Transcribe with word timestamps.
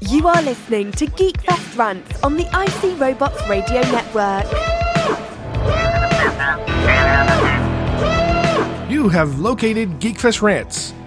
You 0.00 0.26
are 0.28 0.40
listening 0.42 0.92
to 0.92 1.06
Geekfest 1.06 1.76
Rants 1.76 2.22
on 2.22 2.36
the 2.36 2.44
IC 2.44 2.98
Robots 2.98 3.46
Radio 3.48 3.82
Network. 3.82 4.46
You 8.90 9.10
have 9.10 9.38
located 9.38 10.00
Geekfest 10.00 10.40
Rants, 10.40 10.94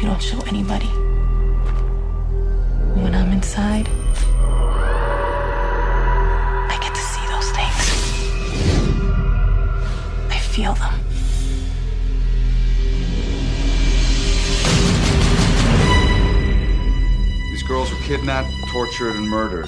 you 0.00 0.06
don't 0.06 0.22
show 0.22 0.38
anybody? 0.42 0.86
When 2.94 3.14
I'm 3.16 3.32
inside, 3.32 3.88
I 6.68 6.78
get 6.80 6.94
to 6.94 7.00
see 7.00 7.26
those 7.26 7.50
things. 7.50 7.80
I 10.30 10.38
feel 10.38 10.74
them. 10.74 10.94
These 17.50 17.62
girls 17.64 17.90
were 17.90 17.98
kidnapped, 18.04 18.50
tortured, 18.70 19.16
and 19.16 19.28
murdered. 19.28 19.66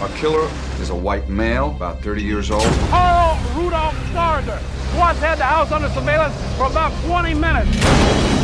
Our 0.00 0.08
killer 0.16 0.48
is 0.80 0.90
a 0.90 0.94
white 0.94 1.28
male, 1.28 1.70
about 1.70 2.02
30 2.02 2.22
years 2.22 2.52
old. 2.52 2.62
Carl 2.90 3.36
Rudolph 3.56 3.96
Stargher. 4.12 4.60
Squad's 4.90 5.18
had 5.18 5.38
the 5.38 5.44
house 5.44 5.72
under 5.72 5.88
surveillance 5.88 6.36
for 6.56 6.66
about 6.66 6.92
20 7.04 7.34
minutes. 7.34 8.35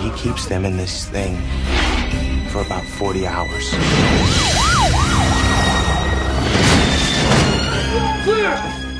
He 0.00 0.10
keeps 0.16 0.46
them 0.46 0.64
in 0.64 0.76
this 0.76 1.06
thing 1.06 1.36
for 2.48 2.60
about 2.62 2.84
40 2.84 3.26
hours. 3.26 3.72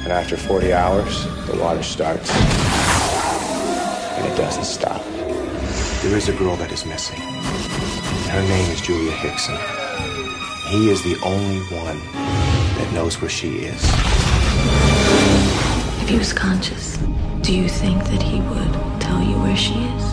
And 0.03 0.12
after 0.12 0.36
40 0.36 0.72
hours, 0.72 1.25
the 1.47 1.56
water 1.58 1.83
starts. 1.83 2.31
And 4.16 4.27
it 4.27 4.36
doesn't 4.36 4.64
stop. 4.64 5.03
There 6.03 6.16
is 6.16 6.28
a 6.28 6.33
girl 6.33 6.56
that 6.56 6.72
is 6.72 6.84
missing. 6.86 7.20
Her 8.31 8.42
name 8.42 8.70
is 8.70 8.81
Julia 8.81 9.12
Hickson. 9.12 9.56
He 10.69 10.88
is 10.88 11.03
the 11.03 11.16
only 11.25 11.61
one 11.75 11.98
that 12.78 12.91
knows 12.94 13.20
where 13.20 13.28
she 13.28 13.58
is. 13.58 13.83
If 16.03 16.08
he 16.08 16.19
was 16.19 16.33
conscious, 16.33 16.97
do 17.42 17.55
you 17.55 17.69
think 17.69 18.03
that 18.05 18.22
he 18.22 18.41
would 18.41 19.00
tell 19.11 19.22
you 19.22 19.36
where 19.41 19.56
she 19.56 19.75
is? 19.75 20.05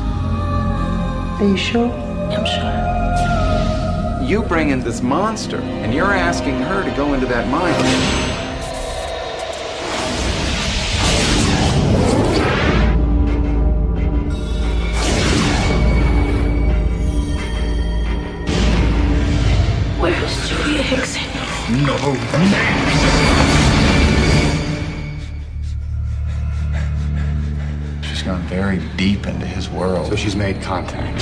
Are 1.39 1.47
you 1.47 1.55
sure? 1.55 1.91
I'm 2.33 2.45
sure. 2.55 4.25
You 4.27 4.41
bring 4.41 4.71
in 4.71 4.79
this 4.79 5.01
monster, 5.03 5.57
and 5.57 5.93
you're 5.93 6.11
asking 6.11 6.59
her 6.61 6.83
to 6.83 6.89
go 6.95 7.13
into 7.13 7.27
that 7.27 7.47
mine. 7.47 7.73
Where's 20.01 20.49
gone 28.27 28.41
very 28.41 28.79
deep 28.97 29.25
into 29.25 29.45
his 29.45 29.69
world. 29.69 30.09
So 30.09 30.17
she's 30.17 30.35
made 30.35 30.61
contact. 30.61 31.21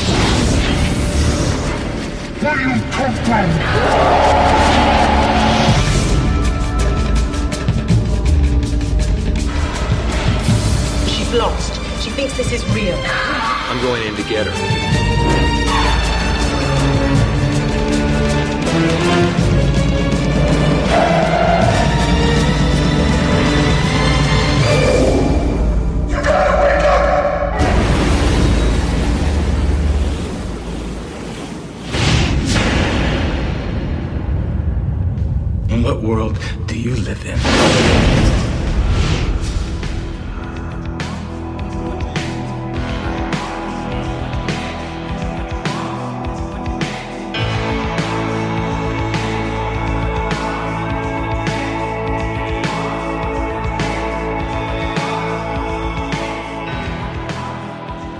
She's 11.07 11.31
lost. 11.35 11.75
She 12.01 12.09
thinks 12.09 12.35
this 12.37 12.51
is 12.51 12.65
real. 12.73 12.97
I'm 12.97 13.79
going 13.83 14.01
in 14.07 14.15
to 14.15 14.23
get 14.23 14.47
her. 14.47 14.95
Live 37.05 37.23
in? 37.25 37.37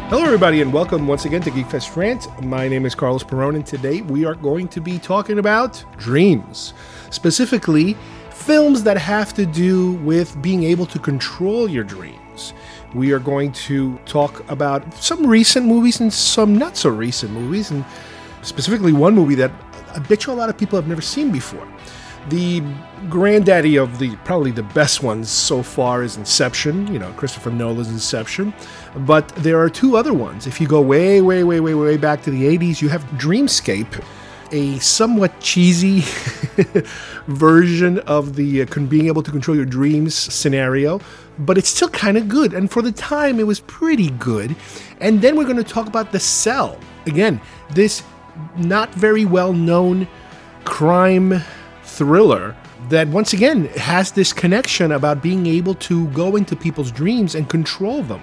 Hello, 0.10 0.24
everybody, 0.24 0.62
and 0.62 0.72
welcome 0.72 1.08
once 1.08 1.26
again 1.26 1.42
to 1.42 1.50
Geekfest 1.50 1.96
Rant. 1.96 2.28
My 2.44 2.68
name 2.68 2.86
is 2.86 2.94
Carlos 2.94 3.24
Perron, 3.24 3.56
and 3.56 3.66
today 3.66 4.02
we 4.02 4.26
are 4.26 4.36
going 4.36 4.68
to 4.68 4.80
be 4.80 5.00
talking 5.00 5.40
about 5.40 5.84
dreams. 5.98 6.76
Specifically, 7.10 7.98
films 8.46 8.84
that 8.84 8.96
have 8.96 9.34
to 9.34 9.46
do 9.46 9.94
with 9.94 10.40
being 10.40 10.64
able 10.64 10.86
to 10.86 11.00
control 11.00 11.68
your 11.68 11.84
dreams. 11.84 12.54
We 12.94 13.12
are 13.12 13.20
going 13.20 13.52
to 13.68 13.98
talk 14.06 14.48
about 14.52 14.94
some 14.94 15.26
recent 15.26 15.66
movies 15.66 16.00
and 16.00 16.14
some 16.14 16.56
not 16.56 16.78
so 16.78 16.90
recent 16.90 17.32
movies, 17.32 17.72
and 17.72 17.84
specifically 18.44 18.94
one 18.94 19.16
movie 19.16 19.36
that 19.36 19.52
I 19.96 20.00
bet 20.00 20.26
you 20.26 20.34
a 20.34 20.36
lot 20.36 20.50
of 20.50 20.58
people 20.58 20.80
have 20.80 20.88
never 20.88 21.02
seen 21.02 21.32
before. 21.32 21.68
The 22.30 22.62
granddaddy 23.10 23.78
of 23.78 23.98
the 23.98 24.16
probably 24.18 24.52
the 24.52 24.64
best 24.64 25.02
ones 25.02 25.30
so 25.30 25.64
far 25.64 26.04
is 26.04 26.18
Inception, 26.18 26.92
you 26.94 27.00
know, 27.00 27.12
Christopher 27.14 27.50
Nolan's 27.50 27.90
Inception. 27.90 28.54
But 28.96 29.28
there 29.30 29.60
are 29.60 29.70
two 29.70 29.98
other 29.98 30.14
ones. 30.14 30.46
If 30.46 30.62
you 30.62 30.68
go 30.68 30.82
way, 30.82 31.22
way, 31.22 31.44
way, 31.44 31.60
way, 31.60 31.74
way 31.74 31.98
back 31.98 32.22
to 32.24 32.32
the 32.32 32.44
80s, 32.58 32.82
you 32.82 32.90
have 32.90 33.04
Dreamscape, 33.18 34.04
a 34.56 34.80
somewhat 34.80 35.38
cheesy 35.42 36.00
version 37.28 38.00
of 38.00 38.38
the 38.38 38.62
uh, 38.62 38.80
being 38.88 39.08
able 39.08 39.22
to 39.22 39.30
control 39.30 39.56
your 39.56 39.66
dreams 39.66 40.16
scenario, 40.16 41.02
but 41.40 41.58
it's 41.58 41.68
still 41.68 41.90
kind 41.90 42.16
of 42.16 42.30
good. 42.30 42.54
And 42.54 42.72
for 42.72 42.82
the 42.82 42.94
time, 42.94 43.38
it 43.40 43.46
was 43.46 43.60
pretty 43.60 44.12
good. 44.12 44.56
And 45.02 45.22
then 45.22 45.36
we're 45.36 45.44
going 45.44 45.58
to 45.58 45.64
talk 45.64 45.88
about 45.88 46.14
The 46.14 46.22
Cell. 46.22 46.80
Again, 47.06 47.42
this 47.72 48.02
not 48.56 48.94
very 48.96 49.26
well 49.26 49.52
known 49.52 50.08
crime 50.64 51.42
thriller 51.84 52.56
that 52.90 53.08
once 53.10 53.34
again 53.34 53.66
has 53.76 54.12
this 54.14 54.32
connection 54.32 54.94
about 54.94 55.22
being 55.22 55.48
able 55.48 55.76
to 55.76 56.08
go 56.10 56.38
into 56.38 56.56
people's 56.56 56.92
dreams 56.92 57.36
and 57.36 57.50
control 57.50 58.04
them. 58.04 58.22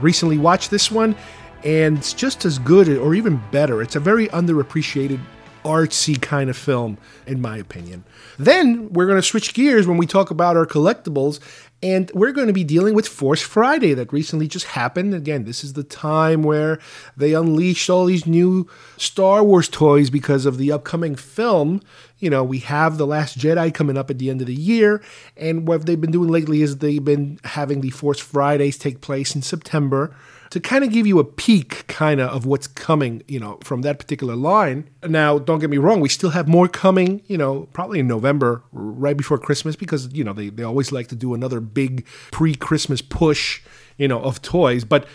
Recently 0.00 0.36
watched 0.36 0.70
this 0.70 0.90
one 0.90 1.16
and 1.64 1.98
it's 1.98 2.12
just 2.12 2.44
as 2.44 2.58
good 2.58 2.88
or 2.88 3.14
even 3.14 3.40
better. 3.50 3.82
It's 3.82 3.96
a 3.96 4.00
very 4.00 4.28
underappreciated 4.28 5.20
artsy 5.64 6.20
kind 6.20 6.50
of 6.50 6.56
film 6.56 6.98
in 7.26 7.40
my 7.40 7.56
opinion. 7.56 8.04
Then 8.38 8.92
we're 8.92 9.06
going 9.06 9.18
to 9.18 9.22
switch 9.22 9.54
gears 9.54 9.86
when 9.86 9.96
we 9.96 10.06
talk 10.06 10.30
about 10.30 10.56
our 10.56 10.66
collectibles 10.66 11.40
and 11.82 12.10
we're 12.14 12.32
going 12.32 12.46
to 12.46 12.52
be 12.52 12.62
dealing 12.62 12.94
with 12.94 13.08
Force 13.08 13.42
Friday 13.42 13.92
that 13.94 14.12
recently 14.12 14.46
just 14.46 14.66
happened. 14.66 15.14
Again, 15.14 15.44
this 15.44 15.64
is 15.64 15.72
the 15.72 15.82
time 15.82 16.44
where 16.44 16.78
they 17.16 17.34
unleashed 17.34 17.90
all 17.90 18.04
these 18.04 18.24
new 18.24 18.68
Star 18.96 19.42
Wars 19.42 19.68
toys 19.68 20.08
because 20.08 20.46
of 20.46 20.58
the 20.58 20.70
upcoming 20.70 21.16
film. 21.16 21.82
You 22.20 22.30
know, 22.30 22.44
we 22.44 22.60
have 22.60 22.98
The 22.98 23.06
Last 23.06 23.36
Jedi 23.36 23.74
coming 23.74 23.98
up 23.98 24.10
at 24.10 24.18
the 24.18 24.30
end 24.30 24.40
of 24.40 24.46
the 24.46 24.54
year. 24.54 25.02
And 25.36 25.66
what 25.66 25.84
they've 25.84 26.00
been 26.00 26.12
doing 26.12 26.30
lately 26.30 26.62
is 26.62 26.78
they've 26.78 27.04
been 27.04 27.40
having 27.42 27.80
the 27.80 27.90
Force 27.90 28.20
Fridays 28.20 28.78
take 28.78 29.00
place 29.00 29.34
in 29.34 29.42
September 29.42 30.14
to 30.52 30.60
kind 30.60 30.84
of 30.84 30.90
give 30.90 31.06
you 31.06 31.18
a 31.18 31.24
peek 31.24 31.86
kind 31.86 32.20
of 32.20 32.28
of 32.28 32.44
what's 32.44 32.66
coming, 32.66 33.22
you 33.26 33.40
know, 33.40 33.58
from 33.64 33.80
that 33.80 33.98
particular 33.98 34.36
line. 34.36 34.86
Now, 35.02 35.38
don't 35.38 35.60
get 35.60 35.70
me 35.70 35.78
wrong, 35.78 35.98
we 35.98 36.10
still 36.10 36.28
have 36.28 36.46
more 36.46 36.68
coming, 36.68 37.22
you 37.26 37.38
know, 37.38 37.70
probably 37.72 38.00
in 38.00 38.06
November, 38.06 38.62
right 38.70 39.16
before 39.16 39.38
Christmas, 39.38 39.76
because, 39.76 40.12
you 40.12 40.22
know, 40.22 40.34
they, 40.34 40.50
they 40.50 40.62
always 40.62 40.92
like 40.92 41.08
to 41.08 41.16
do 41.16 41.32
another 41.32 41.58
big 41.58 42.06
pre 42.32 42.54
Christmas 42.54 43.00
push, 43.00 43.62
you 43.96 44.06
know, 44.06 44.20
of 44.20 44.42
toys. 44.42 44.84
But 44.84 45.06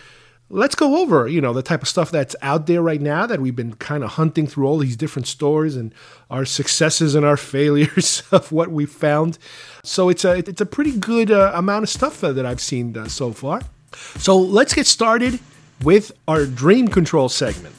let's 0.50 0.74
go 0.74 1.00
over, 1.02 1.28
you 1.28 1.40
know, 1.40 1.52
the 1.52 1.62
type 1.62 1.82
of 1.82 1.88
stuff 1.88 2.10
that's 2.10 2.34
out 2.42 2.66
there 2.66 2.82
right 2.82 3.00
now 3.00 3.24
that 3.24 3.40
we've 3.40 3.54
been 3.54 3.74
kind 3.74 4.02
of 4.02 4.10
hunting 4.10 4.48
through 4.48 4.66
all 4.66 4.78
these 4.78 4.96
different 4.96 5.28
stores 5.28 5.76
and 5.76 5.94
our 6.30 6.44
successes 6.44 7.14
and 7.14 7.24
our 7.24 7.36
failures 7.54 8.24
of 8.32 8.50
what 8.50 8.72
we 8.72 8.86
found. 8.86 9.38
So 9.84 10.08
it's 10.08 10.24
a 10.24 10.38
it's 10.38 10.60
a 10.60 10.66
pretty 10.66 10.98
good 10.98 11.30
uh, 11.30 11.52
amount 11.54 11.84
of 11.84 11.90
stuff 11.90 12.24
uh, 12.24 12.32
that 12.32 12.44
I've 12.44 12.60
seen 12.60 12.96
uh, 12.96 13.06
so 13.06 13.30
far. 13.32 13.60
So 13.92 14.38
let's 14.38 14.74
get 14.74 14.86
started 14.86 15.40
with 15.82 16.12
our 16.26 16.44
dream 16.44 16.88
control 16.88 17.28
segment. 17.28 17.74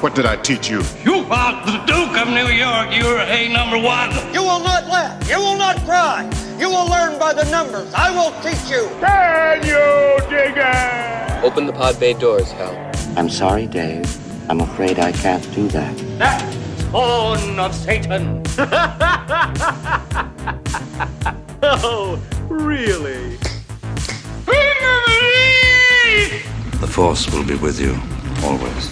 What 0.00 0.14
did 0.14 0.24
I 0.24 0.36
teach 0.36 0.70
you? 0.70 0.82
You 1.04 1.26
are 1.30 1.66
the 1.66 1.76
Duke 1.84 2.16
of 2.16 2.28
New 2.28 2.48
York. 2.48 2.88
You're 2.90 3.18
a 3.18 3.48
number 3.52 3.76
one. 3.76 4.10
You 4.32 4.42
will 4.42 4.60
not 4.60 4.86
laugh. 4.86 5.28
You 5.28 5.38
will 5.38 5.58
not 5.58 5.76
cry. 5.84 6.24
You 6.58 6.70
will 6.70 6.88
learn 6.88 7.18
by 7.18 7.34
the 7.34 7.44
numbers. 7.50 7.92
I 7.92 8.10
will 8.10 8.32
teach 8.40 8.70
you. 8.70 8.88
Can 9.00 9.62
you 9.62 10.18
dig 10.30 10.56
it? 10.56 11.44
Open 11.44 11.66
the 11.66 11.72
pod 11.74 12.00
bay 12.00 12.14
doors, 12.14 12.50
Hal. 12.52 12.74
I'm 13.18 13.28
sorry, 13.28 13.66
Dave. 13.66 14.08
I'm 14.50 14.62
afraid 14.62 14.98
I 14.98 15.12
can't 15.12 15.44
do 15.54 15.68
that. 15.68 15.94
That 16.18 16.40
spawn 16.80 17.58
of 17.58 17.74
Satan. 17.74 18.42
oh, 21.62 22.18
really? 22.50 23.38
The 26.80 26.88
Force 26.88 27.30
will 27.30 27.44
be 27.44 27.54
with 27.54 27.80
you 27.80 27.96
always. 28.42 28.90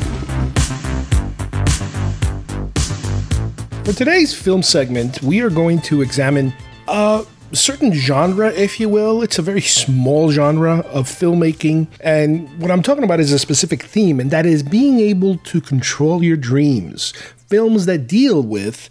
For 3.85 3.93
today's 3.93 4.35
film 4.35 4.63
segment, 4.63 5.23
we 5.23 5.41
are 5.41 5.51
going 5.51 5.81
to 5.83 6.03
examine 6.03 6.53
a 6.87 7.25
certain 7.53 7.93
genre, 7.93 8.53
if 8.53 8.79
you 8.79 8.89
will. 8.89 9.23
It's 9.23 9.39
a 9.39 9.43
very 9.43 9.63
small 9.63 10.31
genre 10.31 10.81
of 10.91 11.09
filmmaking. 11.09 11.89
And 12.01 12.49
what 12.61 12.71
I'm 12.71 12.83
talking 12.83 13.05
about 13.05 13.19
is 13.19 13.33
a 13.33 13.39
specific 13.39 13.83
theme, 13.83 14.21
and 14.21 14.31
that 14.31 14.47
is 14.47 14.63
being 14.63 15.01
able 15.01 15.39
to 15.39 15.61
control 15.61 16.23
your 16.23 16.37
dreams. 16.37 17.13
Films 17.49 17.87
that 17.87 18.07
deal 18.07 18.43
with 18.43 18.91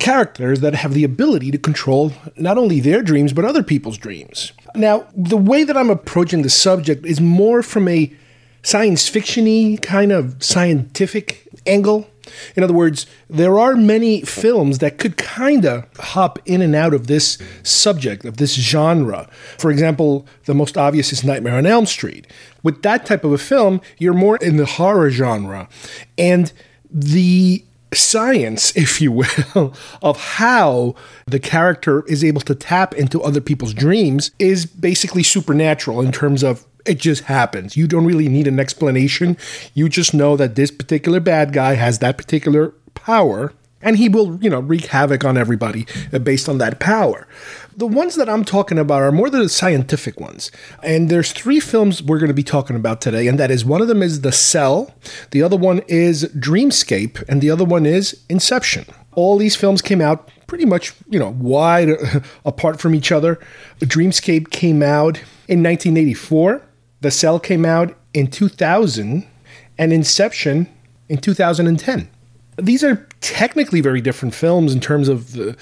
characters 0.00 0.60
that 0.60 0.74
have 0.74 0.94
the 0.94 1.04
ability 1.04 1.52
to 1.52 1.58
control 1.58 2.12
not 2.36 2.58
only 2.58 2.80
their 2.80 3.02
dreams, 3.02 3.32
but 3.32 3.44
other 3.44 3.62
people's 3.62 3.98
dreams. 3.98 4.52
Now, 4.74 5.06
the 5.14 5.36
way 5.36 5.62
that 5.62 5.76
I'm 5.76 5.90
approaching 5.90 6.42
the 6.42 6.50
subject 6.50 7.06
is 7.06 7.20
more 7.20 7.62
from 7.62 7.86
a 7.86 8.12
science 8.62 9.08
fiction 9.08 9.76
kind 9.78 10.10
of 10.10 10.42
scientific 10.42 11.46
angle. 11.66 12.08
In 12.56 12.62
other 12.62 12.74
words, 12.74 13.06
there 13.28 13.58
are 13.58 13.74
many 13.74 14.22
films 14.22 14.78
that 14.78 14.98
could 14.98 15.16
kind 15.16 15.64
of 15.64 15.86
hop 15.96 16.38
in 16.46 16.62
and 16.62 16.74
out 16.74 16.94
of 16.94 17.06
this 17.06 17.38
subject, 17.62 18.24
of 18.24 18.36
this 18.36 18.54
genre. 18.54 19.28
For 19.58 19.70
example, 19.70 20.26
the 20.44 20.54
most 20.54 20.78
obvious 20.78 21.12
is 21.12 21.24
Nightmare 21.24 21.56
on 21.56 21.66
Elm 21.66 21.86
Street. 21.86 22.26
With 22.62 22.82
that 22.82 23.06
type 23.06 23.24
of 23.24 23.32
a 23.32 23.38
film, 23.38 23.80
you're 23.98 24.14
more 24.14 24.36
in 24.36 24.56
the 24.56 24.66
horror 24.66 25.10
genre. 25.10 25.68
And 26.16 26.52
the 26.90 27.64
science, 27.94 28.76
if 28.76 29.00
you 29.00 29.12
will, 29.12 29.74
of 30.02 30.20
how 30.36 30.94
the 31.26 31.40
character 31.40 32.04
is 32.06 32.22
able 32.22 32.40
to 32.42 32.54
tap 32.54 32.94
into 32.94 33.22
other 33.22 33.40
people's 33.40 33.74
dreams 33.74 34.30
is 34.38 34.66
basically 34.66 35.22
supernatural 35.22 36.00
in 36.00 36.12
terms 36.12 36.42
of 36.42 36.66
it 36.86 36.98
just 36.98 37.24
happens. 37.24 37.76
You 37.76 37.86
don't 37.86 38.06
really 38.06 38.28
need 38.28 38.46
an 38.46 38.58
explanation. 38.58 39.36
You 39.74 39.88
just 39.88 40.14
know 40.14 40.36
that 40.36 40.54
this 40.54 40.70
particular 40.70 41.20
bad 41.20 41.52
guy 41.52 41.74
has 41.74 41.98
that 41.98 42.16
particular 42.16 42.74
power 42.94 43.52
and 43.82 43.96
he 43.96 44.08
will, 44.08 44.36
you 44.42 44.50
know, 44.50 44.60
wreak 44.60 44.86
havoc 44.86 45.24
on 45.24 45.36
everybody 45.36 45.86
uh, 46.12 46.18
based 46.18 46.48
on 46.48 46.58
that 46.58 46.80
power. 46.80 47.26
The 47.76 47.86
ones 47.86 48.16
that 48.16 48.28
I'm 48.28 48.44
talking 48.44 48.78
about 48.78 49.02
are 49.02 49.12
more 49.12 49.30
the 49.30 49.48
scientific 49.48 50.20
ones. 50.20 50.50
And 50.82 51.08
there's 51.08 51.32
three 51.32 51.60
films 51.60 52.02
we're 52.02 52.18
going 52.18 52.28
to 52.28 52.34
be 52.34 52.42
talking 52.42 52.76
about 52.76 53.00
today, 53.00 53.26
and 53.26 53.38
that 53.38 53.50
is 53.50 53.64
one 53.64 53.80
of 53.80 53.88
them 53.88 54.02
is 54.02 54.20
The 54.20 54.32
Cell, 54.32 54.94
the 55.30 55.42
other 55.42 55.56
one 55.56 55.80
is 55.88 56.24
Dreamscape, 56.36 57.22
and 57.28 57.40
the 57.40 57.50
other 57.50 57.64
one 57.64 57.86
is 57.86 58.22
Inception. 58.28 58.86
All 59.12 59.38
these 59.38 59.56
films 59.56 59.82
came 59.82 60.00
out 60.00 60.30
pretty 60.46 60.66
much, 60.66 60.92
you 61.08 61.18
know, 61.18 61.30
wide 61.38 61.90
apart 62.44 62.80
from 62.80 62.94
each 62.94 63.12
other. 63.12 63.38
Dreamscape 63.80 64.50
came 64.50 64.82
out 64.82 65.18
in 65.48 65.62
1984. 65.62 66.62
The 67.00 67.10
Cell 67.10 67.40
came 67.40 67.64
out 67.64 67.96
in 68.12 68.26
2000 68.26 69.26
and 69.78 69.92
Inception 69.92 70.68
in 71.08 71.18
2010. 71.18 72.10
These 72.60 72.84
are 72.84 73.06
technically 73.20 73.80
very 73.80 74.00
different 74.00 74.34
films 74.34 74.72
in 74.72 74.80
terms 74.80 75.08
of 75.08 75.32
the, 75.32 75.56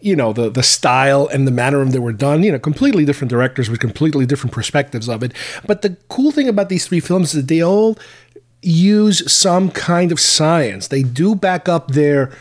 you 0.00 0.16
know, 0.16 0.32
the 0.32 0.50
the 0.50 0.62
style 0.62 1.28
and 1.28 1.46
the 1.46 1.50
manner 1.50 1.82
in 1.82 1.90
they 1.90 1.98
were 1.98 2.12
done. 2.12 2.42
You 2.42 2.52
know, 2.52 2.58
completely 2.58 3.04
different 3.04 3.30
directors 3.30 3.70
with 3.70 3.80
completely 3.80 4.26
different 4.26 4.52
perspectives 4.52 5.08
of 5.08 5.22
it. 5.22 5.32
But 5.66 5.82
the 5.82 5.96
cool 6.08 6.32
thing 6.32 6.48
about 6.48 6.68
these 6.68 6.86
three 6.86 7.00
films 7.00 7.34
is 7.34 7.42
that 7.42 7.48
they 7.48 7.62
all 7.62 7.98
use 8.62 9.30
some 9.30 9.70
kind 9.70 10.10
of 10.12 10.18
science. 10.18 10.88
They 10.88 11.02
do 11.02 11.34
back 11.34 11.68
up 11.68 11.92
their 11.92 12.32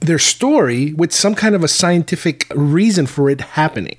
their 0.00 0.18
story 0.18 0.92
with 0.94 1.12
some 1.12 1.34
kind 1.34 1.54
of 1.54 1.64
a 1.64 1.68
scientific 1.68 2.46
reason 2.54 3.06
for 3.06 3.28
it 3.30 3.40
happening. 3.40 3.96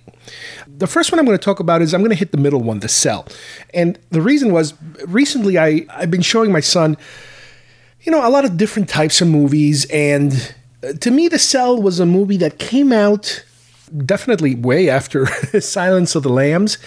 The 0.68 0.88
first 0.88 1.12
one 1.12 1.20
I'm 1.20 1.26
going 1.26 1.38
to 1.38 1.44
talk 1.44 1.60
about 1.60 1.82
is 1.82 1.94
I'm 1.94 2.02
going 2.02 2.12
to 2.12 2.16
hit 2.16 2.32
the 2.32 2.38
middle 2.38 2.62
one, 2.62 2.80
the 2.80 2.88
cell. 2.88 3.28
And 3.74 4.00
the 4.12 4.22
reason 4.22 4.54
was 4.54 4.74
recently 5.08 5.58
I, 5.58 5.86
I've 5.90 6.12
been 6.12 6.22
showing 6.22 6.52
my 6.52 6.62
son, 6.62 6.96
you 8.02 8.12
know, 8.12 8.28
a 8.28 8.30
lot 8.30 8.46
of 8.46 8.58
different 8.58 8.90
types 8.90 9.22
of 9.22 9.28
movies. 9.28 9.86
And 9.86 10.56
uh, 10.84 10.94
to 10.94 11.12
me, 11.12 11.28
The 11.28 11.40
Cell 11.40 11.82
was 11.82 12.00
a 12.00 12.06
movie 12.06 12.38
that 12.38 12.60
came 12.60 12.92
out 12.92 13.44
definitely 14.06 14.56
way 14.56 14.90
after 14.90 15.26
Silence 15.60 16.16
of 16.16 16.24
the 16.24 16.30
Lambs, 16.30 16.78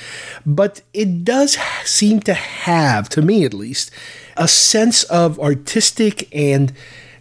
but 0.47 0.83
it 0.95 1.25
does 1.25 1.59
seem 1.85 2.21
to 2.21 2.35
have, 2.35 3.09
to 3.11 3.23
me 3.23 3.45
at 3.45 3.55
least, 3.55 3.91
a 4.37 4.49
sense 4.49 5.03
of 5.05 5.39
artistic 5.41 6.29
and 6.35 6.73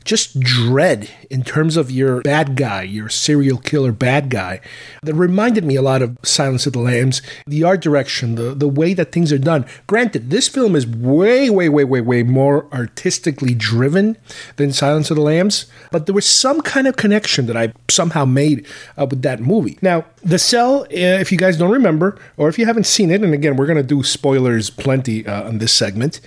just 0.04 0.40
dread 0.40 1.10
in 1.30 1.44
terms 1.44 1.78
of 1.78 1.92
your 1.92 2.22
bad 2.22 2.56
guy, 2.56 2.84
your 2.84 3.10
serial 3.10 3.58
killer 3.58 3.92
bad 3.92 4.30
guy. 4.30 4.62
That 5.04 5.14
reminded 5.14 5.64
me 5.64 5.76
a 5.76 5.82
lot 5.82 6.02
of 6.02 6.18
Silence 6.24 6.66
of 6.66 6.74
the 6.74 6.80
Lambs, 6.80 7.22
the 7.46 7.64
art 7.64 7.82
direction, 7.82 8.36
the, 8.36 8.54
the 8.54 8.68
way 8.68 8.94
that 8.94 9.12
things 9.12 9.32
are 9.32 9.38
done. 9.38 9.66
Granted, 9.88 10.30
this 10.30 10.48
film 10.48 10.76
is 10.76 10.88
way, 10.88 11.50
way, 11.50 11.70
way, 11.70 11.84
way, 11.84 12.02
way 12.02 12.24
more 12.24 12.68
artistically 12.74 13.54
driven 13.54 14.18
than 14.56 14.74
Silence 14.74 15.12
of 15.12 15.18
the 15.18 15.24
Lambs, 15.24 15.68
but 15.92 16.06
there 16.06 16.16
was 16.16 16.26
some 16.26 16.62
kind 16.62 16.88
of 16.88 16.98
connection 16.98 17.46
that 17.46 17.58
I 17.58 17.74
somehow 17.90 18.26
made 18.26 18.66
uh, 18.98 19.06
with 19.10 19.22
that 19.22 19.40
movie. 19.40 19.78
Now, 19.82 20.06
The 20.24 20.40
Cell, 20.40 20.82
uh, 20.84 20.88
if 20.92 21.32
you 21.32 21.38
guys 21.38 21.58
don't 21.58 21.72
remember, 21.72 22.18
or 22.38 22.50
if 22.50 22.58
you 22.58 22.66
haven't 22.66 22.86
seen 22.86 23.12
it, 23.12 23.22
and 23.22 23.34
again, 23.34 23.56
we're 23.56 23.68
going 23.68 23.78
to 23.78 23.84
do 23.84 24.04
spoilers 24.04 24.70
plenty 24.70 25.26
uh, 25.26 25.48
on 25.48 25.60
this 25.60 25.74
segment, 25.74 26.22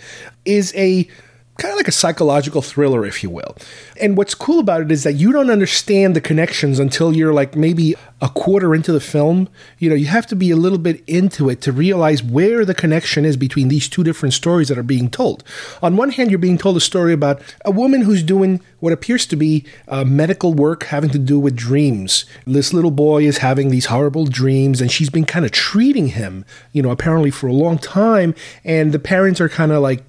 is 0.44 0.74
a 0.76 1.08
kind 1.58 1.72
of 1.72 1.76
like 1.76 1.88
a 1.88 1.92
psychological 1.92 2.62
thriller, 2.62 3.06
if 3.06 3.22
you 3.22 3.30
will. 3.30 3.56
And 4.00 4.16
what's 4.16 4.34
cool 4.34 4.58
about 4.58 4.82
it 4.82 4.90
is 4.90 5.04
that 5.04 5.12
you 5.12 5.30
don't 5.30 5.50
understand 5.50 6.16
the 6.16 6.20
connections 6.20 6.80
until 6.80 7.14
you're 7.14 7.32
like 7.32 7.54
maybe 7.54 7.94
a 8.20 8.28
quarter 8.28 8.74
into 8.74 8.90
the 8.90 9.00
film. 9.00 9.48
You 9.78 9.88
know, 9.88 9.94
you 9.94 10.06
have 10.06 10.26
to 10.28 10.36
be 10.36 10.50
a 10.50 10.56
little 10.56 10.78
bit 10.78 11.04
into 11.06 11.48
it 11.50 11.60
to 11.62 11.72
realize 11.72 12.22
where 12.22 12.64
the 12.64 12.74
connection 12.74 13.24
is 13.24 13.36
between 13.36 13.68
these 13.68 13.88
two 13.88 14.02
different 14.02 14.32
stories 14.32 14.68
that 14.68 14.78
are 14.78 14.82
being 14.82 15.08
told. 15.08 15.44
On 15.80 15.96
one 15.96 16.10
hand, 16.10 16.30
you're 16.30 16.38
being 16.38 16.58
told 16.58 16.76
a 16.76 16.80
story 16.80 17.12
about 17.12 17.40
a 17.64 17.70
woman 17.70 18.02
who's 18.02 18.22
doing 18.22 18.60
what 18.80 18.92
appears 18.92 19.24
to 19.26 19.36
be 19.36 19.64
uh, 19.86 20.04
medical 20.04 20.54
work 20.54 20.84
having 20.84 21.10
to 21.10 21.18
do 21.18 21.38
with 21.38 21.54
dreams. 21.54 22.24
This 22.46 22.72
little 22.72 22.90
boy 22.90 23.24
is 23.24 23.38
having 23.38 23.70
these 23.70 23.86
horrible 23.86 24.26
dreams, 24.26 24.80
and 24.80 24.90
she's 24.90 25.10
been 25.10 25.24
kind 25.24 25.44
of 25.44 25.52
treating 25.52 26.08
him, 26.08 26.44
you 26.72 26.82
know, 26.82 26.90
apparently 26.90 27.30
for 27.30 27.46
a 27.46 27.52
long 27.52 27.78
time. 27.78 28.34
And 28.64 28.92
the 28.92 28.98
parents 28.98 29.40
are 29.40 29.48
kind 29.48 29.70
of 29.70 29.80
like, 29.82 30.02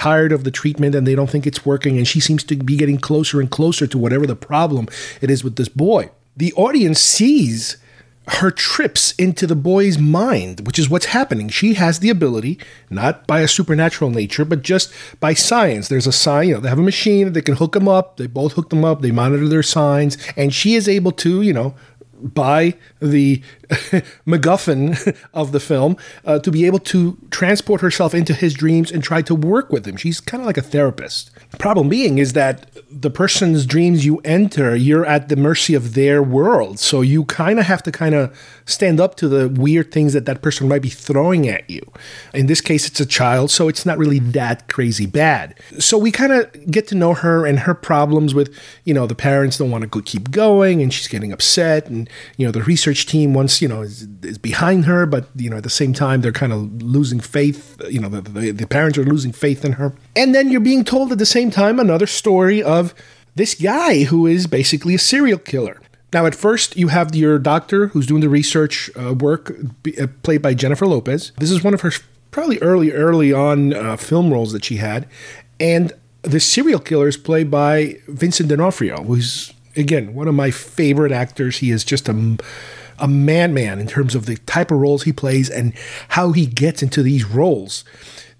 tired 0.00 0.32
of 0.32 0.44
the 0.44 0.50
treatment 0.50 0.94
and 0.94 1.06
they 1.06 1.14
don't 1.14 1.28
think 1.28 1.46
it's 1.46 1.66
working, 1.66 1.98
and 1.98 2.08
she 2.08 2.20
seems 2.20 2.42
to 2.44 2.56
be 2.56 2.74
getting 2.74 2.96
closer 2.96 3.38
and 3.38 3.50
closer 3.50 3.86
to 3.86 3.98
whatever 3.98 4.26
the 4.26 4.34
problem 4.34 4.88
it 5.20 5.30
is 5.30 5.44
with 5.44 5.56
this 5.56 5.68
boy. 5.68 6.08
The 6.34 6.54
audience 6.54 6.98
sees 6.98 7.76
her 8.28 8.50
trips 8.50 9.12
into 9.18 9.46
the 9.46 9.54
boy's 9.56 9.98
mind, 9.98 10.66
which 10.66 10.78
is 10.78 10.88
what's 10.88 11.06
happening. 11.06 11.50
She 11.50 11.74
has 11.74 11.98
the 11.98 12.08
ability, 12.08 12.58
not 12.88 13.26
by 13.26 13.40
a 13.40 13.48
supernatural 13.48 14.10
nature, 14.10 14.46
but 14.46 14.62
just 14.62 14.90
by 15.20 15.34
science. 15.34 15.88
There's 15.88 16.06
a 16.06 16.12
sign, 16.12 16.48
you 16.48 16.54
know, 16.54 16.60
they 16.60 16.70
have 16.70 16.78
a 16.78 16.82
machine 16.82 17.26
that 17.26 17.34
they 17.34 17.42
can 17.42 17.56
hook 17.56 17.72
them 17.72 17.88
up. 17.88 18.16
They 18.16 18.26
both 18.26 18.52
hook 18.52 18.70
them 18.70 18.86
up. 18.86 19.02
They 19.02 19.10
monitor 19.10 19.48
their 19.48 19.62
signs, 19.62 20.16
and 20.34 20.54
she 20.54 20.76
is 20.76 20.88
able 20.88 21.12
to, 21.12 21.42
you 21.42 21.52
know, 21.52 21.74
by 22.22 22.74
the 23.00 23.42
MacGuffin 24.26 25.16
of 25.32 25.52
the 25.52 25.60
film 25.60 25.96
uh, 26.24 26.38
to 26.40 26.50
be 26.50 26.66
able 26.66 26.78
to 26.80 27.18
transport 27.30 27.80
herself 27.80 28.14
into 28.14 28.34
his 28.34 28.54
dreams 28.54 28.90
and 28.90 29.02
try 29.02 29.22
to 29.22 29.34
work 29.34 29.70
with 29.70 29.86
him. 29.86 29.96
She's 29.96 30.20
kind 30.20 30.42
of 30.42 30.46
like 30.46 30.58
a 30.58 30.62
therapist. 30.62 31.30
Problem 31.58 31.88
being 31.88 32.18
is 32.18 32.32
that 32.34 32.66
the 32.90 33.10
person's 33.10 33.66
dreams 33.66 34.04
you 34.04 34.18
enter, 34.24 34.74
you're 34.74 35.06
at 35.06 35.28
the 35.28 35.36
mercy 35.36 35.74
of 35.74 35.94
their 35.94 36.22
world. 36.22 36.78
So 36.78 37.00
you 37.00 37.24
kind 37.24 37.58
of 37.58 37.66
have 37.66 37.82
to 37.84 37.92
kind 37.92 38.14
of 38.14 38.36
stand 38.64 39.00
up 39.00 39.14
to 39.16 39.28
the 39.28 39.48
weird 39.48 39.92
things 39.92 40.12
that 40.12 40.26
that 40.26 40.42
person 40.42 40.68
might 40.68 40.82
be 40.82 40.88
throwing 40.88 41.48
at 41.48 41.68
you. 41.68 41.82
In 42.34 42.46
this 42.46 42.60
case, 42.60 42.86
it's 42.86 43.00
a 43.00 43.06
child, 43.06 43.50
so 43.50 43.68
it's 43.68 43.84
not 43.84 43.98
really 43.98 44.18
that 44.20 44.68
crazy 44.68 45.06
bad. 45.06 45.58
So 45.78 45.98
we 45.98 46.10
kind 46.10 46.32
of 46.32 46.70
get 46.70 46.86
to 46.88 46.94
know 46.94 47.14
her 47.14 47.46
and 47.46 47.60
her 47.60 47.74
problems 47.74 48.34
with, 48.34 48.56
you 48.84 48.94
know, 48.94 49.06
the 49.06 49.14
parents 49.14 49.58
don't 49.58 49.70
want 49.70 49.90
to 49.90 50.02
keep 50.02 50.30
going 50.30 50.82
and 50.82 50.92
she's 50.92 51.08
getting 51.08 51.32
upset 51.32 51.88
and 51.88 52.08
you 52.36 52.46
know 52.46 52.52
the 52.52 52.62
research 52.62 53.06
team 53.06 53.34
once 53.34 53.62
you 53.62 53.68
know 53.68 53.82
is, 53.82 54.06
is 54.22 54.38
behind 54.38 54.84
her, 54.84 55.06
but 55.06 55.28
you 55.36 55.48
know 55.50 55.56
at 55.56 55.62
the 55.62 55.70
same 55.70 55.92
time 55.92 56.20
they're 56.20 56.32
kind 56.32 56.52
of 56.52 56.82
losing 56.82 57.20
faith. 57.20 57.80
You 57.88 58.00
know 58.00 58.08
the, 58.08 58.20
the, 58.20 58.50
the 58.50 58.66
parents 58.66 58.98
are 58.98 59.04
losing 59.04 59.32
faith 59.32 59.64
in 59.64 59.72
her, 59.72 59.94
and 60.16 60.34
then 60.34 60.50
you're 60.50 60.60
being 60.60 60.84
told 60.84 61.12
at 61.12 61.18
the 61.18 61.26
same 61.26 61.39
time 61.48 61.80
another 61.80 62.06
story 62.06 62.62
of 62.62 62.92
this 63.34 63.54
guy 63.54 64.04
who 64.04 64.26
is 64.26 64.46
basically 64.46 64.96
a 64.96 64.98
serial 64.98 65.38
killer. 65.38 65.80
Now, 66.12 66.26
at 66.26 66.34
first, 66.34 66.76
you 66.76 66.88
have 66.88 67.14
your 67.14 67.38
doctor 67.38 67.86
who's 67.86 68.06
doing 68.06 68.20
the 68.20 68.28
research 68.28 68.90
uh, 69.00 69.14
work, 69.14 69.54
be, 69.82 69.98
uh, 69.98 70.08
played 70.22 70.42
by 70.42 70.54
Jennifer 70.54 70.86
Lopez. 70.86 71.32
This 71.38 71.50
is 71.50 71.62
one 71.62 71.72
of 71.72 71.82
her 71.82 71.92
probably 72.32 72.58
early, 72.58 72.92
early 72.92 73.32
on 73.32 73.72
uh, 73.72 73.96
film 73.96 74.32
roles 74.32 74.52
that 74.52 74.64
she 74.64 74.76
had. 74.76 75.06
And 75.58 75.92
the 76.22 76.40
serial 76.40 76.80
killer 76.80 77.08
is 77.08 77.16
played 77.16 77.50
by 77.50 77.96
Vincent 78.08 78.48
D'Onofrio, 78.48 79.04
who's, 79.04 79.52
again, 79.76 80.14
one 80.14 80.28
of 80.28 80.34
my 80.34 80.50
favorite 80.50 81.12
actors. 81.12 81.58
He 81.58 81.70
is 81.70 81.84
just 81.84 82.08
a, 82.08 82.38
a 82.98 83.08
man 83.08 83.54
man 83.54 83.78
in 83.78 83.86
terms 83.86 84.14
of 84.14 84.26
the 84.26 84.36
type 84.38 84.70
of 84.70 84.78
roles 84.78 85.04
he 85.04 85.12
plays 85.12 85.48
and 85.48 85.72
how 86.08 86.32
he 86.32 86.44
gets 86.44 86.82
into 86.82 87.02
these 87.02 87.24
roles. 87.24 87.84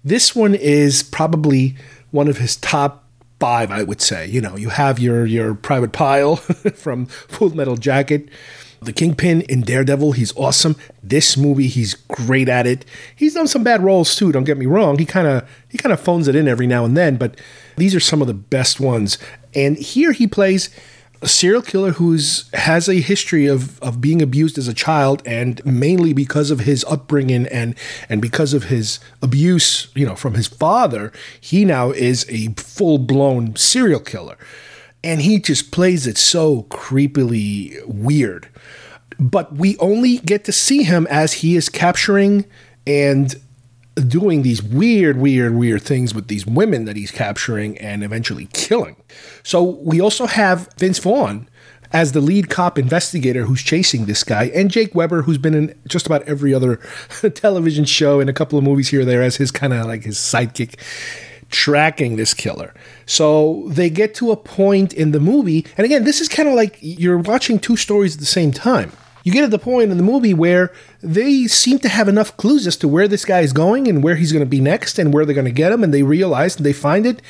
This 0.03 0.35
one 0.35 0.55
is 0.55 1.03
probably 1.03 1.75
one 2.11 2.27
of 2.27 2.37
his 2.37 2.55
top 2.57 3.03
five, 3.39 3.71
I 3.71 3.83
would 3.83 4.01
say. 4.01 4.27
You 4.27 4.41
know, 4.41 4.55
you 4.55 4.69
have 4.69 4.99
your 4.99 5.25
your 5.25 5.55
Private 5.55 5.91
Pyle 5.91 6.35
from 6.75 7.07
Full 7.07 7.55
Metal 7.55 7.75
Jacket. 7.75 8.29
The 8.83 8.93
Kingpin 8.93 9.41
in 9.41 9.61
Daredevil, 9.61 10.13
he's 10.13 10.35
awesome. 10.35 10.75
This 11.03 11.37
movie, 11.37 11.67
he's 11.67 11.93
great 11.93 12.49
at 12.49 12.65
it. 12.65 12.83
He's 13.15 13.35
done 13.35 13.47
some 13.47 13.63
bad 13.63 13.83
roles 13.83 14.15
too. 14.15 14.31
Don't 14.31 14.43
get 14.43 14.57
me 14.57 14.65
wrong. 14.65 14.97
He 14.97 15.05
kind 15.05 15.27
of 15.27 15.47
he 15.69 15.77
kind 15.77 15.93
of 15.93 15.99
phones 15.99 16.27
it 16.27 16.35
in 16.35 16.47
every 16.47 16.65
now 16.67 16.85
and 16.85 16.97
then, 16.97 17.17
but 17.17 17.35
these 17.77 17.93
are 17.93 17.99
some 17.99 18.21
of 18.21 18.27
the 18.27 18.33
best 18.33 18.79
ones. 18.79 19.17
And 19.53 19.77
here 19.77 20.13
he 20.13 20.27
plays 20.27 20.69
a 21.21 21.27
serial 21.27 21.61
killer 21.61 21.91
who's 21.91 22.49
has 22.53 22.89
a 22.89 22.95
history 22.95 23.45
of 23.45 23.79
of 23.81 24.01
being 24.01 24.21
abused 24.21 24.57
as 24.57 24.67
a 24.67 24.73
child 24.73 25.21
and 25.25 25.63
mainly 25.65 26.13
because 26.13 26.49
of 26.49 26.61
his 26.61 26.83
upbringing 26.85 27.45
and 27.47 27.75
and 28.09 28.21
because 28.21 28.53
of 28.53 28.65
his 28.65 28.99
abuse 29.21 29.87
you 29.93 30.05
know 30.05 30.15
from 30.15 30.33
his 30.33 30.47
father 30.47 31.11
he 31.39 31.63
now 31.63 31.91
is 31.91 32.25
a 32.29 32.53
full-blown 32.53 33.55
serial 33.55 33.99
killer. 33.99 34.37
And 35.03 35.21
he 35.21 35.39
just 35.39 35.71
plays 35.71 36.05
it 36.07 36.17
so 36.17 36.63
creepily 36.63 37.83
weird. 37.85 38.49
But 39.19 39.53
we 39.53 39.77
only 39.77 40.17
get 40.17 40.45
to 40.45 40.51
see 40.51 40.83
him 40.83 41.07
as 41.09 41.33
he 41.33 41.55
is 41.55 41.69
capturing 41.69 42.45
and 42.85 43.35
doing 43.95 44.41
these 44.41 44.63
weird, 44.63 45.17
weird, 45.17 45.55
weird 45.55 45.81
things 45.81 46.13
with 46.13 46.27
these 46.27 46.45
women 46.45 46.85
that 46.85 46.95
he's 46.95 47.11
capturing 47.11 47.77
and 47.77 48.03
eventually 48.03 48.47
killing. 48.53 48.95
So 49.43 49.63
we 49.63 49.99
also 49.99 50.27
have 50.27 50.69
Vince 50.77 50.99
Vaughn 50.99 51.49
as 51.93 52.13
the 52.13 52.21
lead 52.21 52.49
cop 52.49 52.79
investigator 52.79 53.43
who's 53.45 53.61
chasing 53.61 54.05
this 54.05 54.23
guy, 54.23 54.45
and 54.55 54.71
Jake 54.71 54.95
Weber, 54.95 55.23
who's 55.23 55.37
been 55.37 55.53
in 55.53 55.79
just 55.87 56.05
about 56.05 56.23
every 56.23 56.53
other 56.53 56.77
television 57.35 57.83
show 57.83 58.21
and 58.21 58.29
a 58.29 58.33
couple 58.33 58.57
of 58.57 58.63
movies 58.63 58.89
here 58.89 59.01
or 59.01 59.05
there 59.05 59.21
as 59.21 59.35
his 59.35 59.51
kind 59.51 59.73
of 59.73 59.85
like 59.85 60.03
his 60.03 60.17
sidekick 60.17 60.79
tracking 61.49 62.15
this 62.15 62.33
killer. 62.33 62.73
So 63.05 63.65
they 63.67 63.89
get 63.89 64.15
to 64.15 64.31
a 64.31 64.37
point 64.37 64.93
in 64.93 65.11
the 65.11 65.19
movie, 65.19 65.65
and 65.75 65.83
again, 65.83 66.05
this 66.05 66.21
is 66.21 66.29
kind 66.29 66.47
of 66.47 66.55
like 66.55 66.77
you're 66.79 67.17
watching 67.17 67.59
two 67.59 67.75
stories 67.75 68.15
at 68.15 68.21
the 68.21 68.25
same 68.25 68.51
time 68.51 68.93
you 69.23 69.31
get 69.31 69.41
to 69.41 69.47
the 69.47 69.59
point 69.59 69.91
in 69.91 69.97
the 69.97 70.03
movie 70.03 70.33
where 70.33 70.71
they 71.03 71.47
seem 71.47 71.79
to 71.79 71.89
have 71.89 72.07
enough 72.07 72.35
clues 72.37 72.67
as 72.67 72.77
to 72.77 72.87
where 72.87 73.07
this 73.07 73.25
guy 73.25 73.41
is 73.41 73.53
going 73.53 73.87
and 73.87 74.03
where 74.03 74.15
he's 74.15 74.31
going 74.31 74.43
to 74.43 74.49
be 74.49 74.61
next 74.61 74.99
and 74.99 75.13
where 75.13 75.25
they're 75.25 75.35
going 75.35 75.45
to 75.45 75.51
get 75.51 75.71
him 75.71 75.83
and 75.83 75.93
they 75.93 76.03
realize 76.03 76.55
and 76.55 76.65
they 76.65 76.73
find 76.73 77.05
it 77.05 77.21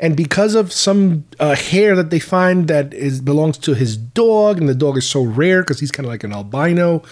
and 0.00 0.16
because 0.16 0.54
of 0.54 0.72
some 0.72 1.24
uh, 1.38 1.54
hair 1.54 1.94
that 1.94 2.10
they 2.10 2.18
find 2.18 2.68
that 2.68 2.92
is 2.92 3.20
belongs 3.20 3.58
to 3.58 3.74
his 3.74 3.96
dog 3.96 4.58
and 4.58 4.68
the 4.68 4.74
dog 4.74 4.96
is 4.96 5.08
so 5.08 5.22
rare 5.22 5.62
because 5.62 5.80
he's 5.80 5.92
kind 5.92 6.06
of 6.06 6.10
like 6.10 6.24
an 6.24 6.32
albino 6.32 7.02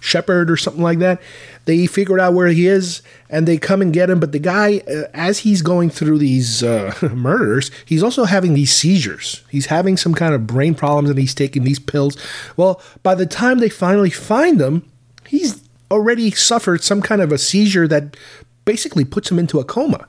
shepherd 0.00 0.50
or 0.50 0.56
something 0.56 0.82
like 0.82 0.98
that 0.98 1.20
they 1.70 1.86
figure 1.86 2.18
out 2.18 2.34
where 2.34 2.48
he 2.48 2.66
is 2.66 3.02
and 3.28 3.46
they 3.46 3.56
come 3.56 3.80
and 3.80 3.92
get 3.92 4.10
him. 4.10 4.18
But 4.18 4.32
the 4.32 4.38
guy, 4.38 4.78
uh, 4.88 5.04
as 5.14 5.40
he's 5.40 5.62
going 5.62 5.90
through 5.90 6.18
these 6.18 6.62
uh, 6.62 6.92
murders, 7.14 7.70
he's 7.84 8.02
also 8.02 8.24
having 8.24 8.54
these 8.54 8.72
seizures. 8.72 9.44
He's 9.50 9.66
having 9.66 9.96
some 9.96 10.14
kind 10.14 10.34
of 10.34 10.46
brain 10.46 10.74
problems 10.74 11.10
and 11.10 11.18
he's 11.18 11.34
taking 11.34 11.64
these 11.64 11.78
pills. 11.78 12.16
Well, 12.56 12.82
by 13.02 13.14
the 13.14 13.26
time 13.26 13.58
they 13.58 13.68
finally 13.68 14.10
find 14.10 14.60
him, 14.60 14.90
he's 15.30 15.62
already 15.92 16.32
suffered 16.32 16.82
some 16.82 17.00
kind 17.00 17.22
of 17.22 17.30
a 17.30 17.38
seizure 17.38 17.86
that 17.86 18.16
basically 18.64 19.04
puts 19.04 19.30
him 19.30 19.38
into 19.38 19.60
a 19.60 19.64
coma. 19.64 20.08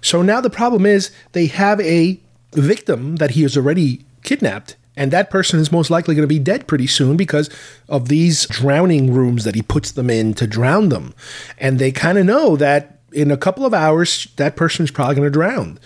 So 0.00 0.22
now 0.22 0.40
the 0.40 0.48
problem 0.48 0.86
is 0.86 1.10
they 1.32 1.46
have 1.46 1.78
a 1.80 2.18
victim 2.52 3.16
that 3.16 3.32
he 3.32 3.42
has 3.42 3.54
already 3.54 4.06
kidnapped 4.22 4.76
and 4.96 5.10
that 5.10 5.28
person 5.28 5.60
is 5.60 5.70
most 5.70 5.90
likely 5.90 6.14
going 6.14 6.22
to 6.22 6.34
be 6.34 6.38
dead 6.38 6.66
pretty 6.66 6.86
soon 6.86 7.18
because 7.18 7.50
of 7.86 8.08
these 8.08 8.46
drowning 8.46 9.12
rooms 9.12 9.44
that 9.44 9.54
he 9.54 9.60
puts 9.60 9.92
them 9.92 10.08
in 10.08 10.32
to 10.34 10.46
drown 10.46 10.88
them. 10.88 11.14
And 11.58 11.78
they 11.78 11.92
kind 11.92 12.16
of 12.16 12.24
know 12.24 12.56
that 12.56 12.98
in 13.12 13.30
a 13.30 13.36
couple 13.36 13.66
of 13.66 13.74
hours, 13.74 14.28
that 14.36 14.56
person 14.56 14.84
is 14.84 14.90
probably 14.90 15.16
going 15.16 15.26
to 15.26 15.30
drown 15.30 15.78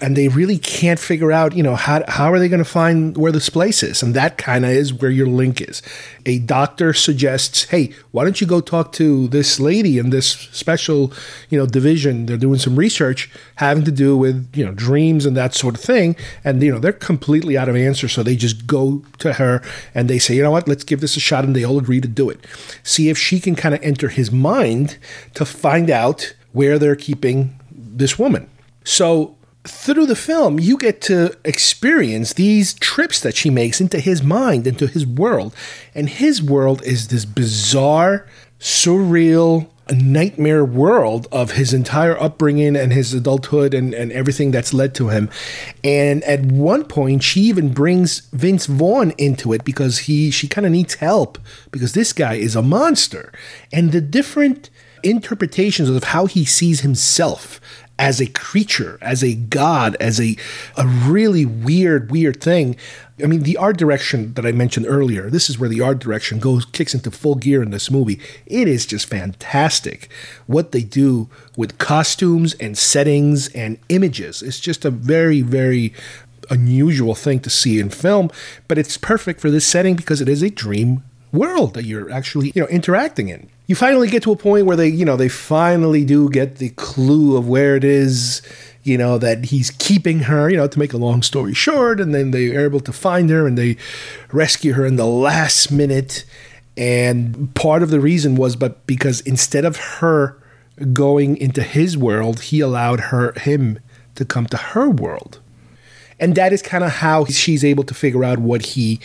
and 0.00 0.14
they 0.14 0.28
really 0.28 0.58
can't 0.58 0.98
figure 0.98 1.32
out, 1.32 1.56
you 1.56 1.62
know, 1.62 1.74
how, 1.74 2.04
how 2.06 2.30
are 2.30 2.38
they 2.38 2.48
going 2.48 2.62
to 2.62 2.64
find 2.64 3.16
where 3.16 3.32
this 3.32 3.48
place 3.48 3.82
is? 3.82 4.02
And 4.02 4.14
that 4.14 4.36
kind 4.36 4.64
of 4.64 4.70
is 4.70 4.92
where 4.92 5.10
your 5.10 5.26
link 5.26 5.60
is. 5.62 5.80
A 6.26 6.38
doctor 6.40 6.92
suggests, 6.92 7.64
hey, 7.64 7.92
why 8.10 8.24
don't 8.24 8.40
you 8.40 8.46
go 8.46 8.60
talk 8.60 8.92
to 8.92 9.26
this 9.28 9.58
lady 9.58 9.96
in 9.98 10.10
this 10.10 10.28
special, 10.28 11.12
you 11.48 11.58
know, 11.58 11.64
division? 11.64 12.26
They're 12.26 12.36
doing 12.36 12.58
some 12.58 12.76
research 12.76 13.30
having 13.56 13.84
to 13.84 13.90
do 13.90 14.18
with, 14.18 14.50
you 14.54 14.66
know, 14.66 14.72
dreams 14.72 15.24
and 15.24 15.34
that 15.36 15.54
sort 15.54 15.74
of 15.74 15.80
thing. 15.80 16.14
And, 16.44 16.62
you 16.62 16.70
know, 16.70 16.78
they're 16.78 16.92
completely 16.92 17.56
out 17.56 17.70
of 17.70 17.76
answer. 17.76 18.06
So 18.06 18.22
they 18.22 18.36
just 18.36 18.66
go 18.66 19.02
to 19.18 19.34
her 19.34 19.62
and 19.94 20.10
they 20.10 20.18
say, 20.18 20.34
you 20.34 20.42
know 20.42 20.50
what, 20.50 20.68
let's 20.68 20.84
give 20.84 21.00
this 21.00 21.16
a 21.16 21.20
shot. 21.20 21.44
And 21.44 21.56
they 21.56 21.64
all 21.64 21.78
agree 21.78 22.02
to 22.02 22.08
do 22.08 22.28
it. 22.28 22.44
See 22.82 23.08
if 23.08 23.16
she 23.16 23.40
can 23.40 23.56
kind 23.56 23.74
of 23.74 23.82
enter 23.82 24.08
his 24.08 24.30
mind 24.30 24.98
to 25.34 25.46
find 25.46 25.88
out 25.88 26.34
where 26.52 26.78
they're 26.78 26.96
keeping 26.96 27.58
this 27.70 28.18
woman. 28.18 28.50
So 28.84 29.35
through 29.66 30.06
the 30.06 30.16
film, 30.16 30.58
you 30.58 30.76
get 30.76 31.00
to 31.02 31.36
experience 31.44 32.32
these 32.32 32.74
trips 32.74 33.20
that 33.20 33.36
she 33.36 33.50
makes 33.50 33.80
into 33.80 34.00
his 34.00 34.22
mind, 34.22 34.66
into 34.66 34.86
his 34.86 35.06
world. 35.06 35.54
And 35.94 36.08
his 36.08 36.42
world 36.42 36.82
is 36.82 37.08
this 37.08 37.24
bizarre, 37.24 38.26
surreal, 38.58 39.68
nightmare 39.94 40.64
world 40.64 41.28
of 41.30 41.52
his 41.52 41.72
entire 41.72 42.20
upbringing 42.20 42.74
and 42.74 42.92
his 42.92 43.14
adulthood 43.14 43.72
and, 43.72 43.94
and 43.94 44.10
everything 44.12 44.50
that's 44.50 44.74
led 44.74 44.94
to 44.96 45.08
him. 45.08 45.30
And 45.84 46.24
at 46.24 46.44
one 46.44 46.84
point, 46.84 47.22
she 47.22 47.42
even 47.42 47.72
brings 47.72 48.20
Vince 48.32 48.66
Vaughn 48.66 49.12
into 49.12 49.52
it 49.52 49.64
because 49.64 50.00
he 50.00 50.30
she 50.30 50.48
kind 50.48 50.66
of 50.66 50.72
needs 50.72 50.94
help 50.94 51.38
because 51.70 51.92
this 51.92 52.12
guy 52.12 52.34
is 52.34 52.56
a 52.56 52.62
monster. 52.62 53.32
And 53.72 53.92
the 53.92 54.00
different 54.00 54.70
interpretations 55.02 55.88
of 55.88 56.04
how 56.04 56.26
he 56.26 56.44
sees 56.44 56.80
himself 56.80 57.60
as 57.98 58.20
a 58.20 58.26
creature, 58.26 58.98
as 59.00 59.24
a 59.24 59.34
god, 59.34 59.96
as 60.00 60.20
a 60.20 60.36
a 60.76 60.86
really 60.86 61.46
weird, 61.46 62.10
weird 62.10 62.40
thing. 62.40 62.76
I 63.22 63.26
mean, 63.26 63.44
the 63.44 63.56
art 63.56 63.78
direction 63.78 64.34
that 64.34 64.44
I 64.44 64.52
mentioned 64.52 64.86
earlier, 64.86 65.30
this 65.30 65.48
is 65.48 65.58
where 65.58 65.70
the 65.70 65.80
art 65.80 65.98
direction 65.98 66.38
goes 66.38 66.66
kicks 66.66 66.94
into 66.94 67.10
full 67.10 67.34
gear 67.36 67.62
in 67.62 67.70
this 67.70 67.90
movie. 67.90 68.20
It 68.44 68.68
is 68.68 68.84
just 68.84 69.08
fantastic 69.08 70.10
what 70.46 70.72
they 70.72 70.82
do 70.82 71.30
with 71.56 71.78
costumes 71.78 72.52
and 72.54 72.76
settings 72.76 73.48
and 73.48 73.78
images. 73.88 74.42
It's 74.42 74.60
just 74.60 74.84
a 74.84 74.90
very, 74.90 75.40
very 75.40 75.94
unusual 76.50 77.14
thing 77.14 77.40
to 77.40 77.50
see 77.50 77.80
in 77.80 77.88
film, 77.88 78.30
but 78.68 78.78
it's 78.78 78.98
perfect 78.98 79.40
for 79.40 79.50
this 79.50 79.66
setting 79.66 79.96
because 79.96 80.20
it 80.20 80.28
is 80.28 80.42
a 80.42 80.50
dream 80.50 81.02
world 81.32 81.74
that 81.74 81.84
you're 81.84 82.10
actually, 82.10 82.52
you 82.54 82.62
know, 82.62 82.68
interacting 82.68 83.28
in 83.28 83.48
you 83.66 83.74
finally 83.74 84.08
get 84.08 84.22
to 84.22 84.32
a 84.32 84.36
point 84.36 84.66
where 84.66 84.76
they, 84.76 84.88
you 84.88 85.04
know, 85.04 85.16
they 85.16 85.28
finally 85.28 86.04
do 86.04 86.30
get 86.30 86.56
the 86.56 86.70
clue 86.70 87.36
of 87.36 87.48
where 87.48 87.76
it 87.76 87.84
is, 87.84 88.42
you 88.84 88.96
know, 88.96 89.18
that 89.18 89.46
he's 89.46 89.72
keeping 89.72 90.20
her, 90.20 90.48
you 90.48 90.56
know, 90.56 90.68
to 90.68 90.78
make 90.78 90.92
a 90.92 90.96
long 90.98 91.22
story 91.22 91.52
short. 91.52 92.00
And 92.00 92.14
then 92.14 92.30
they 92.30 92.54
are 92.54 92.64
able 92.64 92.80
to 92.80 92.92
find 92.92 93.28
her 93.30 93.46
and 93.46 93.58
they 93.58 93.76
rescue 94.30 94.74
her 94.74 94.86
in 94.86 94.96
the 94.96 95.06
last 95.06 95.72
minute. 95.72 96.24
And 96.76 97.52
part 97.54 97.82
of 97.82 97.90
the 97.90 98.00
reason 98.00 98.36
was, 98.36 98.54
but 98.54 98.86
because 98.86 99.20
instead 99.22 99.64
of 99.64 99.76
her 99.76 100.40
going 100.92 101.36
into 101.36 101.62
his 101.62 101.96
world, 101.96 102.40
he 102.42 102.60
allowed 102.60 103.00
her, 103.00 103.32
him 103.32 103.80
to 104.14 104.24
come 104.24 104.46
to 104.46 104.56
her 104.56 104.88
world. 104.88 105.40
And 106.20 106.34
that 106.36 106.52
is 106.52 106.62
kind 106.62 106.84
of 106.84 106.92
how 106.92 107.24
she's 107.26 107.64
able 107.64 107.84
to 107.84 107.94
figure 107.94 108.24
out 108.24 108.38
what 108.38 108.64
he 108.64 109.00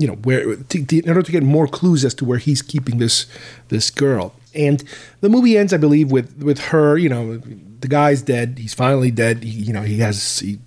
you 0.00 0.06
know 0.06 0.14
where 0.14 0.56
to, 0.56 0.84
to, 0.86 0.98
in 0.98 1.08
order 1.08 1.22
to 1.22 1.32
get 1.32 1.42
more 1.42 1.66
clues 1.66 2.04
as 2.04 2.14
to 2.14 2.24
where 2.24 2.38
he's 2.38 2.62
keeping 2.62 2.98
this 2.98 3.26
this 3.68 3.90
girl. 3.90 4.34
And 4.54 4.82
the 5.20 5.28
movie 5.28 5.56
ends, 5.56 5.72
I 5.72 5.76
believe, 5.76 6.10
with 6.10 6.42
with 6.42 6.58
her. 6.66 6.96
You 6.96 7.10
know, 7.10 7.36
the 7.36 7.88
guy's 7.88 8.22
dead. 8.22 8.58
He's 8.58 8.74
finally 8.74 9.10
dead. 9.10 9.44
He, 9.44 9.50
you 9.50 9.72
know, 9.72 9.82
he 9.82 9.98
has 9.98 10.40
he 10.40 10.58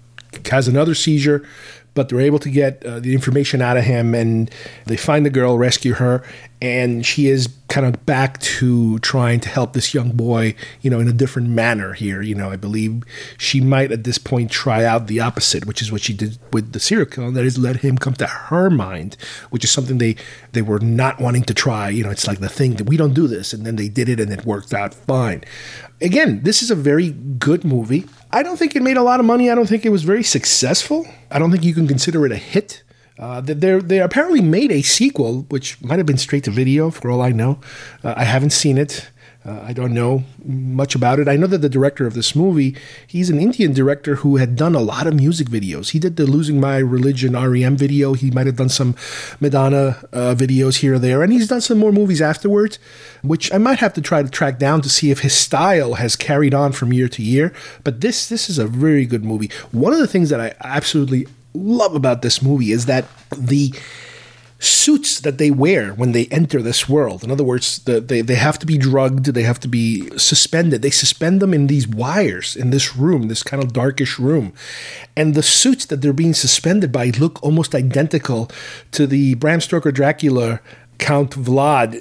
has 0.49 0.67
another 0.67 0.93
seizure, 0.95 1.45
but 1.93 2.09
they're 2.09 2.21
able 2.21 2.39
to 2.39 2.49
get 2.49 2.83
uh, 2.85 2.99
the 2.99 3.13
information 3.13 3.61
out 3.61 3.77
of 3.77 3.83
him 3.83 4.15
and 4.15 4.49
they 4.85 4.97
find 4.97 5.25
the 5.25 5.29
girl, 5.29 5.57
rescue 5.57 5.93
her, 5.93 6.23
and 6.61 7.05
she 7.05 7.27
is 7.27 7.49
kind 7.67 7.85
of 7.85 8.05
back 8.05 8.39
to 8.39 8.99
trying 8.99 9.39
to 9.39 9.49
help 9.49 9.73
this 9.73 9.93
young 9.93 10.11
boy, 10.11 10.55
you 10.81 10.89
know, 10.89 10.99
in 10.99 11.07
a 11.07 11.13
different 11.13 11.49
manner 11.49 11.93
here. 11.93 12.21
You 12.21 12.35
know, 12.35 12.51
I 12.51 12.55
believe 12.55 13.03
she 13.37 13.59
might 13.59 13.91
at 13.91 14.05
this 14.05 14.17
point 14.17 14.49
try 14.49 14.85
out 14.85 15.07
the 15.07 15.19
opposite, 15.19 15.65
which 15.65 15.81
is 15.81 15.91
what 15.91 16.01
she 16.01 16.13
did 16.13 16.37
with 16.53 16.71
the 16.71 16.79
serial 16.79 17.05
killer, 17.05 17.27
and 17.27 17.35
that 17.35 17.45
is 17.45 17.57
let 17.57 17.77
him 17.77 17.97
come 17.97 18.13
to 18.13 18.27
her 18.27 18.69
mind, 18.69 19.17
which 19.49 19.63
is 19.63 19.71
something 19.71 19.97
they 19.97 20.15
they 20.53 20.61
were 20.61 20.79
not 20.79 21.19
wanting 21.19 21.43
to 21.43 21.53
try. 21.53 21.89
You 21.89 22.05
know, 22.05 22.11
it's 22.11 22.27
like 22.27 22.39
the 22.39 22.49
thing 22.49 22.75
that 22.75 22.87
we 22.87 22.95
don't 22.95 23.13
do 23.13 23.27
this, 23.27 23.53
and 23.53 23.65
then 23.65 23.75
they 23.75 23.89
did 23.89 24.07
it 24.07 24.19
and 24.19 24.31
it 24.31 24.45
worked 24.45 24.73
out 24.73 24.93
fine. 24.93 25.43
Again, 26.01 26.43
this 26.43 26.61
is 26.61 26.71
a 26.71 26.75
very 26.75 27.11
good 27.11 27.63
movie. 27.65 28.05
I 28.33 28.41
don't 28.41 28.57
think 28.57 28.75
it 28.75 28.81
made 28.81 28.97
a 28.97 29.03
lot 29.03 29.19
of 29.19 29.27
money. 29.27 29.51
I 29.51 29.55
don't 29.55 29.69
think 29.69 29.85
it 29.85 29.89
was 29.89 30.03
very 30.03 30.23
successful. 30.23 31.07
I 31.29 31.37
don't 31.37 31.51
think 31.51 31.63
you 31.63 31.75
can 31.75 31.87
consider 31.87 32.25
it 32.25 32.31
a 32.31 32.37
hit. 32.37 32.83
Uh, 33.19 33.41
they 33.41 33.53
they 33.53 33.99
apparently 34.01 34.41
made 34.41 34.71
a 34.71 34.81
sequel, 34.81 35.43
which 35.49 35.79
might 35.83 35.99
have 35.99 36.07
been 36.07 36.17
straight 36.17 36.43
to 36.45 36.51
video, 36.51 36.89
for 36.89 37.11
all 37.11 37.21
I 37.21 37.31
know. 37.31 37.59
Uh, 38.03 38.15
I 38.17 38.23
haven't 38.23 38.49
seen 38.49 38.79
it. 38.79 39.11
Uh, 39.45 39.59
I 39.61 39.73
don't 39.73 39.93
know 39.93 40.23
much 40.45 40.95
about 40.95 41.19
it. 41.19 41.27
I 41.27 41.35
know 41.35 41.47
that 41.47 41.57
the 41.57 41.67
director 41.69 42.07
of 42.07 42.13
this 42.13 42.33
movie, 42.33 42.77
he's 43.05 43.29
an 43.29 43.39
Indian 43.39 43.73
director 43.73 44.15
who 44.15 44.37
had 44.37 44.55
done 44.55 44.73
a 44.73 44.79
lot 44.79 45.05
of 45.05 45.13
music 45.13 45.47
videos. 45.47 45.89
He 45.91 45.99
did 45.99 46.15
the 46.15 46.25
Losing 46.25 46.61
My 46.61 46.77
Religion 46.77 47.33
REM 47.33 47.75
video. 47.75 48.13
He 48.13 48.31
might 48.31 48.45
have 48.45 48.55
done 48.55 48.69
some 48.69 48.95
Madonna 49.41 49.97
uh, 50.13 50.35
videos 50.35 50.77
here 50.77 50.93
or 50.93 50.99
there, 50.99 51.21
and 51.21 51.33
he's 51.33 51.49
done 51.49 51.59
some 51.59 51.77
more 51.77 51.91
movies 51.91 52.21
afterwards, 52.21 52.79
which 53.21 53.53
I 53.53 53.57
might 53.57 53.79
have 53.79 53.93
to 53.95 54.01
try 54.01 54.23
to 54.23 54.29
track 54.29 54.59
down 54.59 54.81
to 54.81 54.89
see 54.89 55.11
if 55.11 55.19
his 55.19 55.35
style 55.35 55.95
has 55.95 56.15
carried 56.15 56.53
on 56.53 56.71
from 56.71 56.93
year 56.93 57.09
to 57.09 57.21
year. 57.21 57.53
But 57.83 57.99
this 57.99 58.29
this 58.29 58.49
is 58.49 58.57
a 58.57 58.67
very 58.67 59.05
good 59.05 59.25
movie. 59.25 59.51
One 59.71 59.91
of 59.91 59.99
the 59.99 60.07
things 60.07 60.29
that 60.29 60.39
I 60.39 60.55
absolutely 60.63 61.27
love 61.53 61.95
about 61.95 62.21
this 62.21 62.41
movie 62.41 62.71
is 62.71 62.85
that 62.85 63.05
the 63.37 63.73
suits 64.63 65.19
that 65.19 65.37
they 65.37 65.51
wear 65.51 65.93
when 65.93 66.11
they 66.11 66.25
enter 66.27 66.61
this 66.61 66.87
world. 66.87 67.23
In 67.23 67.31
other 67.31 67.43
words, 67.43 67.79
the, 67.79 67.99
they, 67.99 68.21
they 68.21 68.35
have 68.35 68.57
to 68.59 68.65
be 68.65 68.77
drugged, 68.77 69.25
they 69.25 69.43
have 69.43 69.59
to 69.61 69.67
be 69.67 70.09
suspended. 70.17 70.81
They 70.81 70.89
suspend 70.89 71.41
them 71.41 71.53
in 71.53 71.67
these 71.67 71.87
wires 71.87 72.55
in 72.55 72.69
this 72.69 72.95
room, 72.95 73.27
this 73.27 73.43
kind 73.43 73.63
of 73.63 73.73
darkish 73.73 74.17
room. 74.19 74.53
And 75.15 75.35
the 75.35 75.43
suits 75.43 75.85
that 75.87 76.01
they're 76.01 76.13
being 76.13 76.33
suspended 76.33 76.91
by 76.91 77.11
look 77.19 77.41
almost 77.43 77.75
identical 77.75 78.49
to 78.91 79.05
the 79.05 79.35
Bram 79.35 79.61
Stoker 79.61 79.91
Dracula 79.91 80.61
Count 80.97 81.31
Vlad 81.31 81.97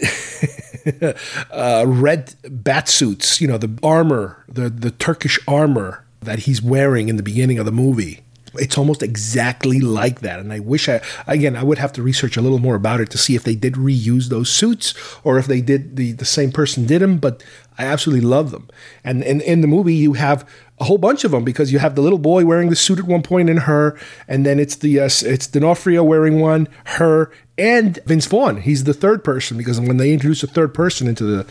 uh, 1.50 1.85
red 1.87 2.35
bat 2.49 2.88
suits, 2.88 3.40
you 3.40 3.49
know, 3.49 3.59
the 3.59 3.78
armor, 3.83 4.45
the, 4.49 4.71
the 4.71 4.90
Turkish 4.90 5.38
armor 5.49 6.04
that 6.21 6.40
he's 6.40 6.62
wearing 6.62 7.09
in 7.09 7.16
the 7.16 7.23
beginning 7.23 7.59
of 7.59 7.66
the 7.66 7.73
movie 7.73 8.21
it's 8.55 8.79
almost 8.79 9.03
exactly 9.03 9.81
like 9.81 10.21
that. 10.21 10.41
And 10.41 10.53
I 10.53 10.59
wish 10.59 10.89
I, 10.89 11.01
again, 11.27 11.57
I 11.57 11.63
would 11.63 11.79
have 11.79 11.93
to 11.95 12.03
research 12.03 12.37
a 12.37 12.43
little 12.43 12.59
more 12.59 12.75
about 12.75 13.01
it 13.01 13.11
to 13.11 13.19
see 13.19 13.35
if 13.35 13.45
they 13.45 13.55
did 13.55 13.75
reuse 13.75 14.29
those 14.29 14.51
suits 14.51 14.95
or 15.25 15.39
if 15.39 15.47
they 15.47 15.61
did, 15.61 15.97
the, 15.97 16.13
the 16.13 16.25
same 16.25 16.53
person 16.53 16.87
did 16.87 17.03
them, 17.03 17.19
but 17.19 17.43
I 17.79 17.85
absolutely 17.85 18.26
love 18.26 18.50
them. 18.50 18.69
And, 19.02 19.25
and 19.25 19.43
in 19.43 19.61
the 19.61 19.67
movie, 19.67 19.95
you 19.95 20.14
have 20.14 20.49
a 20.79 20.85
whole 20.85 20.99
bunch 20.99 21.25
of 21.25 21.31
them 21.31 21.45
because 21.45 21.73
you 21.73 21.79
have 21.79 21.95
the 21.95 22.02
little 22.02 22.19
boy 22.19 22.45
wearing 22.45 22.71
the 22.71 22.76
suit 22.76 22.99
at 22.99 23.05
one 23.05 23.23
point 23.23 23.33
point 23.33 23.49
in 23.49 23.57
her, 23.59 23.99
and 24.29 24.45
then 24.45 24.59
it's 24.59 24.76
the, 24.76 25.00
uh, 25.00 25.09
it's 25.23 25.47
D'Onofrio 25.47 26.05
wearing 26.05 26.38
one, 26.38 26.69
her, 26.85 27.33
and 27.57 27.99
Vince 28.05 28.26
Vaughn. 28.26 28.59
He's 28.59 28.85
the 28.85 28.93
third 28.93 29.25
person 29.25 29.57
because 29.57 29.81
when 29.81 29.97
they 29.97 30.12
introduce 30.12 30.43
a 30.43 30.47
third 30.47 30.75
person 30.75 31.07
into 31.07 31.25
the, 31.25 31.47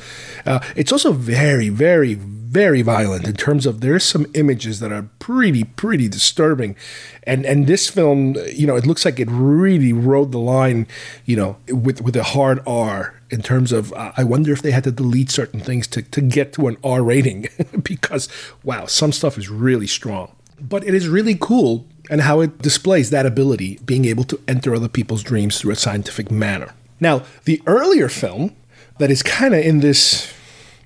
uh, 0.46 0.60
it's 0.76 0.92
also 0.92 1.12
very, 1.12 1.70
very, 1.70 2.14
very 2.52 2.82
violent 2.82 3.28
in 3.28 3.34
terms 3.34 3.66
of 3.66 3.80
there's 3.80 4.04
some 4.04 4.28
images 4.34 4.82
that 4.82 4.92
are 4.92 5.08
pretty 5.20 5.64
pretty 5.64 6.10
disturbing 6.10 6.76
and 7.24 7.46
and 7.46 7.66
this 7.66 7.90
film 7.90 8.36
you 8.52 8.68
know 8.68 8.76
it 8.76 8.86
looks 8.86 9.06
like 9.06 9.22
it 9.22 9.30
really 9.32 9.94
rode 9.94 10.34
the 10.34 10.38
line 10.38 10.86
you 11.24 11.38
know 11.38 11.56
with 11.70 12.02
with 12.02 12.14
a 12.18 12.24
hard 12.24 12.60
R 12.68 13.21
in 13.32 13.42
terms 13.42 13.72
of 13.72 13.94
uh, 13.94 14.12
I 14.18 14.24
wonder 14.24 14.52
if 14.52 14.62
they 14.62 14.72
had 14.72 14.84
to 14.86 14.92
delete 14.92 15.32
certain 15.32 15.60
things 15.60 15.88
to 15.88 16.02
to 16.02 16.22
get 16.22 16.54
to 16.54 16.68
an 16.68 16.78
R 16.84 17.04
rating 17.04 17.48
because 17.84 18.30
wow 18.64 18.86
some 18.86 19.12
stuff 19.12 19.38
is 19.38 19.50
really 19.50 19.88
strong 19.88 20.32
but 20.60 20.84
it 20.84 20.94
is 20.94 21.08
really 21.08 21.36
cool 21.40 21.86
and 22.10 22.22
how 22.22 22.42
it 22.42 22.60
displays 22.60 23.10
that 23.10 23.26
ability 23.26 23.80
being 23.86 24.06
able 24.06 24.24
to 24.26 24.40
enter 24.48 24.76
other 24.76 24.90
people's 24.90 25.24
dreams 25.24 25.60
through 25.60 25.72
a 25.72 25.76
scientific 25.76 26.30
manner 26.30 26.74
now 27.00 27.24
the 27.46 27.62
earlier 27.66 28.10
film 28.10 28.56
that 29.00 29.10
is 29.10 29.24
kind 29.24 29.56
of 29.56 29.66
in 29.66 29.80
this 29.80 30.32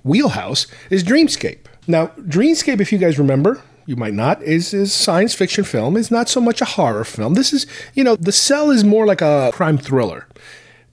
wheelhouse 0.06 0.68
is 0.90 1.04
Dreamscape. 1.04 1.66
Now, 1.88 2.08
Dreamscape, 2.20 2.80
if 2.80 2.94
you 2.94 2.98
guys 2.98 3.20
remember, 3.20 3.62
you 3.86 3.98
might 3.98 4.14
not, 4.14 4.42
is 4.42 4.74
is 4.74 4.94
science 4.94 5.34
fiction 5.34 5.64
film. 5.66 5.98
It's 5.98 6.10
not 6.10 6.30
so 6.30 6.40
much 6.40 6.62
a 6.62 6.66
horror 6.66 7.04
film. 7.04 7.34
This 7.34 7.51
is, 7.51 7.68
you 7.94 8.03
know, 8.03 8.16
The 8.16 8.31
Cell 8.31 8.72
is 8.72 8.84
more 8.84 9.05
like 9.05 9.22
a 9.22 9.51
crime 9.53 9.77
thriller. 9.77 10.27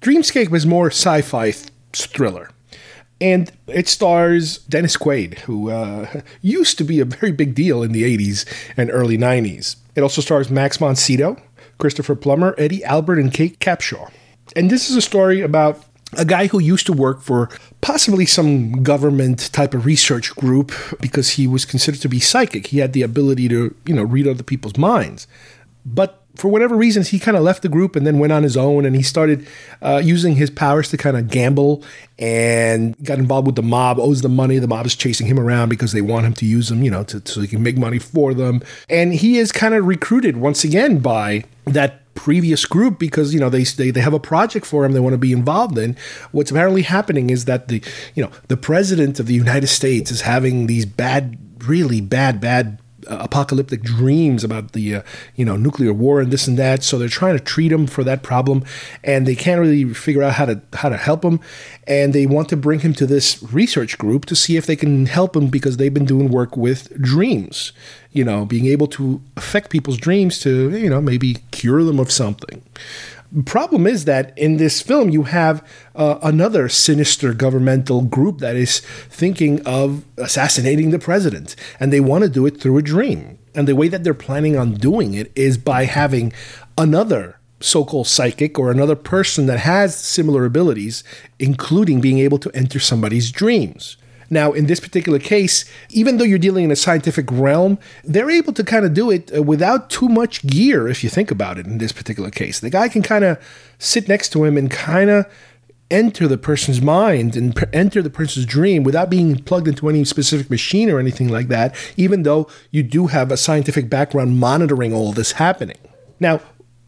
Dreamscape 0.02 0.52
is 0.52 0.66
more 0.66 0.88
sci-fi 0.88 1.52
th- 1.52 1.70
thriller. 1.92 2.50
And 3.20 3.52
it 3.68 3.86
stars 3.86 4.58
Dennis 4.58 4.96
Quaid, 4.96 5.38
who 5.40 5.70
uh, 5.70 6.22
used 6.42 6.76
to 6.78 6.84
be 6.84 6.98
a 6.98 7.04
very 7.04 7.30
big 7.30 7.54
deal 7.54 7.84
in 7.84 7.92
the 7.92 8.02
80s 8.02 8.44
and 8.76 8.90
early 8.90 9.16
90s. 9.16 9.76
It 9.94 10.02
also 10.02 10.20
stars 10.20 10.50
Max 10.50 10.78
Sydow, 10.78 11.40
Christopher 11.78 12.16
Plummer, 12.16 12.56
Eddie 12.58 12.82
Albert, 12.82 13.20
and 13.20 13.32
Kate 13.32 13.60
Capshaw. 13.60 14.10
And 14.56 14.70
this 14.70 14.90
is 14.90 14.96
a 14.96 15.00
story 15.00 15.40
about 15.40 15.84
a 16.14 16.24
guy 16.24 16.48
who 16.48 16.58
used 16.58 16.86
to 16.86 16.92
work 16.92 17.22
for 17.22 17.48
possibly 17.80 18.26
some 18.26 18.82
government 18.82 19.52
type 19.52 19.72
of 19.72 19.86
research 19.86 20.34
group 20.34 20.72
because 21.00 21.30
he 21.30 21.46
was 21.46 21.64
considered 21.64 22.00
to 22.00 22.08
be 22.08 22.18
psychic. 22.18 22.66
He 22.66 22.78
had 22.78 22.92
the 22.92 23.02
ability 23.02 23.48
to, 23.48 23.74
you 23.86 23.94
know, 23.94 24.02
read 24.02 24.26
other 24.26 24.42
people's 24.42 24.76
minds. 24.76 25.28
But 25.86 26.21
for 26.34 26.48
whatever 26.48 26.76
reasons, 26.76 27.08
he 27.08 27.18
kind 27.18 27.36
of 27.36 27.42
left 27.42 27.62
the 27.62 27.68
group 27.68 27.94
and 27.94 28.06
then 28.06 28.18
went 28.18 28.32
on 28.32 28.42
his 28.42 28.56
own 28.56 28.86
and 28.86 28.96
he 28.96 29.02
started 29.02 29.46
uh, 29.82 30.00
using 30.02 30.36
his 30.36 30.50
powers 30.50 30.88
to 30.90 30.96
kind 30.96 31.16
of 31.16 31.28
gamble 31.28 31.84
and 32.18 32.96
got 33.04 33.18
involved 33.18 33.46
with 33.46 33.56
the 33.56 33.62
mob, 33.62 33.98
owes 33.98 34.22
them 34.22 34.34
money. 34.34 34.58
The 34.58 34.68
mob 34.68 34.86
is 34.86 34.96
chasing 34.96 35.26
him 35.26 35.38
around 35.38 35.68
because 35.68 35.92
they 35.92 36.00
want 36.00 36.26
him 36.26 36.34
to 36.34 36.46
use 36.46 36.68
them, 36.68 36.82
you 36.82 36.90
know, 36.90 37.04
to, 37.04 37.22
so 37.24 37.40
he 37.40 37.48
can 37.48 37.62
make 37.62 37.76
money 37.76 37.98
for 37.98 38.32
them. 38.32 38.62
And 38.88 39.12
he 39.12 39.38
is 39.38 39.52
kind 39.52 39.74
of 39.74 39.86
recruited 39.86 40.36
once 40.36 40.64
again 40.64 40.98
by 40.98 41.44
that 41.66 41.98
previous 42.14 42.66
group 42.66 42.98
because 42.98 43.32
you 43.32 43.40
know 43.40 43.48
they, 43.48 43.64
they 43.64 43.90
they 43.90 44.00
have 44.00 44.12
a 44.12 44.20
project 44.20 44.66
for 44.66 44.84
him 44.84 44.92
they 44.92 45.00
want 45.00 45.14
to 45.14 45.18
be 45.18 45.32
involved 45.32 45.78
in 45.78 45.96
what's 46.30 46.50
apparently 46.50 46.82
happening 46.82 47.30
is 47.30 47.46
that 47.46 47.68
the 47.68 47.82
you 48.14 48.22
know 48.22 48.30
the 48.48 48.56
president 48.56 49.18
of 49.18 49.26
the 49.26 49.34
United 49.34 49.66
States 49.66 50.10
is 50.10 50.20
having 50.20 50.66
these 50.66 50.84
bad 50.84 51.38
really 51.66 52.02
bad 52.02 52.38
bad 52.38 52.81
apocalyptic 53.08 53.82
dreams 53.82 54.44
about 54.44 54.72
the 54.72 54.96
uh, 54.96 55.02
you 55.36 55.44
know 55.44 55.56
nuclear 55.56 55.92
war 55.92 56.20
and 56.20 56.32
this 56.32 56.46
and 56.46 56.58
that. 56.58 56.82
So 56.82 56.98
they're 56.98 57.08
trying 57.08 57.36
to 57.36 57.44
treat 57.44 57.72
him 57.72 57.86
for 57.86 58.04
that 58.04 58.22
problem 58.22 58.64
and 59.04 59.26
they 59.26 59.34
can't 59.34 59.60
really 59.60 59.92
figure 59.94 60.22
out 60.22 60.34
how 60.34 60.46
to 60.46 60.60
how 60.74 60.88
to 60.88 60.96
help 60.96 61.24
him 61.24 61.40
and 61.86 62.12
they 62.12 62.26
want 62.26 62.48
to 62.48 62.56
bring 62.56 62.80
him 62.80 62.94
to 62.94 63.06
this 63.06 63.42
research 63.52 63.98
group 63.98 64.24
to 64.26 64.36
see 64.36 64.56
if 64.56 64.66
they 64.66 64.76
can 64.76 65.06
help 65.06 65.36
him 65.36 65.48
because 65.48 65.76
they've 65.76 65.94
been 65.94 66.04
doing 66.04 66.30
work 66.30 66.56
with 66.56 66.92
dreams 67.00 67.72
you 68.12 68.24
know 68.24 68.44
being 68.44 68.66
able 68.66 68.86
to 68.86 69.20
affect 69.36 69.70
people's 69.70 69.96
dreams 69.96 70.38
to 70.38 70.76
you 70.76 70.88
know 70.88 71.00
maybe 71.00 71.34
cure 71.50 71.82
them 71.82 71.98
of 71.98 72.10
something 72.10 72.62
problem 73.46 73.86
is 73.86 74.04
that 74.04 74.36
in 74.36 74.58
this 74.58 74.82
film 74.82 75.10
you 75.10 75.22
have 75.24 75.66
uh, 75.94 76.18
another 76.22 76.68
sinister 76.68 77.32
governmental 77.32 78.02
group 78.02 78.38
that 78.38 78.56
is 78.56 78.80
thinking 79.08 79.64
of 79.66 80.04
assassinating 80.18 80.90
the 80.90 80.98
president 80.98 81.56
and 81.80 81.92
they 81.92 82.00
want 82.00 82.24
to 82.24 82.30
do 82.30 82.44
it 82.46 82.60
through 82.60 82.78
a 82.78 82.82
dream. 82.82 83.38
And 83.54 83.66
the 83.68 83.76
way 83.76 83.88
that 83.88 84.04
they're 84.04 84.14
planning 84.14 84.56
on 84.56 84.74
doing 84.74 85.14
it 85.14 85.32
is 85.34 85.58
by 85.58 85.84
having 85.84 86.32
another 86.76 87.38
so-called 87.60 88.08
psychic 88.08 88.58
or 88.58 88.70
another 88.70 88.96
person 88.96 89.46
that 89.46 89.60
has 89.60 89.96
similar 89.96 90.44
abilities 90.44 91.04
including 91.38 92.00
being 92.00 92.18
able 92.18 92.38
to 92.38 92.50
enter 92.54 92.80
somebody's 92.80 93.30
dreams 93.30 93.96
now, 94.32 94.52
in 94.52 94.66
this 94.66 94.80
particular 94.80 95.18
case, 95.18 95.66
even 95.90 96.16
though 96.16 96.24
you're 96.24 96.38
dealing 96.38 96.64
in 96.64 96.70
a 96.70 96.76
scientific 96.76 97.30
realm, 97.30 97.78
they're 98.02 98.30
able 98.30 98.54
to 98.54 98.64
kind 98.64 98.86
of 98.86 98.94
do 98.94 99.10
it 99.10 99.30
uh, 99.36 99.42
without 99.42 99.90
too 99.90 100.08
much 100.08 100.46
gear, 100.46 100.88
if 100.88 101.04
you 101.04 101.10
think 101.10 101.30
about 101.30 101.58
it, 101.58 101.66
in 101.66 101.76
this 101.76 101.92
particular 101.92 102.30
case. 102.30 102.58
The 102.58 102.70
guy 102.70 102.88
can 102.88 103.02
kind 103.02 103.24
of 103.24 103.38
sit 103.78 104.08
next 104.08 104.30
to 104.30 104.44
him 104.44 104.56
and 104.56 104.70
kind 104.70 105.10
of 105.10 105.26
enter 105.90 106.26
the 106.26 106.38
person's 106.38 106.80
mind 106.80 107.36
and 107.36 107.54
enter 107.74 108.00
the 108.00 108.08
person's 108.08 108.46
dream 108.46 108.82
without 108.82 109.10
being 109.10 109.36
plugged 109.36 109.68
into 109.68 109.90
any 109.90 110.02
specific 110.02 110.48
machine 110.48 110.88
or 110.90 110.98
anything 110.98 111.28
like 111.28 111.48
that, 111.48 111.76
even 111.98 112.22
though 112.22 112.48
you 112.70 112.82
do 112.82 113.08
have 113.08 113.30
a 113.30 113.36
scientific 113.36 113.90
background 113.90 114.38
monitoring 114.38 114.94
all 114.94 115.12
this 115.12 115.32
happening. 115.32 115.76
Now, 116.18 116.40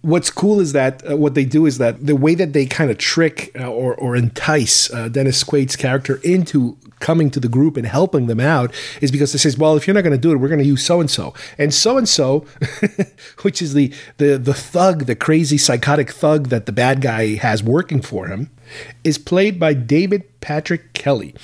what's 0.04 0.28
cool 0.28 0.60
is 0.60 0.72
that 0.74 1.02
uh, 1.10 1.16
what 1.16 1.34
they 1.34 1.46
do 1.46 1.64
is 1.64 1.78
that 1.78 2.04
the 2.04 2.14
way 2.14 2.34
that 2.34 2.52
they 2.52 2.66
kind 2.66 2.90
of 2.90 2.98
trick 2.98 3.50
uh, 3.58 3.66
or, 3.66 3.94
or 3.94 4.14
entice 4.14 4.92
uh, 4.92 5.08
Dennis 5.08 5.42
Quaid's 5.42 5.76
character 5.76 6.20
into 6.22 6.76
coming 7.00 7.30
to 7.30 7.40
the 7.40 7.48
group 7.48 7.78
and 7.78 7.86
helping 7.86 8.26
them 8.26 8.38
out 8.38 8.72
is 9.00 9.10
because 9.10 9.32
they 9.32 9.38
says, 9.38 9.56
well, 9.56 9.76
if 9.76 9.86
you're 9.86 9.94
not 9.94 10.02
going 10.02 10.12
to 10.12 10.18
do 10.18 10.32
it, 10.32 10.36
we're 10.36 10.48
going 10.48 10.60
to 10.60 10.66
use 10.66 10.84
so 10.84 11.00
and 11.00 11.10
so, 11.10 11.32
and 11.56 11.72
so 11.72 11.96
and 11.96 12.06
so, 12.06 12.40
which 13.42 13.62
is 13.62 13.72
the 13.72 13.92
the 14.18 14.36
the 14.36 14.54
thug, 14.54 15.06
the 15.06 15.16
crazy 15.16 15.56
psychotic 15.56 16.10
thug 16.10 16.48
that 16.48 16.66
the 16.66 16.72
bad 16.72 17.00
guy 17.00 17.36
has 17.36 17.62
working 17.62 18.02
for 18.02 18.26
him, 18.26 18.50
is 19.04 19.16
played 19.16 19.58
by 19.58 19.72
David 19.72 20.40
Patrick 20.42 20.92
Kelly. 20.92 21.34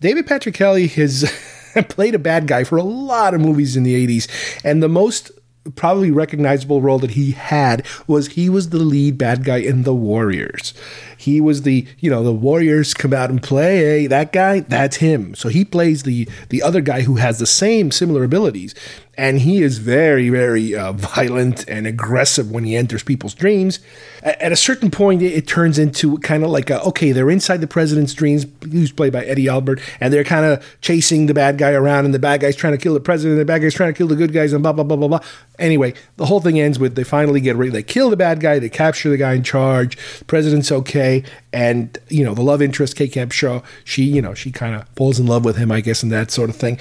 David 0.00 0.26
Patrick 0.26 0.54
Kelly 0.54 0.86
has 0.88 1.32
played 1.88 2.14
a 2.14 2.18
bad 2.18 2.46
guy 2.46 2.64
for 2.64 2.76
a 2.76 2.82
lot 2.82 3.32
of 3.32 3.40
movies 3.40 3.74
in 3.74 3.84
the 3.84 4.06
80s, 4.06 4.28
and 4.62 4.82
the 4.82 4.88
most 4.88 5.30
probably 5.74 6.10
recognizable 6.10 6.80
role 6.80 6.98
that 6.98 7.12
he 7.12 7.32
had 7.32 7.86
was 8.06 8.28
he 8.28 8.48
was 8.48 8.70
the 8.70 8.78
lead 8.78 9.18
bad 9.18 9.44
guy 9.44 9.58
in 9.58 9.82
the 9.82 9.94
Warriors. 9.94 10.74
He 11.22 11.40
was 11.40 11.62
the 11.62 11.86
you 12.00 12.10
know 12.10 12.22
the 12.22 12.32
Warriors 12.32 12.94
come 12.94 13.12
out 13.12 13.30
and 13.30 13.42
play. 13.42 13.78
Hey, 13.78 14.06
that 14.08 14.32
guy, 14.32 14.60
that's 14.60 14.96
him. 14.96 15.34
So 15.34 15.48
he 15.48 15.64
plays 15.64 16.02
the 16.02 16.28
the 16.48 16.62
other 16.62 16.80
guy 16.80 17.02
who 17.02 17.16
has 17.16 17.38
the 17.38 17.46
same 17.46 17.90
similar 17.90 18.24
abilities, 18.24 18.74
and 19.16 19.40
he 19.40 19.62
is 19.62 19.78
very 19.78 20.28
very 20.30 20.74
uh, 20.74 20.92
violent 20.92 21.68
and 21.68 21.86
aggressive 21.86 22.50
when 22.50 22.64
he 22.64 22.76
enters 22.76 23.02
people's 23.02 23.34
dreams. 23.34 23.78
At, 24.22 24.40
at 24.40 24.52
a 24.52 24.56
certain 24.56 24.90
point, 24.90 25.22
it, 25.22 25.32
it 25.32 25.46
turns 25.46 25.78
into 25.78 26.18
kind 26.18 26.44
of 26.44 26.50
like 26.50 26.70
a, 26.70 26.82
okay, 26.84 27.12
they're 27.12 27.30
inside 27.30 27.58
the 27.58 27.66
president's 27.66 28.14
dreams, 28.14 28.46
who's 28.62 28.92
played 28.92 29.12
by 29.12 29.24
Eddie 29.24 29.48
Albert, 29.48 29.80
and 30.00 30.12
they're 30.12 30.24
kind 30.24 30.44
of 30.44 30.64
chasing 30.80 31.26
the 31.26 31.34
bad 31.34 31.58
guy 31.58 31.72
around, 31.72 32.04
and 32.04 32.14
the 32.14 32.18
bad 32.18 32.40
guy's 32.40 32.56
trying 32.56 32.72
to 32.72 32.78
kill 32.78 32.94
the 32.94 33.00
president, 33.00 33.32
and 33.32 33.40
the 33.40 33.52
bad 33.52 33.62
guy's 33.62 33.74
trying 33.74 33.92
to 33.92 33.96
kill 33.96 34.08
the 34.08 34.16
good 34.16 34.32
guys, 34.32 34.52
and 34.52 34.62
blah 34.62 34.72
blah 34.72 34.84
blah 34.84 34.96
blah 34.96 35.08
blah. 35.08 35.20
Anyway, 35.58 35.94
the 36.16 36.26
whole 36.26 36.40
thing 36.40 36.58
ends 36.58 36.78
with 36.78 36.94
they 36.96 37.04
finally 37.04 37.40
get 37.40 37.54
ready. 37.56 37.70
They 37.70 37.82
kill 37.82 38.10
the 38.10 38.16
bad 38.16 38.40
guy, 38.40 38.58
they 38.58 38.68
capture 38.68 39.10
the 39.10 39.16
guy 39.16 39.34
in 39.34 39.42
charge. 39.42 39.96
The 40.18 40.24
president's 40.24 40.72
okay, 40.72 41.11
and 41.52 41.98
you 42.08 42.24
know 42.24 42.34
the 42.34 42.42
love 42.42 42.62
interest, 42.62 42.96
Kate 42.96 43.12
Capshaw, 43.12 43.62
she 43.84 44.04
you 44.04 44.22
know 44.22 44.34
she 44.34 44.50
kind 44.50 44.74
of 44.74 44.88
falls 44.96 45.18
in 45.18 45.26
love 45.26 45.44
with 45.44 45.56
him, 45.56 45.70
I 45.70 45.80
guess, 45.80 46.02
and 46.02 46.12
that 46.12 46.30
sort 46.30 46.50
of 46.50 46.56
thing. 46.56 46.78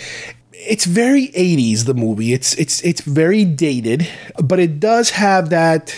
It's 0.53 0.85
very 0.85 1.29
80s 1.29 1.85
the 1.85 1.95
movie. 1.95 2.33
It's 2.33 2.53
it's 2.55 2.83
it's 2.83 3.01
very 3.01 3.45
dated 3.45 4.07
but 4.43 4.59
it 4.59 4.79
does 4.79 5.11
have 5.11 5.49
that 5.49 5.95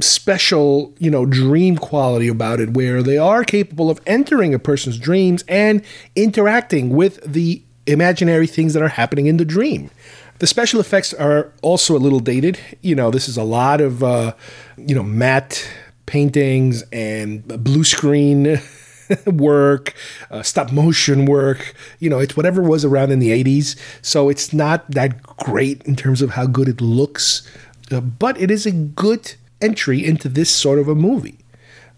special 0.00 0.92
you 0.98 1.10
know 1.10 1.24
dream 1.24 1.76
quality 1.76 2.28
about 2.28 2.60
it 2.60 2.70
where 2.70 3.02
they 3.02 3.18
are 3.18 3.44
capable 3.44 3.90
of 3.90 4.00
entering 4.06 4.54
a 4.54 4.58
person's 4.58 4.98
dreams 4.98 5.44
and 5.48 5.82
interacting 6.16 6.90
with 6.90 7.20
the 7.24 7.62
imaginary 7.86 8.46
things 8.46 8.74
that 8.74 8.82
are 8.82 8.88
happening 8.88 9.26
in 9.26 9.36
the 9.36 9.44
dream. 9.44 9.90
The 10.38 10.46
special 10.46 10.80
effects 10.80 11.14
are 11.14 11.52
also 11.62 11.96
a 11.96 11.98
little 11.98 12.20
dated. 12.20 12.58
You 12.82 12.94
know 12.94 13.10
this 13.10 13.28
is 13.28 13.36
a 13.36 13.44
lot 13.44 13.80
of 13.80 14.02
uh, 14.02 14.34
you 14.76 14.94
know 14.94 15.02
matte 15.02 15.68
paintings 16.06 16.82
and 16.92 17.46
blue 17.62 17.84
screen 17.84 18.60
work, 19.26 19.94
uh, 20.30 20.42
stop 20.42 20.72
motion 20.72 21.26
work. 21.26 21.74
You 21.98 22.10
know, 22.10 22.18
it's 22.18 22.36
whatever 22.36 22.62
was 22.62 22.84
around 22.84 23.10
in 23.10 23.18
the 23.18 23.30
80s. 23.44 23.78
So 24.02 24.28
it's 24.28 24.52
not 24.52 24.90
that 24.90 25.22
great 25.22 25.82
in 25.84 25.96
terms 25.96 26.22
of 26.22 26.30
how 26.30 26.46
good 26.46 26.68
it 26.68 26.80
looks, 26.80 27.48
uh, 27.90 28.00
but 28.00 28.40
it 28.40 28.50
is 28.50 28.66
a 28.66 28.72
good 28.72 29.34
entry 29.60 30.04
into 30.04 30.28
this 30.28 30.50
sort 30.50 30.78
of 30.78 30.88
a 30.88 30.94
movie. 30.94 31.38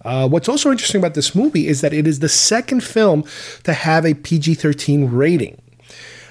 Uh, 0.04 0.28
what's 0.28 0.48
also 0.48 0.70
interesting 0.70 1.00
about 1.00 1.14
this 1.14 1.34
movie 1.34 1.66
is 1.66 1.80
that 1.80 1.92
it 1.92 2.06
is 2.06 2.20
the 2.20 2.28
second 2.28 2.84
film 2.84 3.24
to 3.64 3.72
have 3.72 4.04
a 4.04 4.14
PG 4.14 4.54
13 4.54 5.10
rating. 5.10 5.60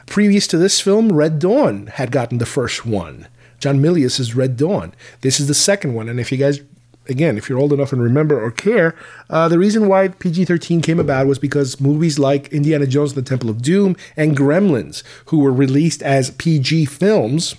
Previous 0.05 0.47
to 0.47 0.57
this 0.57 0.79
film, 0.79 1.11
Red 1.11 1.39
Dawn 1.39 1.87
had 1.87 2.11
gotten 2.11 2.37
the 2.37 2.45
first 2.45 2.85
one. 2.85 3.27
John 3.59 3.79
Milius' 3.79 4.35
Red 4.35 4.55
Dawn. 4.55 4.93
This 5.21 5.39
is 5.39 5.47
the 5.47 5.53
second 5.53 5.93
one. 5.93 6.07
And 6.07 6.19
if 6.19 6.31
you 6.31 6.37
guys 6.37 6.59
again, 7.07 7.37
if 7.37 7.49
you're 7.49 7.59
old 7.59 7.73
enough 7.73 7.93
and 7.93 8.01
remember 8.01 8.41
or 8.41 8.51
care, 8.51 8.95
uh, 9.29 9.47
the 9.47 9.59
reason 9.59 9.87
why 9.87 10.07
PG 10.07 10.45
13 10.45 10.81
came 10.81 10.99
about 10.99 11.27
was 11.27 11.39
because 11.39 11.79
movies 11.79 12.19
like 12.19 12.47
Indiana 12.49 12.87
Jones 12.87 13.13
and 13.15 13.25
the 13.25 13.29
Temple 13.29 13.49
of 13.49 13.61
Doom 13.61 13.95
and 14.15 14.37
Gremlins, 14.37 15.03
who 15.25 15.39
were 15.39 15.53
released 15.53 16.01
as 16.01 16.31
PG 16.31 16.85
films, 16.85 17.55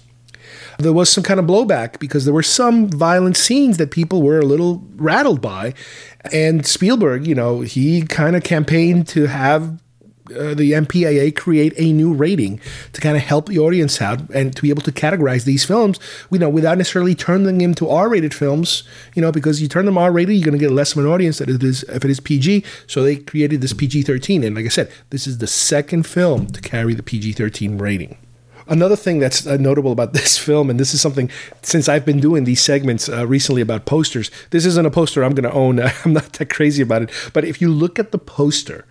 there 0.78 0.92
was 0.92 1.10
some 1.10 1.24
kind 1.24 1.40
of 1.40 1.46
blowback 1.46 1.98
because 1.98 2.24
there 2.24 2.34
were 2.34 2.42
some 2.42 2.88
violent 2.88 3.36
scenes 3.36 3.78
that 3.78 3.90
people 3.90 4.22
were 4.22 4.38
a 4.38 4.44
little 4.44 4.84
rattled 4.96 5.40
by. 5.40 5.74
And 6.32 6.66
Spielberg, 6.66 7.26
you 7.26 7.34
know, 7.34 7.60
he 7.60 8.02
kind 8.02 8.36
of 8.36 8.44
campaigned 8.44 9.08
to 9.08 9.26
have 9.26 9.80
uh, 10.30 10.54
the 10.54 10.72
MPAA 10.72 11.34
create 11.34 11.72
a 11.76 11.92
new 11.92 12.12
rating 12.12 12.60
to 12.92 13.00
kind 13.00 13.16
of 13.16 13.22
help 13.22 13.46
the 13.46 13.58
audience 13.58 14.00
out 14.00 14.28
and 14.30 14.54
to 14.54 14.62
be 14.62 14.70
able 14.70 14.82
to 14.82 14.92
categorize 14.92 15.44
these 15.44 15.64
films, 15.64 15.98
you 16.30 16.38
know, 16.38 16.48
without 16.48 16.78
necessarily 16.78 17.14
turning 17.14 17.46
them 17.46 17.60
into 17.60 17.88
R-rated 17.88 18.34
films, 18.34 18.82
you 19.14 19.22
know, 19.22 19.32
because 19.32 19.60
you 19.60 19.68
turn 19.68 19.86
them 19.86 19.98
R-rated, 19.98 20.34
you're 20.34 20.44
going 20.44 20.58
to 20.58 20.64
get 20.64 20.72
less 20.72 20.92
of 20.92 20.98
an 20.98 21.10
audience 21.10 21.38
than 21.38 21.50
it 21.50 21.62
is 21.62 21.82
if 21.84 22.04
it 22.04 22.10
is 22.10 22.20
PG. 22.20 22.64
So 22.86 23.02
they 23.02 23.16
created 23.16 23.60
this 23.60 23.72
PG-13, 23.72 24.46
and 24.46 24.56
like 24.56 24.64
I 24.64 24.68
said, 24.68 24.90
this 25.10 25.26
is 25.26 25.38
the 25.38 25.46
second 25.46 26.04
film 26.04 26.46
to 26.48 26.60
carry 26.60 26.94
the 26.94 27.02
PG-13 27.02 27.80
rating. 27.80 28.18
Another 28.68 28.96
thing 28.96 29.20
that's 29.20 29.46
uh, 29.46 29.56
notable 29.56 29.92
about 29.92 30.12
this 30.12 30.36
film, 30.38 30.70
and 30.70 30.80
this 30.80 30.94
is 30.94 31.00
something 31.00 31.30
since 31.62 31.88
I've 31.88 32.04
been 32.04 32.20
doing 32.20 32.44
these 32.44 32.60
segments 32.60 33.08
uh, 33.08 33.26
recently 33.26 33.62
about 33.62 33.86
posters, 33.86 34.30
this 34.50 34.66
isn't 34.66 34.86
a 34.86 34.90
poster 34.90 35.22
I'm 35.22 35.34
going 35.34 35.50
to 35.50 35.56
own. 35.56 35.80
I'm 36.04 36.12
not 36.12 36.32
that 36.34 36.50
crazy 36.50 36.82
about 36.82 37.02
it. 37.02 37.10
But 37.32 37.44
if 37.44 37.60
you 37.60 37.70
look 37.70 37.98
at 37.98 38.12
the 38.12 38.18
poster, 38.18 38.84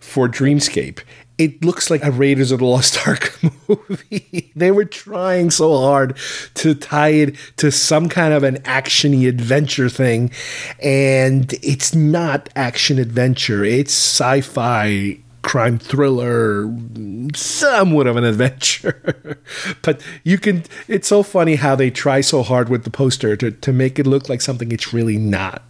for 0.00 0.28
Dreamscape. 0.28 1.00
It 1.38 1.64
looks 1.64 1.88
like 1.90 2.04
a 2.04 2.10
Raiders 2.10 2.52
of 2.52 2.58
the 2.58 2.66
Lost 2.66 3.06
Ark 3.06 3.38
movie. 3.68 4.52
they 4.54 4.70
were 4.70 4.84
trying 4.84 5.50
so 5.50 5.78
hard 5.78 6.18
to 6.54 6.74
tie 6.74 7.08
it 7.08 7.36
to 7.56 7.70
some 7.70 8.08
kind 8.08 8.34
of 8.34 8.42
an 8.42 8.56
actiony 8.62 9.26
adventure 9.26 9.88
thing, 9.88 10.30
and 10.82 11.52
it's 11.62 11.94
not 11.94 12.50
action 12.56 12.98
adventure. 12.98 13.64
It's 13.64 13.92
sci-fi 13.92 15.18
crime 15.42 15.78
thriller, 15.78 16.70
somewhat 17.34 18.06
of 18.06 18.16
an 18.16 18.24
adventure. 18.24 19.38
but 19.82 20.02
you 20.24 20.38
can, 20.38 20.64
it's 20.88 21.08
so 21.08 21.22
funny 21.22 21.56
how 21.56 21.74
they 21.74 21.90
try 21.90 22.20
so 22.20 22.42
hard 22.42 22.68
with 22.68 22.84
the 22.84 22.90
poster 22.90 23.36
to, 23.36 23.50
to 23.50 23.72
make 23.72 23.98
it 23.98 24.06
look 24.06 24.28
like 24.28 24.40
something 24.40 24.72
it's 24.72 24.92
really 24.92 25.16
not. 25.16 25.62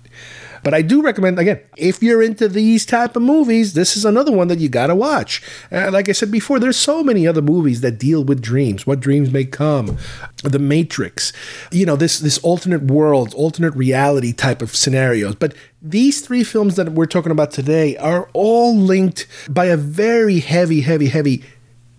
But 0.63 0.75
I 0.75 0.83
do 0.83 1.03
recommend 1.03 1.39
again, 1.39 1.61
if 1.77 2.03
you're 2.03 2.23
into 2.23 2.49
these 2.49 2.85
type 2.85 3.17
of 3.17 3.23
movies, 3.23 3.75
this 3.75 3.97
is 3.97 4.05
another 4.05 4.33
one 4.33 4.49
that 4.49 4.59
you 4.59 4.69
got 4.69 4.89
to 4.89 4.95
watch. 4.95 5.43
Uh, 5.71 5.91
like 5.91 6.09
I 6.09 6.13
said 6.13 6.31
before, 6.31 6.59
there's 6.59 6.77
so 6.77 7.03
many 7.03 7.27
other 7.27 7.43
movies 7.43 7.81
that 7.81 7.99
deal 7.99 8.25
with 8.25 8.43
dreams, 8.43 8.87
what 8.87 9.01
dreams 9.01 9.31
may 9.31 9.45
come, 9.45 9.99
The 10.43 10.59
Matrix, 10.59 11.33
you 11.71 11.87
know, 11.87 11.97
this 11.97 12.19
this 12.19 12.39
alternate 12.39 12.83
worlds, 12.83 13.35
alternate 13.35 13.75
reality 13.75 14.33
type 14.33 14.63
of 14.63 14.75
scenarios. 14.77 15.35
But 15.35 15.55
these 15.83 16.21
three 16.21 16.45
films 16.45 16.77
that 16.77 16.93
we're 16.93 17.07
talking 17.07 17.33
about 17.33 17.51
today 17.51 17.97
are 17.97 18.29
all 18.33 18.77
linked 18.77 19.27
by 19.49 19.67
a 19.67 19.77
very 19.77 20.41
heavy, 20.41 20.83
heavy, 20.83 21.09
heavy 21.09 21.45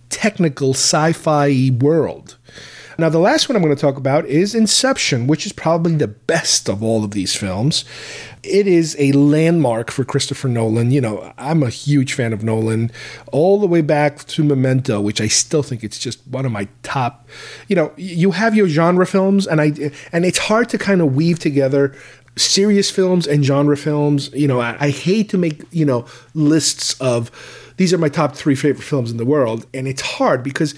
technical 0.08 0.70
sci-fi 0.70 1.70
world. 1.80 2.36
Now, 3.02 3.08
the 3.08 3.18
last 3.18 3.48
one 3.48 3.56
I'm 3.56 3.62
going 3.62 3.74
to 3.74 3.80
talk 3.80 3.96
about 3.96 4.26
is 4.26 4.54
Inception, 4.54 5.26
which 5.26 5.44
is 5.44 5.52
probably 5.52 5.96
the 5.96 6.06
best 6.06 6.68
of 6.68 6.84
all 6.84 7.02
of 7.02 7.10
these 7.10 7.34
films. 7.34 7.84
It 8.44 8.68
is 8.68 8.94
a 8.96 9.10
landmark 9.10 9.90
for 9.90 10.04
Christopher 10.04 10.46
Nolan. 10.46 10.92
You 10.92 11.00
know, 11.00 11.32
I'm 11.36 11.64
a 11.64 11.68
huge 11.68 12.12
fan 12.12 12.32
of 12.32 12.44
Nolan, 12.44 12.92
all 13.32 13.58
the 13.58 13.66
way 13.66 13.80
back 13.80 14.24
to 14.26 14.44
Memento, 14.44 15.00
which 15.00 15.20
I 15.20 15.26
still 15.26 15.64
think 15.64 15.82
it's 15.82 15.98
just 15.98 16.24
one 16.28 16.46
of 16.46 16.52
my 16.52 16.68
top. 16.84 17.28
You 17.66 17.74
know, 17.74 17.92
you 17.96 18.30
have 18.30 18.54
your 18.54 18.68
genre 18.68 19.04
films, 19.04 19.48
and 19.48 19.60
I 19.60 19.72
and 20.12 20.24
it's 20.24 20.38
hard 20.38 20.68
to 20.68 20.78
kind 20.78 21.00
of 21.00 21.16
weave 21.16 21.40
together 21.40 21.96
serious 22.36 22.88
films 22.88 23.26
and 23.26 23.44
genre 23.44 23.76
films. 23.76 24.30
You 24.32 24.46
know, 24.46 24.60
I, 24.60 24.76
I 24.78 24.90
hate 24.90 25.28
to 25.30 25.38
make 25.38 25.64
you 25.72 25.84
know 25.84 26.06
lists 26.34 26.94
of 27.00 27.32
these 27.78 27.92
are 27.92 27.98
my 27.98 28.08
top 28.08 28.36
three 28.36 28.54
favorite 28.54 28.84
films 28.84 29.10
in 29.10 29.16
the 29.16 29.26
world, 29.26 29.66
and 29.74 29.88
it's 29.88 30.02
hard 30.02 30.44
because 30.44 30.76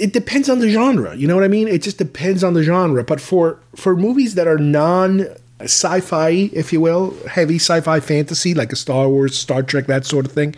it 0.00 0.12
depends 0.12 0.48
on 0.48 0.58
the 0.58 0.70
genre. 0.70 1.14
You 1.14 1.26
know 1.26 1.34
what 1.34 1.44
I 1.44 1.48
mean? 1.48 1.68
It 1.68 1.82
just 1.82 1.98
depends 1.98 2.42
on 2.44 2.54
the 2.54 2.62
genre. 2.62 3.04
But 3.04 3.20
for 3.20 3.58
for 3.74 3.96
movies 3.96 4.34
that 4.34 4.46
are 4.46 4.58
non 4.58 5.26
sci-fi, 5.60 6.50
if 6.52 6.72
you 6.72 6.80
will, 6.80 7.16
heavy 7.26 7.56
sci-fi 7.56 8.00
fantasy 8.00 8.52
like 8.52 8.72
a 8.72 8.76
Star 8.76 9.08
Wars, 9.08 9.38
Star 9.38 9.62
Trek, 9.62 9.86
that 9.86 10.04
sort 10.04 10.26
of 10.26 10.32
thing, 10.32 10.54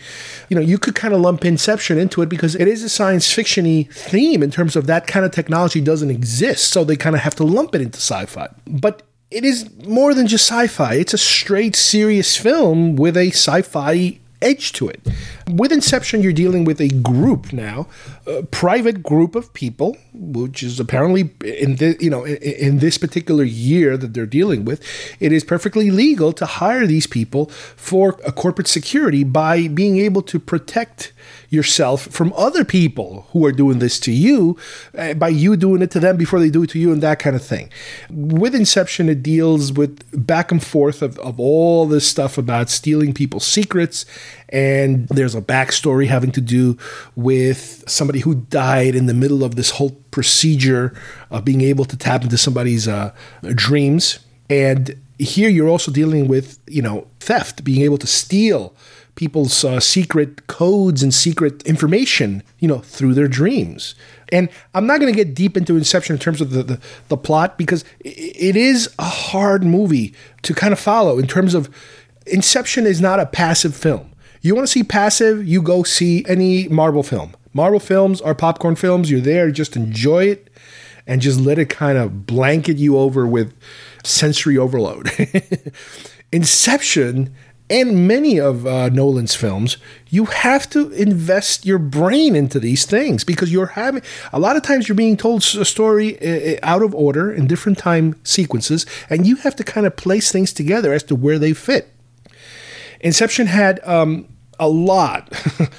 you 0.48 0.57
know, 0.57 0.61
you 0.61 0.77
could 0.77 0.96
kind 0.96 1.14
of 1.14 1.20
lump 1.20 1.44
Inception 1.44 1.98
into 1.98 2.20
it 2.20 2.29
because 2.29 2.57
it 2.57 2.66
is 2.66 2.83
a 2.83 2.88
science 2.88 3.33
fictiony 3.33 3.92
theme 3.92 4.42
in 4.42 4.51
terms 4.51 4.74
of 4.74 4.87
that 4.87 5.07
kind 5.07 5.24
of 5.24 5.31
technology 5.31 5.81
doesn't 5.81 6.11
exist, 6.11 6.72
so 6.72 6.83
they 6.83 6.96
kind 6.96 7.14
of 7.14 7.22
have 7.22 7.37
to 7.37 7.44
lump 7.44 7.74
it 7.74 7.81
into 7.81 7.98
sci-fi. 7.98 8.48
But 8.66 9.03
it 9.31 9.44
is 9.44 9.70
more 9.85 10.14
than 10.14 10.27
just 10.27 10.51
sci-fi. 10.51 10.94
It's 10.94 11.14
a 11.14 11.18
straight 11.18 11.77
serious 11.77 12.37
film 12.37 12.96
with 12.96 13.16
a 13.16 13.29
sci-fi 13.29 14.18
edge 14.40 14.72
to 14.72 14.88
it. 14.88 15.01
With 15.48 15.72
Inception, 15.72 16.22
you're 16.22 16.32
dealing 16.34 16.64
with 16.64 16.78
a 16.80 16.88
group 16.88 17.54
now, 17.54 17.87
a 18.26 18.42
private 18.42 19.02
group 19.02 19.34
of 19.34 19.54
people, 19.54 19.96
which 20.12 20.62
is 20.62 20.78
apparently 20.78 21.30
in 21.42 21.76
the, 21.76 21.96
you 22.00 22.11
know 22.11 22.24
in, 22.24 22.37
in 22.37 22.78
this 22.80 22.98
particular 22.98 23.44
year 23.44 23.96
that 23.96 24.12
they're 24.12 24.26
dealing 24.26 24.66
with, 24.66 24.84
it 25.20 25.32
is 25.32 25.44
perfectly 25.44 25.90
legal 25.90 26.32
to 26.34 26.44
hire 26.44 26.87
these 26.87 27.06
people 27.06 27.46
for 27.46 28.20
a 28.26 28.32
corporate 28.32 28.68
security 28.68 29.24
by 29.24 29.68
being 29.68 29.98
able 29.98 30.20
to 30.22 30.38
protect 30.38 31.12
yourself 31.50 32.02
from 32.02 32.32
other 32.37 32.64
people 32.64 33.26
who 33.32 33.44
are 33.46 33.52
doing 33.52 33.78
this 33.78 33.98
to 34.00 34.12
you 34.12 34.56
uh, 34.96 35.14
by 35.14 35.28
you 35.28 35.56
doing 35.56 35.80
it 35.80 35.90
to 35.90 36.00
them 36.00 36.16
before 36.16 36.40
they 36.40 36.50
do 36.50 36.62
it 36.62 36.70
to 36.70 36.78
you 36.78 36.92
and 36.92 37.02
that 37.02 37.18
kind 37.18 37.34
of 37.34 37.42
thing. 37.42 37.70
With 38.11 38.54
Inception, 38.54 39.08
it 39.08 39.22
deals 39.22 39.72
with 39.72 40.26
back 40.26 40.52
and 40.52 40.62
forth 40.62 41.00
of, 41.00 41.18
of 41.20 41.40
all 41.40 41.87
this 41.87 42.06
stuff 42.06 42.37
about 42.37 42.68
stealing 42.68 43.14
people's 43.14 43.46
secrets. 43.46 44.04
And 44.50 45.08
there's 45.08 45.34
a 45.34 45.42
backstory 45.42 46.06
having 46.06 46.32
to 46.32 46.40
do 46.40 46.78
with 47.16 47.84
somebody 47.88 48.20
who 48.20 48.37
died 48.37 48.94
in 48.94 49.06
the 49.06 49.14
middle 49.14 49.44
of 49.44 49.56
this 49.56 49.70
whole 49.70 49.90
procedure 50.11 50.94
of 51.30 51.44
being 51.44 51.61
able 51.61 51.84
to 51.84 51.96
tap 51.96 52.22
into 52.22 52.38
somebody's 52.38 52.88
uh, 52.88 53.14
dreams. 53.54 54.20
And 54.48 54.96
here 55.18 55.48
you're 55.48 55.68
also 55.68 55.90
dealing 55.90 56.28
with, 56.28 56.58
you 56.66 56.82
know, 56.82 57.06
theft, 57.20 57.64
being 57.64 57.82
able 57.82 57.98
to 57.98 58.06
steal 58.06 58.74
people's 59.18 59.64
uh, 59.64 59.80
secret 59.80 60.46
codes 60.46 61.02
and 61.02 61.12
secret 61.12 61.62
information, 61.64 62.40
you 62.61 62.68
know, 62.68 62.78
through 62.78 63.14
their 63.14 63.26
dreams. 63.26 63.96
And 64.30 64.48
I'm 64.74 64.87
not 64.87 65.00
going 65.00 65.12
to 65.12 65.24
get 65.24 65.34
deep 65.34 65.56
into 65.56 65.76
Inception 65.76 66.14
in 66.14 66.20
terms 66.20 66.40
of 66.40 66.50
the, 66.50 66.62
the, 66.62 66.80
the 67.08 67.16
plot 67.16 67.58
because 67.58 67.84
it 68.00 68.54
is 68.54 68.88
a 68.98 69.04
hard 69.04 69.64
movie 69.64 70.14
to 70.42 70.54
kind 70.54 70.72
of 70.72 70.78
follow 70.78 71.18
in 71.18 71.26
terms 71.26 71.54
of 71.54 71.68
Inception 72.26 72.87
is 72.87 73.00
not 73.00 73.18
a 73.18 73.26
passive 73.26 73.74
film. 73.74 74.12
You 74.40 74.55
want 74.55 74.66
to 74.66 74.72
see 74.72 74.83
passive, 74.83 75.46
you 75.46 75.62
go 75.62 75.83
see 75.83 76.24
any 76.29 76.68
Marvel 76.68 77.03
film. 77.03 77.35
Marvel 77.53 77.81
films 77.81 78.20
are 78.20 78.35
popcorn 78.35 78.77
films. 78.77 79.11
You're 79.11 79.20
there, 79.20 79.51
just 79.51 79.77
enjoy 79.77 80.24
it 80.27 80.51
and 81.07 81.22
just 81.22 81.40
let 81.40 81.59
it 81.59 81.70
kind 81.70 81.98
of 81.98 82.27
blanket 82.27 82.77
you 82.77 82.98
over 82.98 83.27
with 83.27 83.55
sensory 84.05 84.57
overload. 84.59 85.11
Inception 86.33 87.35
and 87.70 88.09
many 88.09 88.38
of 88.38 88.66
uh, 88.66 88.88
Nolan's 88.88 89.35
films, 89.35 89.77
you 90.09 90.27
have 90.27 90.70
to 90.70 90.90
invest 90.92 91.66
your 91.66 91.79
brain 91.79 92.35
into 92.35 92.59
these 92.59 92.87
things 92.87 93.24
because 93.24 93.53
you're 93.53 93.66
having 93.66 94.03
a 94.33 94.38
lot 94.38 94.57
of 94.57 94.62
times 94.62 94.88
you're 94.88 94.96
being 94.96 95.16
told 95.16 95.42
a 95.42 95.64
story 95.64 96.18
uh, 96.20 96.59
out 96.62 96.83
of 96.83 96.94
order 96.94 97.31
in 97.31 97.46
different 97.46 97.79
time 97.79 98.18
sequences, 98.22 98.87
and 99.11 99.27
you 99.27 99.37
have 99.37 99.57
to 99.57 99.64
kind 99.64 99.87
of 99.87 99.96
place 99.96 100.33
things 100.33 100.53
together 100.53 100.92
as 100.92 101.03
to 101.05 101.14
where 101.14 101.38
they 101.38 101.53
fit. 101.53 101.92
Inception 103.00 103.46
had 103.46 103.80
um, 103.87 104.28
a 104.58 104.68
lot 104.68 105.32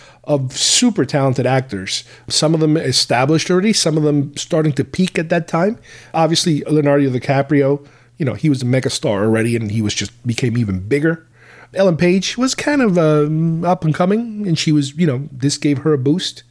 of 0.23 0.55
super 0.57 1.05
talented 1.05 1.45
actors. 1.45 2.03
Some 2.27 2.53
of 2.53 2.59
them 2.59 2.77
established 2.77 3.49
already, 3.49 3.73
some 3.73 3.97
of 3.97 4.03
them 4.03 4.35
starting 4.37 4.73
to 4.73 4.83
peak 4.83 5.17
at 5.19 5.29
that 5.29 5.47
time. 5.47 5.79
Obviously, 6.13 6.61
Leonardo 6.61 7.09
DiCaprio, 7.09 7.85
you 8.17 8.25
know, 8.25 8.33
he 8.33 8.49
was 8.49 8.61
a 8.61 8.65
megastar 8.65 9.21
already, 9.21 9.55
and 9.55 9.71
he 9.71 9.81
was 9.81 9.93
just 9.93 10.25
became 10.25 10.57
even 10.57 10.87
bigger 10.87 11.25
Ellen 11.73 11.97
Page 11.97 12.37
was 12.37 12.55
kind 12.55 12.81
of 12.81 12.97
uh, 12.97 13.67
up 13.67 13.85
and 13.85 13.93
coming, 13.93 14.47
and 14.47 14.57
she 14.57 14.71
was, 14.71 14.95
you 14.95 15.05
know, 15.05 15.29
this 15.31 15.57
gave 15.57 15.79
her 15.79 15.93
a 15.93 15.97
boost. 15.97 16.43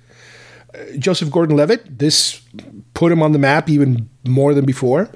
Uh, 0.72 0.96
Joseph 0.98 1.31
Gordon 1.31 1.57
Levitt, 1.57 1.98
this 1.98 2.40
put 2.94 3.11
him 3.11 3.22
on 3.22 3.33
the 3.33 3.38
map 3.38 3.68
even 3.68 4.09
more 4.24 4.54
than 4.54 4.64
before. 4.64 5.11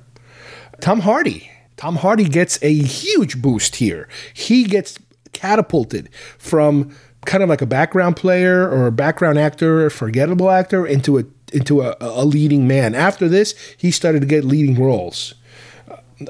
Tom 0.80 1.00
Hardy. 1.00 1.48
Tom 1.76 1.96
Hardy 1.96 2.28
gets 2.28 2.62
a 2.62 2.74
huge 2.74 3.40
boost 3.40 3.76
here. 3.76 4.08
He 4.34 4.64
gets 4.64 4.98
catapulted 5.42 6.09
from 6.38 6.94
kind 7.24 7.42
of 7.42 7.48
like 7.48 7.61
a 7.61 7.66
background 7.66 8.16
player 8.16 8.68
or 8.68 8.87
a 8.87 8.92
background 8.92 9.38
actor, 9.38 9.85
a 9.85 9.90
forgettable 9.90 10.50
actor, 10.50 10.87
into 10.87 11.18
a 11.18 11.24
into 11.52 11.83
a, 11.83 11.96
a 12.00 12.24
leading 12.24 12.66
man. 12.66 12.94
After 12.94 13.28
this, 13.28 13.55
he 13.76 13.90
started 13.90 14.20
to 14.20 14.26
get 14.26 14.44
leading 14.44 14.83
roles 14.83 15.35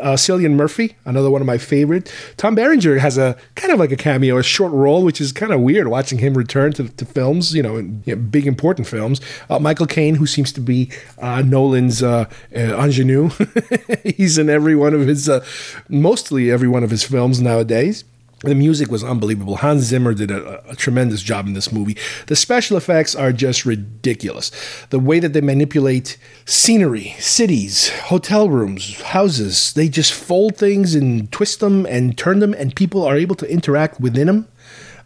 uh, 0.01 0.14
Cillian 0.14 0.53
Murphy, 0.53 0.96
another 1.05 1.31
one 1.31 1.40
of 1.40 1.46
my 1.46 1.59
favorite. 1.59 2.12
Tom 2.37 2.55
Berenger 2.55 2.98
has 2.98 3.18
a 3.18 3.37
kind 3.55 3.72
of 3.72 3.79
like 3.79 3.92
a 3.92 3.96
cameo, 3.96 4.38
a 4.38 4.42
short 4.42 4.72
role, 4.72 5.05
which 5.05 5.20
is 5.20 5.33
kind 5.33 5.53
of 5.53 5.61
weird 5.61 5.88
watching 5.88 6.18
him 6.18 6.35
return 6.35 6.72
to, 6.75 6.88
to 6.88 7.05
films, 7.05 7.55
you 7.55 7.62
know, 7.62 7.77
in, 7.77 8.03
you 8.07 8.14
know, 8.14 8.22
big 8.22 8.46
important 8.46 8.87
films. 8.87 9.20
Uh, 9.51 9.59
Michael 9.59 9.87
Caine, 9.87 10.14
who 10.16 10.27
seems 10.27 10.53
to 10.53 10.61
be 10.61 10.90
uh, 11.18 11.42
Nolan's 11.42 12.03
uh, 12.03 12.27
uh, 12.55 12.59
ingenue, 12.59 13.31
he's 14.05 14.38
in 14.38 14.48
every 14.48 14.77
one 14.77 14.94
of 14.94 15.07
his, 15.07 15.29
uh, 15.29 15.44
mostly 15.88 16.51
every 16.51 16.68
one 16.68 16.85
of 16.85 16.90
his 16.90 17.05
films 17.05 17.40
nowadays. 17.40 18.05
The 18.42 18.55
music 18.57 18.90
was 18.90 19.05
unbelievable. 19.05 19.57
Hans 19.57 19.85
Zimmer 19.85 20.14
did 20.14 20.33
a, 20.33 20.68
a, 20.68 20.74
tremendous 20.74 21.22
job 21.22 21.46
in 21.46 21.52
this 21.52 21.70
movie. 21.70 21.96
The 22.26 22.35
special 22.35 22.76
effects 22.76 23.14
are 23.14 23.33
just 23.33 23.64
ridiculous. 23.64 24.50
The 24.90 24.98
way 24.98 25.20
that 25.20 25.33
they 25.33 25.40
manipulate 25.40 26.18
scenery, 26.44 27.14
cities, 27.20 27.90
hotel 27.90 28.50
rooms, 28.50 29.00
houses, 29.00 29.72
they 29.74 29.88
just 29.88 30.12
fold 30.12 30.57
things 30.57 30.96
and 30.96 31.31
twist 31.31 31.61
them 31.61 31.87
and 31.87 32.18
turn 32.18 32.40
them, 32.40 32.52
and 32.55 32.74
people 32.74 33.05
are 33.05 33.16
able 33.16 33.37
to 33.37 33.50
interact 33.50 34.00
within 34.00 34.26
them. 34.26 34.48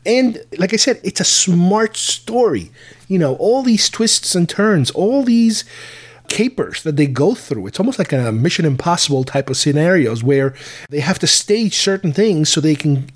And 0.06 0.42
like 0.56 0.72
I 0.72 0.76
said, 0.76 1.00
it's 1.04 1.20
a 1.20 1.24
smart 1.24 1.96
story. 1.96 2.70
You 3.06 3.18
know, 3.18 3.34
all 3.36 3.62
these 3.62 3.90
twists 3.90 4.34
and 4.34 4.48
turns, 4.48 4.90
all 4.92 5.24
these 5.24 5.64
capers 6.28 6.82
that 6.84 6.96
they 6.96 7.06
go 7.06 7.34
through. 7.34 7.66
It's 7.66 7.78
almost 7.78 7.98
like 7.98 8.12
a 8.12 8.32
Mission 8.32 8.64
Impossible 8.64 9.24
type 9.24 9.50
of 9.50 9.56
scenarios 9.56 10.24
where 10.24 10.54
they 10.90 11.00
have 11.00 11.18
to 11.20 11.26
stage 11.26 11.76
certain 11.76 12.12
things 12.12 12.48
so 12.48 12.60
they 12.60 12.74
can 12.74 13.08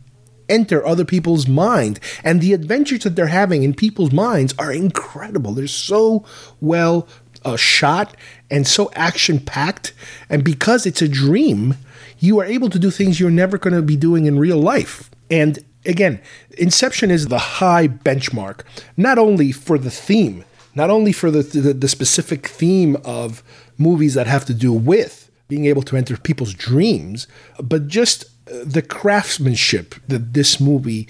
enter 0.50 0.84
other 0.84 1.04
people's 1.04 1.48
mind. 1.48 2.00
And 2.22 2.40
the 2.40 2.52
adventures 2.52 3.04
that 3.04 3.16
they're 3.16 3.28
having 3.28 3.62
in 3.62 3.74
people's 3.74 4.12
minds 4.12 4.54
are 4.58 4.72
incredible. 4.72 5.52
They're 5.52 5.66
so 5.66 6.24
well 6.60 7.08
uh, 7.44 7.56
shot 7.56 8.16
and 8.50 8.66
so 8.66 8.90
action 8.94 9.40
packed. 9.40 9.92
And 10.28 10.44
because 10.44 10.86
it's 10.86 11.02
a 11.02 11.08
dream, 11.08 11.76
you 12.18 12.38
are 12.40 12.44
able 12.44 12.68
to 12.70 12.78
do 12.78 12.90
things 12.90 13.18
you're 13.18 13.30
never 13.30 13.58
going 13.58 13.74
to 13.74 13.82
be 13.82 13.96
doing 13.96 14.26
in 14.26 14.38
real 14.38 14.58
life. 14.58 15.10
And 15.30 15.58
again, 15.86 16.20
Inception 16.58 17.10
is 17.10 17.28
the 17.28 17.38
high 17.38 17.88
benchmark, 17.88 18.60
not 18.96 19.18
only 19.18 19.52
for 19.52 19.78
the 19.78 19.90
theme, 19.90 20.44
not 20.74 20.90
only 20.90 21.12
for 21.12 21.30
the, 21.30 21.42
the, 21.42 21.72
the 21.72 21.88
specific 21.88 22.46
theme 22.46 22.96
of 23.04 23.42
movies 23.78 24.14
that 24.14 24.26
have 24.26 24.44
to 24.46 24.54
do 24.54 24.72
with 24.72 25.30
being 25.48 25.64
able 25.66 25.82
to 25.82 25.96
enter 25.96 26.16
people's 26.16 26.54
dreams, 26.54 27.26
but 27.60 27.88
just 27.88 28.26
the 28.50 28.82
craftsmanship 28.82 29.94
that 30.08 30.34
this 30.34 30.60
movie 30.60 31.08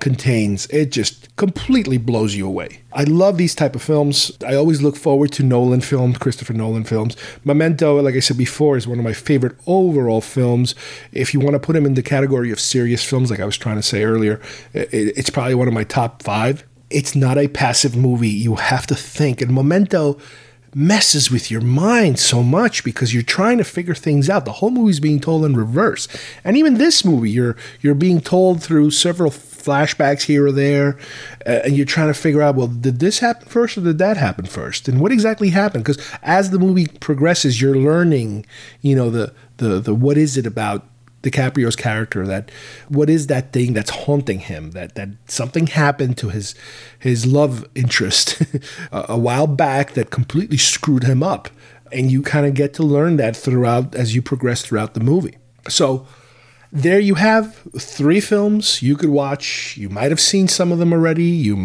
contains 0.00 0.66
it 0.66 0.90
just 0.90 1.34
completely 1.36 1.98
blows 1.98 2.34
you 2.34 2.46
away. 2.46 2.80
I 2.92 3.04
love 3.04 3.38
these 3.38 3.54
type 3.54 3.74
of 3.74 3.82
films. 3.82 4.32
I 4.46 4.54
always 4.54 4.82
look 4.82 4.96
forward 4.96 5.32
to 5.32 5.42
nolan 5.42 5.80
films 5.80 6.18
christopher 6.18 6.52
nolan 6.52 6.84
films. 6.84 7.16
Memento 7.44 8.00
like 8.00 8.14
i 8.14 8.20
said 8.20 8.38
before 8.38 8.76
is 8.76 8.86
one 8.86 8.98
of 8.98 9.04
my 9.04 9.12
favorite 9.12 9.56
overall 9.66 10.20
films. 10.20 10.74
If 11.12 11.34
you 11.34 11.40
want 11.40 11.54
to 11.54 11.60
put 11.60 11.76
him 11.76 11.86
in 11.86 11.94
the 11.94 12.02
category 12.02 12.50
of 12.50 12.60
serious 12.60 13.04
films 13.04 13.30
like 13.30 13.40
i 13.40 13.44
was 13.44 13.56
trying 13.56 13.76
to 13.76 13.82
say 13.82 14.04
earlier 14.04 14.40
it's 14.74 15.30
probably 15.30 15.54
one 15.54 15.68
of 15.68 15.74
my 15.74 15.84
top 15.84 16.22
five. 16.22 16.64
It's 16.90 17.14
not 17.14 17.38
a 17.38 17.48
passive 17.48 17.96
movie. 17.96 18.28
You 18.28 18.56
have 18.56 18.86
to 18.88 18.94
think. 18.94 19.40
And 19.40 19.54
memento 19.54 20.18
messes 20.74 21.30
with 21.30 21.50
your 21.50 21.60
mind 21.60 22.18
so 22.18 22.42
much 22.42 22.82
because 22.84 23.12
you're 23.12 23.22
trying 23.22 23.58
to 23.58 23.64
figure 23.64 23.94
things 23.94 24.30
out. 24.30 24.44
The 24.44 24.52
whole 24.52 24.70
movie's 24.70 25.00
being 25.00 25.20
told 25.20 25.44
in 25.44 25.54
reverse. 25.54 26.08
And 26.44 26.56
even 26.56 26.74
this 26.74 27.04
movie, 27.04 27.30
you're 27.30 27.56
you're 27.80 27.94
being 27.94 28.20
told 28.20 28.62
through 28.62 28.90
several 28.90 29.30
flashbacks 29.30 30.22
here 30.22 30.46
or 30.46 30.52
there, 30.52 30.98
uh, 31.46 31.60
and 31.64 31.76
you're 31.76 31.86
trying 31.86 32.08
to 32.08 32.14
figure 32.14 32.42
out, 32.42 32.56
well, 32.56 32.66
did 32.66 32.98
this 32.98 33.20
happen 33.20 33.48
first 33.48 33.78
or 33.78 33.82
did 33.82 33.98
that 33.98 34.16
happen 34.16 34.44
first? 34.44 34.88
And 34.88 35.00
what 35.00 35.12
exactly 35.12 35.50
happened? 35.50 35.84
Because 35.84 36.04
as 36.22 36.50
the 36.50 36.58
movie 36.58 36.86
progresses, 36.86 37.60
you're 37.60 37.76
learning, 37.76 38.46
you 38.80 38.96
know, 38.96 39.10
the 39.10 39.32
the 39.58 39.80
the 39.80 39.94
what 39.94 40.16
is 40.16 40.36
it 40.36 40.46
about 40.46 40.86
DiCaprio's 41.22 41.76
character 41.76 42.26
that 42.26 42.50
what 42.88 43.08
is 43.08 43.28
that 43.28 43.52
thing 43.52 43.72
that's 43.72 43.90
haunting 43.90 44.40
him? 44.40 44.72
That 44.72 44.94
that 44.96 45.08
something 45.26 45.66
happened 45.68 46.18
to 46.18 46.28
his 46.28 46.54
his 46.98 47.26
love 47.26 47.64
interest 47.74 48.40
a, 48.92 49.12
a 49.12 49.18
while 49.18 49.46
back 49.46 49.92
that 49.92 50.10
completely 50.10 50.58
screwed 50.58 51.04
him 51.04 51.22
up. 51.22 51.48
And 51.90 52.10
you 52.10 52.22
kind 52.22 52.46
of 52.46 52.54
get 52.54 52.72
to 52.74 52.82
learn 52.82 53.16
that 53.16 53.36
throughout 53.36 53.94
as 53.94 54.14
you 54.14 54.22
progress 54.22 54.62
throughout 54.62 54.94
the 54.94 55.00
movie. 55.00 55.36
So 55.68 56.06
there 56.72 56.98
you 56.98 57.16
have 57.16 57.54
three 57.78 58.20
films 58.20 58.82
you 58.82 58.96
could 58.96 59.10
watch. 59.10 59.76
You 59.76 59.90
might 59.90 60.10
have 60.10 60.20
seen 60.20 60.48
some 60.48 60.72
of 60.72 60.78
them 60.78 60.92
already. 60.92 61.24
You 61.24 61.56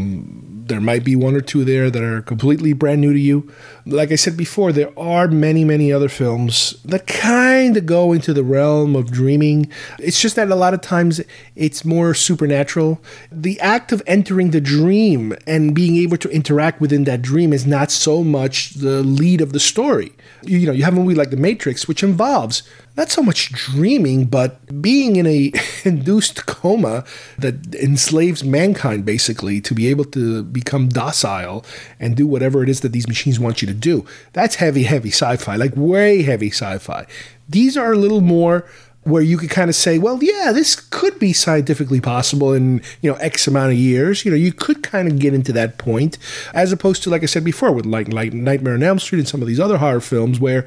there 0.67 0.81
might 0.81 1.05
be 1.05 1.15
one 1.15 1.33
or 1.33 1.39
two 1.39 1.63
there 1.63 1.89
that 1.89 2.03
are 2.03 2.21
completely 2.21 2.73
brand 2.73 2.99
new 2.99 3.13
to 3.13 3.19
you. 3.19 3.49
Like 3.85 4.11
I 4.11 4.15
said 4.15 4.35
before, 4.35 4.73
there 4.73 4.91
are 4.99 5.29
many, 5.29 5.63
many 5.63 5.93
other 5.93 6.09
films 6.09 6.75
that 6.83 7.07
kind 7.07 7.77
of 7.77 7.85
go 7.85 8.11
into 8.11 8.33
the 8.33 8.43
realm 8.43 8.95
of 8.95 9.09
dreaming. 9.09 9.71
It's 9.97 10.21
just 10.21 10.35
that 10.35 10.51
a 10.51 10.55
lot 10.55 10.73
of 10.73 10.81
times 10.81 11.21
it's 11.55 11.85
more 11.85 12.13
supernatural. 12.13 13.01
The 13.31 13.57
act 13.61 13.93
of 13.93 14.03
entering 14.07 14.51
the 14.51 14.59
dream 14.59 15.33
and 15.47 15.73
being 15.73 15.95
able 15.97 16.17
to 16.17 16.29
interact 16.29 16.81
within 16.81 17.05
that 17.05 17.21
dream 17.21 17.53
is 17.53 17.65
not 17.65 17.91
so 17.91 18.23
much 18.23 18.71
the 18.71 19.03
lead 19.03 19.39
of 19.39 19.53
the 19.53 19.59
story. 19.61 20.11
You, 20.43 20.57
you 20.57 20.67
know, 20.67 20.73
you 20.73 20.83
have 20.83 20.97
a 20.97 21.01
movie 21.01 21.15
like 21.15 21.29
The 21.29 21.37
Matrix, 21.37 21.87
which 21.87 22.03
involves 22.03 22.63
not 22.97 23.11
so 23.11 23.21
much 23.21 23.51
dreaming, 23.51 24.25
but 24.25 24.81
being 24.81 25.15
in 25.15 25.27
a 25.27 25.53
induced 25.85 26.47
coma 26.47 27.05
that 27.37 27.75
enslaves 27.75 28.43
mankind 28.43 29.05
basically 29.05 29.61
to 29.61 29.75
be 29.75 29.87
able 29.87 30.05
to 30.05 30.43
become 30.43 30.89
docile 30.89 31.63
and 31.99 32.17
do 32.17 32.25
whatever 32.25 32.63
it 32.63 32.69
is 32.69 32.81
that 32.81 32.91
these 32.91 33.07
machines 33.07 33.39
want 33.39 33.61
you 33.61 33.67
to 33.67 33.73
do. 33.73 34.05
That's 34.33 34.55
heavy, 34.55 34.83
heavy 34.83 35.09
sci 35.09 35.37
fi, 35.37 35.55
like 35.55 35.73
way 35.75 36.23
heavy 36.23 36.49
sci 36.49 36.79
fi. 36.79 37.05
These 37.47 37.77
are 37.77 37.93
a 37.93 37.97
little 37.97 38.21
more 38.21 38.67
where 39.03 39.21
you 39.21 39.37
could 39.37 39.49
kind 39.49 39.69
of 39.69 39.75
say, 39.75 39.97
well, 39.97 40.21
yeah, 40.21 40.51
this 40.51 40.75
could 40.75 41.17
be 41.17 41.31
scientifically 41.31 42.01
possible 42.01 42.51
in 42.53 42.81
you 43.01 43.09
know 43.09 43.15
X 43.17 43.47
amount 43.47 43.71
of 43.71 43.77
years. 43.77 44.25
You 44.25 44.31
know, 44.31 44.37
you 44.37 44.51
could 44.51 44.83
kind 44.83 45.07
of 45.07 45.17
get 45.19 45.33
into 45.33 45.53
that 45.53 45.77
point, 45.77 46.17
as 46.53 46.71
opposed 46.73 47.03
to 47.03 47.09
like 47.09 47.23
I 47.23 47.27
said 47.27 47.45
before, 47.45 47.71
with 47.71 47.85
like 47.85 48.11
like 48.11 48.33
Nightmare 48.33 48.73
on 48.73 48.83
Elm 48.83 48.99
Street 48.99 49.19
and 49.19 49.27
some 49.27 49.41
of 49.41 49.47
these 49.47 49.59
other 49.59 49.77
horror 49.77 50.01
films 50.01 50.39
where 50.39 50.65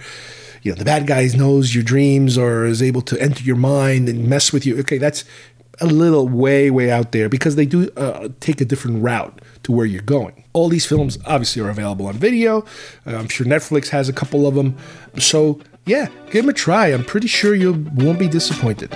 you 0.63 0.73
know 0.73 0.77
the 0.77 0.85
bad 0.85 1.07
guy 1.07 1.27
knows 1.35 1.75
your 1.75 1.85
dreams 1.85 2.37
or 2.37 2.65
is 2.65 2.83
able 2.83 3.03
to 3.03 3.21
enter 3.21 3.43
your 3.43 3.57
mind 3.57 4.09
and 4.09 4.29
mess 4.29 4.53
with 4.53 4.67
you. 4.67 4.79
Okay, 4.81 4.99
that's 4.99 5.25
a 5.81 5.87
little 5.87 6.29
way 6.29 6.71
way 6.71 6.91
out 6.91 7.13
there 7.13 7.29
because 7.29 7.57
they 7.57 7.67
do 7.67 7.91
uh, 7.97 8.29
take 8.41 8.61
a 8.61 8.65
different 8.65 9.03
route 9.03 9.41
to 9.63 9.73
where 9.73 9.87
you're 9.87 10.03
going. 10.03 10.45
All 10.53 10.69
these 10.69 10.87
films 10.87 11.19
obviously 11.27 11.63
are 11.63 11.71
available 11.71 12.07
on 12.07 12.15
video. 12.15 12.61
Uh, 13.07 13.17
I'm 13.17 13.29
sure 13.29 13.47
Netflix 13.47 13.89
has 13.89 14.09
a 14.09 14.13
couple 14.13 14.47
of 14.47 14.55
them. 14.55 14.77
So 15.19 15.61
yeah, 15.87 16.09
give 16.31 16.45
them 16.45 16.51
a 16.51 16.53
try. 16.53 16.89
I'm 16.89 17.05
pretty 17.05 17.29
sure 17.29 17.55
you 17.55 17.87
won't 17.95 18.19
be 18.19 18.29
disappointed. 18.29 18.93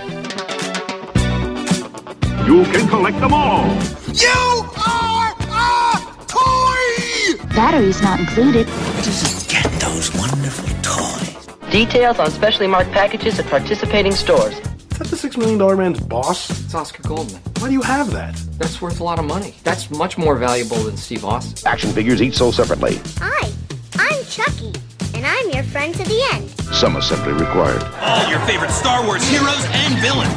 You 2.46 2.62
can 2.64 2.86
collect 2.88 3.18
them 3.20 3.32
all. 3.32 3.64
You 4.12 4.68
are 4.86 5.34
a 5.40 6.26
toy! 6.26 7.54
Batteries 7.56 8.02
not 8.02 8.20
included. 8.20 8.66
Just 9.02 9.48
get 9.50 9.64
those 9.80 10.14
wonderful 10.14 10.68
toys. 10.82 11.33
Details 11.74 12.20
on 12.20 12.30
specially 12.30 12.68
marked 12.68 12.92
packages 12.92 13.36
at 13.40 13.46
participating 13.46 14.12
stores. 14.12 14.56
Is 14.56 14.98
that 14.98 15.08
the 15.08 15.16
Six 15.16 15.36
Million 15.36 15.58
Dollar 15.58 15.76
Man's 15.76 15.98
boss? 15.98 16.48
It's 16.48 16.72
Oscar 16.72 17.02
Goldman. 17.02 17.42
Why 17.58 17.66
do 17.66 17.72
you 17.72 17.82
have 17.82 18.12
that? 18.12 18.36
That's 18.58 18.80
worth 18.80 19.00
a 19.00 19.02
lot 19.02 19.18
of 19.18 19.24
money. 19.24 19.56
That's 19.64 19.90
much 19.90 20.16
more 20.16 20.36
valuable 20.36 20.76
than 20.76 20.96
Steve 20.96 21.24
Austin. 21.24 21.66
Action 21.66 21.90
figures 21.90 22.22
each 22.22 22.36
sold 22.36 22.54
separately. 22.54 23.00
Hi, 23.18 23.50
I'm 23.96 24.24
Chucky, 24.26 24.72
and 25.16 25.26
I'm 25.26 25.50
your 25.50 25.64
friend 25.64 25.92
to 25.96 26.04
the 26.04 26.22
end. 26.32 26.48
Some 26.72 26.94
assembly 26.94 27.32
required. 27.32 27.82
All 28.00 28.30
your 28.30 28.38
favorite 28.46 28.70
Star 28.70 29.04
Wars 29.04 29.28
heroes 29.28 29.66
and 29.72 29.98
villains. 30.00 30.32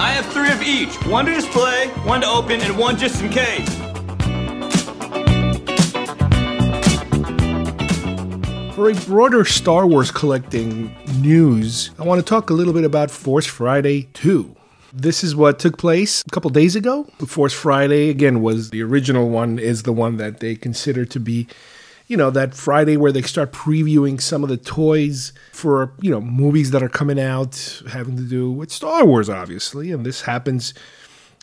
I 0.00 0.08
have 0.08 0.24
three 0.32 0.50
of 0.50 0.62
each 0.62 0.94
one 1.04 1.26
to 1.26 1.34
display, 1.34 1.88
one 2.06 2.22
to 2.22 2.28
open, 2.28 2.62
and 2.62 2.78
one 2.78 2.96
just 2.96 3.20
in 3.20 3.28
case. 3.28 3.68
For 8.78 8.90
a 8.90 8.94
broader 8.94 9.44
Star 9.44 9.88
Wars 9.88 10.12
collecting 10.12 10.94
news, 11.20 11.90
I 11.98 12.04
want 12.04 12.20
to 12.20 12.24
talk 12.24 12.48
a 12.48 12.54
little 12.54 12.72
bit 12.72 12.84
about 12.84 13.10
Force 13.10 13.44
Friday 13.44 14.02
2. 14.12 14.54
This 14.92 15.24
is 15.24 15.34
what 15.34 15.58
took 15.58 15.76
place 15.76 16.22
a 16.24 16.30
couple 16.30 16.48
days 16.50 16.76
ago. 16.76 17.02
Force 17.26 17.52
Friday, 17.52 18.08
again, 18.08 18.40
was 18.40 18.70
the 18.70 18.80
original 18.84 19.30
one, 19.30 19.58
is 19.58 19.82
the 19.82 19.92
one 19.92 20.16
that 20.18 20.38
they 20.38 20.54
consider 20.54 21.04
to 21.06 21.18
be, 21.18 21.48
you 22.06 22.16
know, 22.16 22.30
that 22.30 22.54
Friday 22.54 22.96
where 22.96 23.10
they 23.10 23.22
start 23.22 23.50
previewing 23.50 24.20
some 24.20 24.44
of 24.44 24.48
the 24.48 24.56
toys 24.56 25.32
for, 25.50 25.92
you 26.00 26.12
know, 26.12 26.20
movies 26.20 26.70
that 26.70 26.80
are 26.80 26.88
coming 26.88 27.18
out 27.18 27.82
having 27.90 28.16
to 28.16 28.22
do 28.22 28.48
with 28.48 28.70
Star 28.70 29.04
Wars, 29.04 29.28
obviously. 29.28 29.90
And 29.90 30.06
this 30.06 30.20
happens 30.20 30.72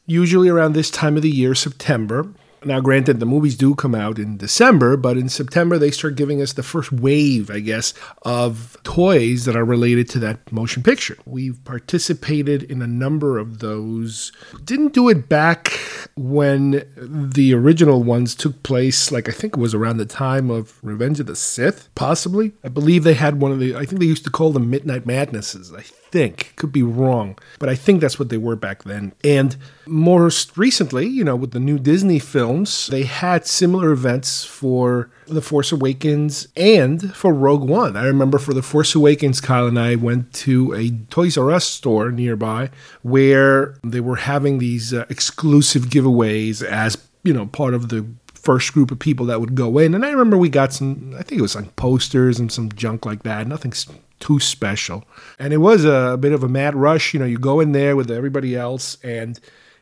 usually 0.05 0.47
around 0.47 0.71
this 0.71 0.89
time 0.89 1.17
of 1.17 1.21
the 1.21 1.29
year, 1.29 1.53
September. 1.53 2.29
Now, 2.65 2.79
granted, 2.79 3.19
the 3.19 3.27
movies 3.27 3.55
do 3.55 3.75
come 3.75 3.93
out 3.93 4.17
in 4.17 4.37
December, 4.37 4.97
but 4.97 5.17
in 5.17 5.29
September 5.29 5.77
they 5.77 5.91
start 5.91 6.15
giving 6.15 6.41
us 6.41 6.53
the 6.53 6.63
first 6.63 6.91
wave, 6.91 7.51
I 7.51 7.59
guess, 7.59 7.93
of 8.23 8.75
toys 8.83 9.45
that 9.45 9.55
are 9.55 9.63
related 9.63 10.09
to 10.09 10.19
that 10.19 10.51
motion 10.51 10.81
picture. 10.81 11.15
We've 11.25 11.63
participated 11.63 12.63
in 12.63 12.81
a 12.81 12.87
number 12.87 13.37
of 13.37 13.59
those. 13.59 14.31
Didn't 14.63 14.93
do 14.93 15.09
it 15.09 15.29
back 15.29 15.79
when 16.15 16.83
the 16.97 17.53
original 17.53 18.01
ones 18.01 18.33
took 18.33 18.63
place, 18.63 19.11
like 19.11 19.29
I 19.29 19.31
think 19.31 19.53
it 19.53 19.59
was 19.59 19.75
around 19.75 19.97
the 19.97 20.05
time 20.07 20.49
of 20.49 20.83
Revenge 20.83 21.19
of 21.19 21.27
the 21.27 21.35
Sith, 21.35 21.89
possibly. 21.93 22.53
I 22.63 22.69
believe 22.69 23.03
they 23.03 23.13
had 23.13 23.39
one 23.39 23.51
of 23.51 23.59
the, 23.59 23.75
I 23.75 23.85
think 23.85 23.99
they 23.99 24.07
used 24.07 24.23
to 24.23 24.31
call 24.31 24.51
them 24.51 24.71
Midnight 24.71 25.05
Madnesses. 25.05 25.71
I 25.71 25.83
think. 26.15 26.53
Could 26.55 26.71
be 26.71 26.81
wrong, 26.81 27.37
but 27.59 27.67
I 27.67 27.75
think 27.75 27.99
that's 27.99 28.17
what 28.17 28.29
they 28.29 28.37
were 28.37 28.55
back 28.55 28.85
then. 28.85 29.11
And 29.21 29.57
most 29.85 30.57
recently, 30.57 31.05
you 31.07 31.25
know, 31.25 31.35
with 31.35 31.51
the 31.51 31.59
new 31.59 31.77
Disney 31.77 32.19
films, 32.19 32.87
they 32.87 33.03
had 33.03 33.45
similar 33.45 33.91
events 33.91 34.45
for 34.45 35.09
The 35.27 35.41
Force 35.41 35.73
Awakens 35.73 36.47
and 36.55 37.13
for 37.13 37.33
Rogue 37.33 37.67
One. 37.67 37.97
I 37.97 38.05
remember 38.05 38.39
for 38.39 38.53
The 38.53 38.61
Force 38.61 38.95
Awakens, 38.95 39.41
Kyle 39.41 39.67
and 39.67 39.77
I 39.77 39.95
went 39.95 40.31
to 40.45 40.73
a 40.73 40.91
Toys 41.09 41.37
R 41.37 41.51
Us 41.51 41.65
store 41.65 42.11
nearby 42.11 42.69
where 43.01 43.75
they 43.83 43.99
were 43.99 44.15
having 44.15 44.59
these 44.59 44.93
uh, 44.93 45.05
exclusive 45.09 45.87
giveaways 45.87 46.63
as, 46.63 46.97
you 47.25 47.33
know, 47.33 47.47
part 47.47 47.73
of 47.73 47.89
the 47.89 48.05
first 48.33 48.71
group 48.71 48.89
of 48.89 48.99
people 48.99 49.25
that 49.25 49.41
would 49.41 49.55
go 49.55 49.79
in. 49.79 49.93
And 49.93 50.05
I 50.05 50.11
remember 50.11 50.37
we 50.37 50.49
got 50.49 50.71
some, 50.71 51.13
I 51.19 51.23
think 51.23 51.39
it 51.39 51.41
was 51.41 51.55
like 51.55 51.75
posters 51.75 52.39
and 52.39 52.49
some 52.49 52.71
junk 52.71 53.05
like 53.05 53.23
that. 53.23 53.47
Nothing 53.47 53.73
too 54.19 54.39
special. 54.39 55.03
And 55.39 55.53
it 55.53 55.57
was 55.57 55.85
a 55.85 56.17
bit 56.19 56.31
of 56.31 56.43
a 56.43 56.49
mad 56.49 56.75
rush. 56.75 57.13
You 57.13 57.19
know, 57.19 57.25
you 57.25 57.37
go 57.37 57.59
in 57.59 57.71
there 57.71 57.95
with 57.95 58.11
everybody 58.11 58.55
else 58.55 58.97
and 59.03 59.39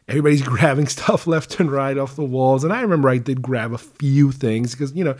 everybody's 0.08 0.42
grabbing 0.48 0.88
stuff 0.88 1.28
left 1.28 1.60
and 1.60 1.72
right 1.72 1.98
off 1.98 2.16
the 2.16 2.24
walls. 2.24 2.64
And 2.64 2.74
I 2.74 2.82
remember 2.82 3.10
I 3.10 3.18
did 3.18 3.42
grab 3.42 3.74
a 3.74 3.78
few 3.78 4.32
things 4.32 4.72
because, 4.72 4.94
you 4.94 5.04
know, 5.04 5.16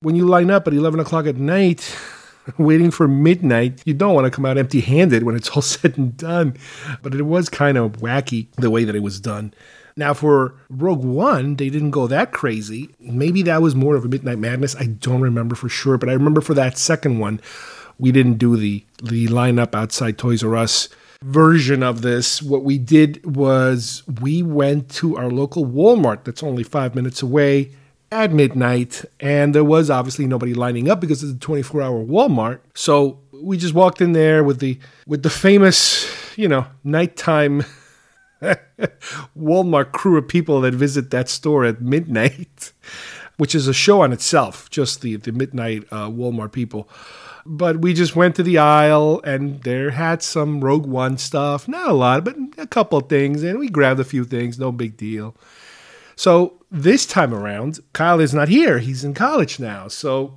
when 0.00 0.14
you 0.14 0.26
line 0.26 0.50
up 0.50 0.66
at 0.66 0.74
11 0.74 1.00
o'clock 1.00 1.26
at 1.26 1.36
night, 1.36 1.96
waiting 2.58 2.90
for 2.90 3.08
midnight, 3.08 3.82
you 3.84 3.94
don't 3.94 4.14
want 4.14 4.26
to 4.26 4.30
come 4.30 4.46
out 4.46 4.58
empty 4.58 4.80
handed 4.80 5.22
when 5.22 5.36
it's 5.36 5.48
all 5.56 5.62
said 5.62 5.96
and 5.98 6.16
done. 6.16 6.56
But 7.02 7.14
it 7.14 7.22
was 7.22 7.48
kind 7.48 7.78
of 7.78 7.92
wacky 7.98 8.48
the 8.56 8.70
way 8.70 8.84
that 8.84 8.94
it 8.94 9.02
was 9.02 9.20
done. 9.20 9.54
Now, 9.98 10.12
for 10.12 10.54
Rogue 10.68 11.04
One, 11.04 11.56
they 11.56 11.70
didn't 11.70 11.92
go 11.92 12.06
that 12.06 12.30
crazy. 12.30 12.94
Maybe 13.00 13.40
that 13.42 13.62
was 13.62 13.74
more 13.74 13.96
of 13.96 14.04
a 14.04 14.08
Midnight 14.08 14.38
Madness. 14.38 14.76
I 14.76 14.86
don't 14.86 15.22
remember 15.22 15.54
for 15.54 15.70
sure. 15.70 15.96
But 15.96 16.10
I 16.10 16.12
remember 16.12 16.42
for 16.42 16.52
that 16.52 16.76
second 16.76 17.18
one, 17.18 17.40
we 17.98 18.12
didn't 18.12 18.38
do 18.38 18.56
the 18.56 18.84
the 19.02 19.26
lineup 19.28 19.74
outside 19.74 20.18
Toys 20.18 20.42
R 20.42 20.56
Us 20.56 20.88
version 21.22 21.82
of 21.82 22.02
this. 22.02 22.42
What 22.42 22.64
we 22.64 22.78
did 22.78 23.36
was 23.36 24.02
we 24.20 24.42
went 24.42 24.90
to 24.90 25.16
our 25.16 25.30
local 25.30 25.66
Walmart 25.66 26.24
that's 26.24 26.42
only 26.42 26.62
five 26.62 26.94
minutes 26.94 27.22
away 27.22 27.72
at 28.12 28.32
midnight, 28.32 29.04
and 29.18 29.54
there 29.54 29.64
was 29.64 29.90
obviously 29.90 30.26
nobody 30.26 30.54
lining 30.54 30.88
up 30.88 31.00
because 31.00 31.22
it's 31.22 31.32
a 31.32 31.38
24 31.38 31.82
hour 31.82 32.04
Walmart. 32.04 32.60
So 32.74 33.20
we 33.32 33.56
just 33.56 33.74
walked 33.74 34.00
in 34.00 34.12
there 34.12 34.44
with 34.44 34.60
the 34.60 34.78
with 35.06 35.22
the 35.22 35.30
famous, 35.30 36.08
you 36.36 36.48
know, 36.48 36.66
nighttime 36.84 37.64
Walmart 39.36 39.92
crew 39.92 40.18
of 40.18 40.28
people 40.28 40.60
that 40.60 40.74
visit 40.74 41.10
that 41.10 41.28
store 41.28 41.64
at 41.64 41.80
midnight, 41.80 42.72
which 43.36 43.54
is 43.54 43.66
a 43.66 43.74
show 43.74 44.02
on 44.02 44.12
itself, 44.12 44.70
just 44.70 45.00
the 45.00 45.16
the 45.16 45.32
midnight 45.32 45.84
uh, 45.90 46.08
Walmart 46.08 46.52
people. 46.52 46.88
But 47.48 47.80
we 47.80 47.94
just 47.94 48.16
went 48.16 48.34
to 48.36 48.42
the 48.42 48.58
aisle 48.58 49.20
and 49.24 49.62
there 49.62 49.90
had 49.90 50.22
some 50.22 50.62
Rogue 50.62 50.86
One 50.86 51.16
stuff. 51.18 51.68
Not 51.68 51.88
a 51.88 51.94
lot, 51.94 52.24
but 52.24 52.36
a 52.58 52.66
couple 52.66 52.98
of 52.98 53.08
things. 53.08 53.42
And 53.42 53.58
we 53.58 53.68
grabbed 53.68 54.00
a 54.00 54.04
few 54.04 54.24
things. 54.24 54.58
No 54.58 54.72
big 54.72 54.96
deal. 54.96 55.36
So 56.16 56.54
this 56.70 57.06
time 57.06 57.32
around, 57.32 57.80
Kyle 57.92 58.20
is 58.20 58.34
not 58.34 58.48
here. 58.48 58.78
He's 58.78 59.04
in 59.04 59.14
college 59.14 59.60
now. 59.60 59.88
So, 59.88 60.36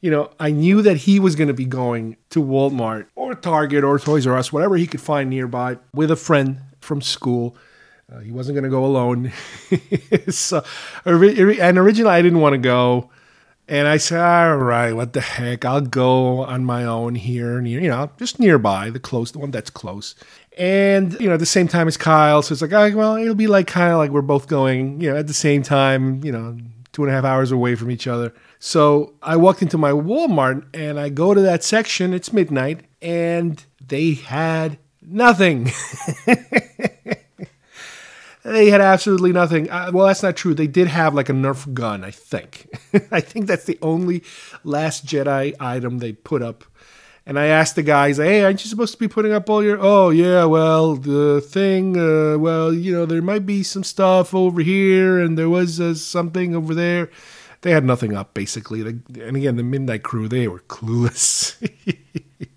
you 0.00 0.10
know, 0.10 0.30
I 0.38 0.50
knew 0.50 0.82
that 0.82 0.98
he 0.98 1.20
was 1.20 1.36
going 1.36 1.48
to 1.48 1.54
be 1.54 1.64
going 1.64 2.16
to 2.30 2.42
Walmart 2.42 3.06
or 3.14 3.34
Target 3.34 3.84
or 3.84 3.98
Toys 3.98 4.26
R 4.26 4.36
Us, 4.36 4.52
whatever 4.52 4.76
he 4.76 4.86
could 4.86 5.00
find 5.00 5.30
nearby, 5.30 5.78
with 5.94 6.10
a 6.10 6.16
friend 6.16 6.60
from 6.80 7.00
school. 7.00 7.56
Uh, 8.12 8.18
he 8.18 8.32
wasn't 8.32 8.56
going 8.56 8.64
to 8.64 8.70
go 8.70 8.84
alone. 8.84 9.32
so, 10.28 10.64
and 11.04 11.78
originally 11.78 12.10
I 12.10 12.22
didn't 12.22 12.40
want 12.40 12.54
to 12.54 12.58
go. 12.58 13.10
And 13.70 13.86
I 13.86 13.98
said, 13.98 14.18
all 14.18 14.56
right, 14.56 14.92
what 14.92 15.12
the 15.12 15.20
heck? 15.20 15.64
I'll 15.64 15.80
go 15.80 16.40
on 16.40 16.64
my 16.64 16.84
own 16.84 17.14
here, 17.14 17.64
you 17.64 17.80
know, 17.82 18.10
just 18.18 18.40
nearby, 18.40 18.90
the 18.90 18.98
close, 18.98 19.30
the 19.30 19.38
one 19.38 19.52
that's 19.52 19.70
close. 19.70 20.16
And, 20.58 21.12
you 21.20 21.28
know, 21.28 21.34
at 21.34 21.38
the 21.38 21.46
same 21.46 21.68
time 21.68 21.86
as 21.86 21.96
Kyle. 21.96 22.42
So 22.42 22.52
it's 22.52 22.62
like, 22.62 22.96
well, 22.96 23.14
it'll 23.14 23.36
be 23.36 23.46
like 23.46 23.68
kind 23.68 23.92
of 23.92 23.98
like 23.98 24.10
we're 24.10 24.22
both 24.22 24.48
going, 24.48 25.00
you 25.00 25.12
know, 25.12 25.16
at 25.16 25.28
the 25.28 25.32
same 25.32 25.62
time, 25.62 26.24
you 26.24 26.32
know, 26.32 26.58
two 26.90 27.04
and 27.04 27.12
a 27.12 27.14
half 27.14 27.24
hours 27.24 27.52
away 27.52 27.76
from 27.76 27.92
each 27.92 28.08
other. 28.08 28.34
So 28.58 29.14
I 29.22 29.36
walked 29.36 29.62
into 29.62 29.78
my 29.78 29.92
Walmart 29.92 30.64
and 30.74 30.98
I 30.98 31.08
go 31.08 31.32
to 31.32 31.40
that 31.42 31.62
section. 31.62 32.12
It's 32.12 32.32
midnight 32.32 32.80
and 33.00 33.64
they 33.86 34.14
had 34.14 34.78
nothing. 35.00 35.70
They 38.42 38.70
had 38.70 38.80
absolutely 38.80 39.32
nothing. 39.32 39.68
Uh, 39.70 39.90
well, 39.92 40.06
that's 40.06 40.22
not 40.22 40.36
true. 40.36 40.54
They 40.54 40.66
did 40.66 40.88
have 40.88 41.14
like 41.14 41.28
a 41.28 41.32
Nerf 41.32 41.72
gun, 41.74 42.04
I 42.04 42.10
think. 42.10 42.68
I 43.12 43.20
think 43.20 43.46
that's 43.46 43.64
the 43.64 43.78
only 43.82 44.22
Last 44.64 45.04
Jedi 45.04 45.54
item 45.60 45.98
they 45.98 46.12
put 46.12 46.42
up. 46.42 46.64
And 47.26 47.38
I 47.38 47.46
asked 47.46 47.76
the 47.76 47.82
guys, 47.82 48.16
hey, 48.16 48.42
aren't 48.42 48.64
you 48.64 48.70
supposed 48.70 48.94
to 48.94 48.98
be 48.98 49.06
putting 49.06 49.32
up 49.32 49.50
all 49.50 49.62
your. 49.62 49.78
Oh, 49.78 50.08
yeah, 50.08 50.44
well, 50.46 50.96
the 50.96 51.40
thing, 51.42 51.96
uh, 51.98 52.38
well, 52.38 52.72
you 52.72 52.92
know, 52.92 53.04
there 53.04 53.20
might 53.20 53.44
be 53.44 53.62
some 53.62 53.84
stuff 53.84 54.34
over 54.34 54.62
here 54.62 55.20
and 55.20 55.38
there 55.38 55.50
was 55.50 55.80
uh, 55.80 55.94
something 55.94 56.56
over 56.56 56.74
there. 56.74 57.10
They 57.60 57.72
had 57.72 57.84
nothing 57.84 58.16
up, 58.16 58.32
basically. 58.32 58.80
And 58.80 59.36
again, 59.36 59.56
the 59.56 59.62
Midnight 59.62 60.02
Crew, 60.02 60.28
they 60.28 60.48
were 60.48 60.60
clueless. 60.60 61.56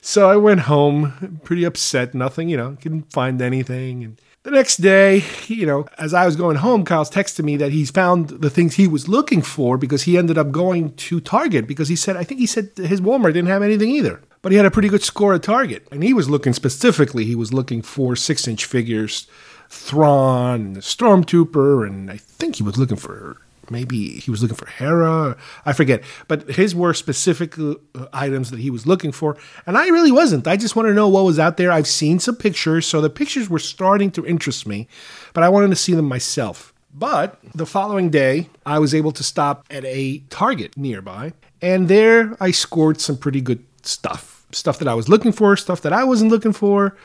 so 0.00 0.30
I 0.30 0.36
went 0.36 0.60
home 0.60 1.40
pretty 1.42 1.64
upset. 1.64 2.14
Nothing, 2.14 2.48
you 2.48 2.56
know, 2.56 2.76
couldn't 2.80 3.12
find 3.12 3.42
anything. 3.42 4.04
And 4.04 4.20
the 4.46 4.52
next 4.52 4.76
day, 4.76 5.24
you 5.48 5.66
know, 5.66 5.86
as 5.98 6.14
I 6.14 6.24
was 6.24 6.36
going 6.36 6.58
home, 6.58 6.84
Kyle's 6.84 7.10
texted 7.10 7.44
me 7.44 7.56
that 7.56 7.72
he's 7.72 7.90
found 7.90 8.28
the 8.28 8.48
things 8.48 8.76
he 8.76 8.86
was 8.86 9.08
looking 9.08 9.42
for 9.42 9.76
because 9.76 10.04
he 10.04 10.16
ended 10.16 10.38
up 10.38 10.52
going 10.52 10.94
to 10.94 11.18
Target 11.18 11.66
because 11.66 11.88
he 11.88 11.96
said, 11.96 12.16
I 12.16 12.22
think 12.22 12.38
he 12.38 12.46
said 12.46 12.70
his 12.76 13.00
Walmart 13.00 13.32
didn't 13.32 13.48
have 13.48 13.64
anything 13.64 13.90
either. 13.90 14.22
But 14.42 14.52
he 14.52 14.56
had 14.56 14.64
a 14.64 14.70
pretty 14.70 14.88
good 14.88 15.02
score 15.02 15.34
at 15.34 15.42
Target. 15.42 15.88
And 15.90 16.04
he 16.04 16.14
was 16.14 16.30
looking 16.30 16.52
specifically, 16.52 17.24
he 17.24 17.34
was 17.34 17.52
looking 17.52 17.82
for 17.82 18.14
six 18.14 18.46
inch 18.46 18.66
figures, 18.66 19.26
Thrawn, 19.68 20.76
Stormtrooper, 20.76 21.84
and 21.84 22.08
I 22.08 22.16
think 22.16 22.54
he 22.54 22.62
was 22.62 22.78
looking 22.78 22.96
for 22.96 23.38
maybe 23.70 24.18
he 24.20 24.30
was 24.30 24.42
looking 24.42 24.56
for 24.56 24.66
Hera. 24.66 25.36
I 25.64 25.72
forget, 25.72 26.02
but 26.28 26.48
his 26.50 26.74
were 26.74 26.94
specific 26.94 27.58
uh, 27.58 27.74
items 28.12 28.50
that 28.50 28.60
he 28.60 28.70
was 28.70 28.86
looking 28.86 29.12
for, 29.12 29.36
and 29.66 29.76
I 29.76 29.88
really 29.88 30.12
wasn't. 30.12 30.46
I 30.46 30.56
just 30.56 30.76
wanted 30.76 30.90
to 30.90 30.94
know 30.94 31.08
what 31.08 31.24
was 31.24 31.38
out 31.38 31.56
there. 31.56 31.72
I've 31.72 31.86
seen 31.86 32.18
some 32.18 32.36
pictures, 32.36 32.86
so 32.86 33.00
the 33.00 33.10
pictures 33.10 33.48
were 33.50 33.58
starting 33.58 34.10
to 34.12 34.26
interest 34.26 34.66
me, 34.66 34.88
but 35.34 35.44
I 35.44 35.48
wanted 35.48 35.70
to 35.70 35.76
see 35.76 35.94
them 35.94 36.06
myself. 36.06 36.72
But 36.94 37.38
the 37.54 37.66
following 37.66 38.08
day, 38.08 38.48
I 38.64 38.78
was 38.78 38.94
able 38.94 39.12
to 39.12 39.22
stop 39.22 39.66
at 39.70 39.84
a 39.84 40.18
Target 40.30 40.76
nearby, 40.76 41.34
and 41.60 41.88
there 41.88 42.36
I 42.40 42.52
scored 42.52 43.00
some 43.00 43.18
pretty 43.18 43.40
good 43.40 43.64
stuff. 43.82 44.46
Stuff 44.52 44.78
that 44.78 44.88
I 44.88 44.94
was 44.94 45.08
looking 45.08 45.32
for, 45.32 45.56
stuff 45.56 45.82
that 45.82 45.92
I 45.92 46.04
wasn't 46.04 46.30
looking 46.30 46.52
for, 46.52 46.96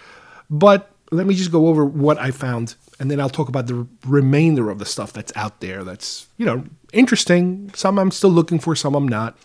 but 0.49 0.90
let 1.12 1.28
me 1.28 1.36
just 1.36 1.51
go 1.51 1.68
over 1.68 1.84
what 1.86 2.18
I 2.18 2.32
found, 2.32 2.76
and 2.99 3.12
then 3.12 3.20
I'll 3.20 3.30
talk 3.30 3.49
about 3.49 3.68
the 3.68 3.86
remainder 4.07 4.70
of 4.70 4.80
the 4.80 4.86
stuff 4.86 5.12
that's 5.12 5.34
out 5.36 5.59
there 5.59 5.84
that's, 5.84 6.28
you 6.38 6.45
know, 6.45 6.64
interesting. 6.93 7.72
Some 7.76 7.99
I'm 7.99 8.12
still 8.12 8.30
looking 8.30 8.59
for, 8.59 8.76
some 8.76 8.95
I'm 8.95 9.07
not. 9.07 9.38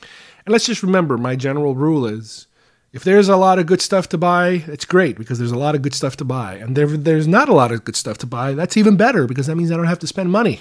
And 0.44 0.52
let's 0.52 0.66
just 0.66 0.84
remember 0.84 1.18
my 1.18 1.34
general 1.34 1.74
rule 1.74 2.06
is 2.06 2.46
if 2.92 3.02
there's 3.02 3.28
a 3.28 3.36
lot 3.36 3.58
of 3.58 3.66
good 3.66 3.82
stuff 3.82 4.08
to 4.10 4.18
buy, 4.18 4.62
it's 4.68 4.84
great 4.84 5.18
because 5.18 5.38
there's 5.38 5.50
a 5.50 5.58
lot 5.58 5.74
of 5.74 5.82
good 5.82 5.94
stuff 5.94 6.16
to 6.18 6.24
buy. 6.24 6.54
And 6.54 6.76
there, 6.76 6.86
there's 6.86 7.26
not 7.26 7.48
a 7.48 7.52
lot 7.52 7.72
of 7.72 7.84
good 7.84 7.96
stuff 7.96 8.16
to 8.18 8.26
buy, 8.26 8.54
that's 8.54 8.76
even 8.76 8.96
better 8.96 9.26
because 9.26 9.48
that 9.48 9.56
means 9.56 9.72
I 9.72 9.76
don't 9.76 9.86
have 9.86 9.98
to 9.98 10.06
spend 10.06 10.30
money. 10.30 10.60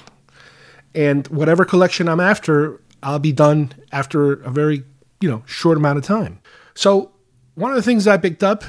And 0.95 1.27
whatever 1.27 1.65
collection 1.65 2.09
I'm 2.09 2.19
after, 2.19 2.81
I'll 3.03 3.19
be 3.19 3.31
done 3.31 3.73
after 3.91 4.33
a 4.33 4.49
very, 4.49 4.83
you 5.21 5.29
know, 5.29 5.43
short 5.45 5.77
amount 5.77 5.99
of 5.99 6.03
time. 6.03 6.39
So 6.73 7.11
one 7.53 7.69
of 7.69 7.77
the 7.77 7.83
things 7.83 8.07
I 8.07 8.17
picked 8.17 8.43
up 8.43 8.63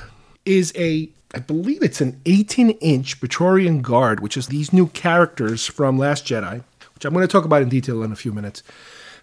is 0.45 0.73
a 0.77 1.11
I 1.35 1.41
believe 1.41 1.83
it's 1.83 2.01
an 2.01 2.21
18 2.25 2.71
inch 2.71 3.19
Praetorian 3.19 3.83
Guard, 3.83 4.21
which 4.21 4.37
is 4.37 4.47
these 4.47 4.73
new 4.73 4.89
characters 4.89 5.67
from 5.67 5.99
Last 5.99 6.25
Jedi, 6.25 6.63
which 6.95 7.05
I'm 7.05 7.13
going 7.13 7.27
to 7.27 7.33
talk 7.33 7.45
about 7.45 7.63
in 7.63 7.69
detail 7.69 8.03
in 8.03 8.13
a 8.13 8.17
few 8.17 8.33
minutes. 8.33 8.63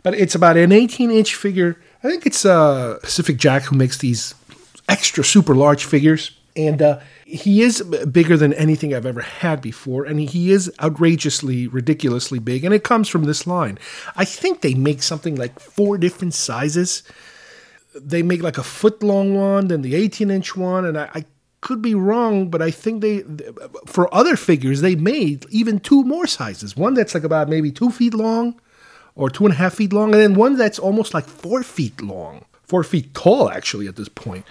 But 0.03 0.15
it's 0.15 0.35
about 0.35 0.57
an 0.57 0.71
18 0.71 1.09
inch 1.09 1.33
figure. 1.33 1.77
I 2.03 2.09
think 2.09 2.25
it's 2.25 2.45
uh, 2.45 2.99
Pacific 3.01 3.37
Jack 3.37 3.63
who 3.63 3.77
makes 3.77 3.97
these 3.97 4.35
extra 4.89 5.23
super 5.23 5.55
large 5.55 5.85
figures. 5.85 6.37
And 6.55 6.81
uh, 6.83 6.99
he 7.25 7.61
is 7.63 7.81
bigger 7.81 8.37
than 8.37 8.53
anything 8.53 8.93
I've 8.93 9.07
ever 9.07 9.21
had 9.21 9.59
before. 9.61 10.03
And 10.03 10.19
he 10.19 10.51
is 10.51 10.71
outrageously, 10.79 11.67
ridiculously 11.67 12.37
big. 12.37 12.63
And 12.63 12.73
it 12.73 12.83
comes 12.83 13.09
from 13.09 13.23
this 13.23 13.47
line. 13.47 13.79
I 14.15 14.25
think 14.25 14.61
they 14.61 14.75
make 14.75 15.01
something 15.01 15.35
like 15.35 15.59
four 15.59 15.97
different 15.97 16.35
sizes. 16.35 17.01
They 17.95 18.21
make 18.21 18.43
like 18.43 18.59
a 18.59 18.63
foot 18.63 19.01
long 19.01 19.35
one, 19.35 19.67
then 19.67 19.81
the 19.81 19.95
18 19.95 20.29
inch 20.29 20.55
one. 20.55 20.85
And 20.85 20.97
I, 20.97 21.09
I 21.15 21.25
could 21.63 21.81
be 21.81 21.95
wrong, 21.95 22.49
but 22.49 22.61
I 22.61 22.69
think 22.69 23.01
they, 23.01 23.23
for 23.85 24.13
other 24.13 24.35
figures, 24.35 24.81
they 24.81 24.95
made 24.95 25.45
even 25.49 25.79
two 25.79 26.03
more 26.03 26.27
sizes. 26.27 26.75
One 26.75 26.93
that's 26.93 27.15
like 27.15 27.23
about 27.23 27.47
maybe 27.47 27.71
two 27.71 27.89
feet 27.89 28.13
long 28.13 28.59
or 29.15 29.29
two 29.29 29.45
and 29.45 29.53
a 29.53 29.57
half 29.57 29.75
feet 29.75 29.93
long, 29.93 30.13
and 30.13 30.21
then 30.21 30.35
one 30.35 30.57
that's 30.57 30.77
almost 30.77 31.13
like 31.13 31.25
four 31.25 31.63
feet 31.63 32.01
long, 32.01 32.43
four 32.63 32.83
feet 32.83 33.13
tall, 33.13 33.49
actually, 33.49 33.87
at 33.87 33.95
this 33.95 34.09
point. 34.09 34.45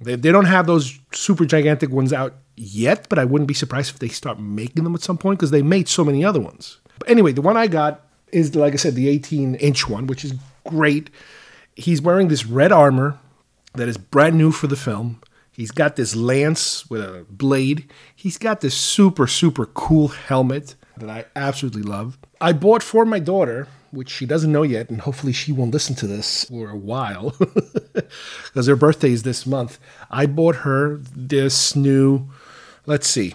They, 0.00 0.16
they 0.16 0.32
don't 0.32 0.46
have 0.46 0.66
those 0.66 0.98
super 1.12 1.44
gigantic 1.44 1.90
ones 1.90 2.14
out 2.14 2.34
yet, 2.56 3.08
but 3.10 3.18
I 3.18 3.26
wouldn't 3.26 3.48
be 3.48 3.54
surprised 3.54 3.90
if 3.90 3.98
they 3.98 4.08
start 4.08 4.40
making 4.40 4.84
them 4.84 4.94
at 4.94 5.02
some 5.02 5.18
point 5.18 5.38
because 5.38 5.50
they 5.50 5.62
made 5.62 5.86
so 5.86 6.02
many 6.02 6.24
other 6.24 6.40
ones. 6.40 6.78
But 6.98 7.10
anyway, 7.10 7.32
the 7.32 7.42
one 7.42 7.58
I 7.58 7.66
got 7.66 8.06
is, 8.32 8.54
like 8.54 8.72
I 8.72 8.76
said, 8.76 8.94
the 8.94 9.10
18 9.10 9.56
inch 9.56 9.86
one, 9.86 10.06
which 10.06 10.24
is 10.24 10.34
great. 10.66 11.10
He's 11.76 12.00
wearing 12.00 12.28
this 12.28 12.46
red 12.46 12.72
armor 12.72 13.18
that 13.74 13.86
is 13.86 13.98
brand 13.98 14.38
new 14.38 14.50
for 14.50 14.66
the 14.66 14.76
film. 14.76 15.20
He's 15.54 15.70
got 15.70 15.94
this 15.94 16.16
lance 16.16 16.88
with 16.90 17.00
a 17.00 17.24
blade. 17.30 17.90
He's 18.14 18.38
got 18.38 18.60
this 18.60 18.74
super, 18.74 19.28
super 19.28 19.66
cool 19.66 20.08
helmet 20.08 20.74
that 20.96 21.08
I 21.08 21.26
absolutely 21.36 21.82
love. 21.82 22.18
I 22.40 22.52
bought 22.52 22.82
for 22.82 23.04
my 23.04 23.20
daughter, 23.20 23.68
which 23.92 24.10
she 24.10 24.26
doesn't 24.26 24.50
know 24.50 24.64
yet, 24.64 24.90
and 24.90 25.00
hopefully 25.00 25.32
she 25.32 25.52
won't 25.52 25.72
listen 25.72 25.94
to 25.96 26.08
this 26.08 26.44
for 26.46 26.70
a 26.70 26.76
while 26.76 27.34
because 28.44 28.66
her 28.66 28.74
birthday 28.74 29.12
is 29.12 29.22
this 29.22 29.46
month. 29.46 29.78
I 30.10 30.26
bought 30.26 30.56
her 30.56 30.96
this 31.14 31.76
new, 31.76 32.28
let's 32.86 33.06
see, 33.06 33.34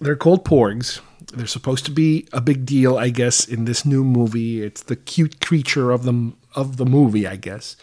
they're 0.00 0.16
called 0.16 0.44
Porgs. 0.44 1.00
They're 1.32 1.46
supposed 1.46 1.84
to 1.86 1.92
be 1.92 2.26
a 2.32 2.40
big 2.40 2.66
deal, 2.66 2.98
I 2.98 3.10
guess, 3.10 3.46
in 3.46 3.64
this 3.66 3.86
new 3.86 4.02
movie. 4.02 4.62
It's 4.62 4.82
the 4.82 4.96
cute 4.96 5.40
creature 5.40 5.92
of 5.92 6.02
the 6.02 6.32
of 6.54 6.76
the 6.76 6.84
movie, 6.84 7.26
I 7.26 7.36
guess. 7.36 7.76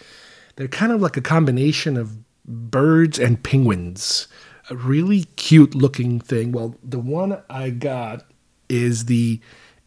They're 0.56 0.68
kind 0.68 0.92
of 0.92 1.02
like 1.02 1.18
a 1.18 1.22
combination 1.22 1.98
of 1.98 2.18
birds 2.50 3.20
and 3.20 3.42
penguins. 3.42 4.28
A 4.70 4.76
really 4.76 5.24
cute 5.36 5.74
looking 5.74 6.20
thing. 6.20 6.52
Well, 6.52 6.76
the 6.84 7.00
one 7.00 7.42
I 7.50 7.70
got 7.70 8.26
is 8.68 9.06
the 9.06 9.40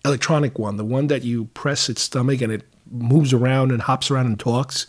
electronic 0.05 0.59
one, 0.59 0.77
the 0.77 0.85
one 0.85 1.09
that 1.09 1.23
you 1.23 1.47
press 1.47 1.89
its 1.89 2.03
stomach 2.03 2.41
and 2.41 2.53
it 2.53 2.65
moves 2.91 3.33
around 3.33 3.71
and 3.71 3.83
hops 3.83 4.11
around 4.11 4.27
and 4.27 4.39
talks. 4.39 4.87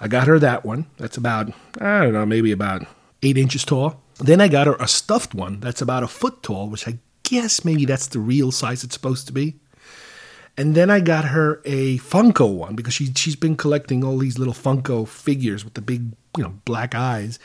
I 0.00 0.08
got 0.08 0.26
her 0.26 0.38
that 0.38 0.64
one. 0.64 0.86
That's 0.98 1.16
about, 1.16 1.52
I 1.80 2.02
don't 2.02 2.12
know, 2.12 2.26
maybe 2.26 2.52
about 2.52 2.86
eight 3.22 3.38
inches 3.38 3.64
tall. 3.64 4.00
Then 4.18 4.40
I 4.40 4.48
got 4.48 4.66
her 4.66 4.76
a 4.78 4.86
stuffed 4.86 5.34
one 5.34 5.60
that's 5.60 5.82
about 5.82 6.02
a 6.02 6.08
foot 6.08 6.42
tall, 6.42 6.68
which 6.68 6.86
I 6.86 6.98
guess 7.24 7.64
maybe 7.64 7.84
that's 7.84 8.06
the 8.06 8.20
real 8.20 8.52
size 8.52 8.84
it's 8.84 8.94
supposed 8.94 9.26
to 9.26 9.32
be. 9.32 9.56
And 10.56 10.76
then 10.76 10.88
I 10.88 11.00
got 11.00 11.26
her 11.26 11.60
a 11.64 11.98
Funko 11.98 12.54
one 12.54 12.76
because 12.76 12.94
she 12.94 13.12
she's 13.14 13.34
been 13.34 13.56
collecting 13.56 14.04
all 14.04 14.18
these 14.18 14.38
little 14.38 14.54
Funko 14.54 15.08
figures 15.08 15.64
with 15.64 15.74
the 15.74 15.82
big, 15.82 16.12
you 16.36 16.44
know, 16.44 16.54
black 16.64 16.94
eyes. 16.94 17.38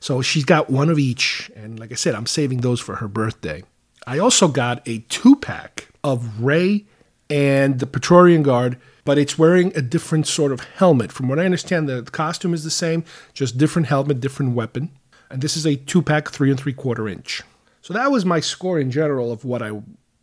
So 0.00 0.22
she's 0.22 0.44
got 0.44 0.70
one 0.70 0.90
of 0.90 0.98
each, 0.98 1.50
and 1.56 1.78
like 1.78 1.92
I 1.92 1.94
said, 1.94 2.14
I'm 2.14 2.26
saving 2.26 2.60
those 2.60 2.80
for 2.80 2.96
her 2.96 3.08
birthday. 3.08 3.62
I 4.06 4.18
also 4.18 4.48
got 4.48 4.86
a 4.86 4.98
two 5.08 5.36
pack 5.36 5.88
of 6.02 6.42
Rey 6.42 6.84
and 7.30 7.78
the 7.78 7.86
Praetorian 7.86 8.42
Guard, 8.42 8.78
but 9.04 9.18
it's 9.18 9.38
wearing 9.38 9.72
a 9.74 9.82
different 9.82 10.26
sort 10.26 10.52
of 10.52 10.60
helmet. 10.60 11.10
From 11.10 11.28
what 11.28 11.38
I 11.38 11.44
understand, 11.44 11.88
the 11.88 12.02
costume 12.02 12.52
is 12.52 12.64
the 12.64 12.70
same, 12.70 13.04
just 13.32 13.56
different 13.56 13.88
helmet, 13.88 14.20
different 14.20 14.54
weapon. 14.54 14.90
And 15.30 15.40
this 15.40 15.56
is 15.56 15.66
a 15.66 15.76
two 15.76 16.02
pack, 16.02 16.30
three 16.30 16.50
and 16.50 16.60
three 16.60 16.74
quarter 16.74 17.08
inch. 17.08 17.42
So 17.80 17.94
that 17.94 18.10
was 18.10 18.24
my 18.24 18.40
score 18.40 18.78
in 18.78 18.90
general 18.90 19.32
of 19.32 19.44
what 19.44 19.62
I 19.62 19.72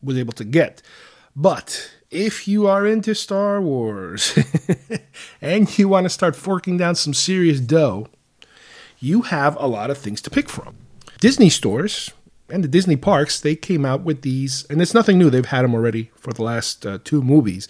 was 0.02 0.18
able 0.18 0.34
to 0.34 0.44
get. 0.44 0.82
But 1.36 1.92
if 2.10 2.48
you 2.48 2.68
are 2.68 2.86
into 2.86 3.16
Star 3.16 3.62
Wars 3.62 4.38
and 5.42 5.78
you 5.78 5.88
want 5.88 6.06
to 6.06 6.10
start 6.10 6.36
forking 6.36 6.78
down 6.78 6.96
some 6.96 7.14
serious 7.14 7.60
dough, 7.60 8.08
you 9.00 9.24
have 9.24 9.56
a 9.60 9.68
lot 9.68 9.90
of 9.90 9.98
things 9.98 10.22
to 10.24 10.30
pick 10.30 10.50
from. 10.50 10.76
Disney 11.20 11.50
stores 11.50 12.12
and 12.50 12.64
the 12.64 12.68
Disney 12.68 12.98
parks, 12.98 13.40
they 13.40 13.56
came 13.56 13.86
out 13.86 14.02
with 14.02 14.24
these, 14.24 14.66
and 14.70 14.82
it's 14.82 14.94
nothing 14.94 15.18
new, 15.18 15.30
they've 15.30 15.46
had 15.46 15.64
them 15.64 15.74
already 15.74 16.12
for 16.16 16.34
the 16.34 16.44
last 16.44 16.86
uh, 16.86 17.00
two 17.04 17.22
movies. 17.22 17.68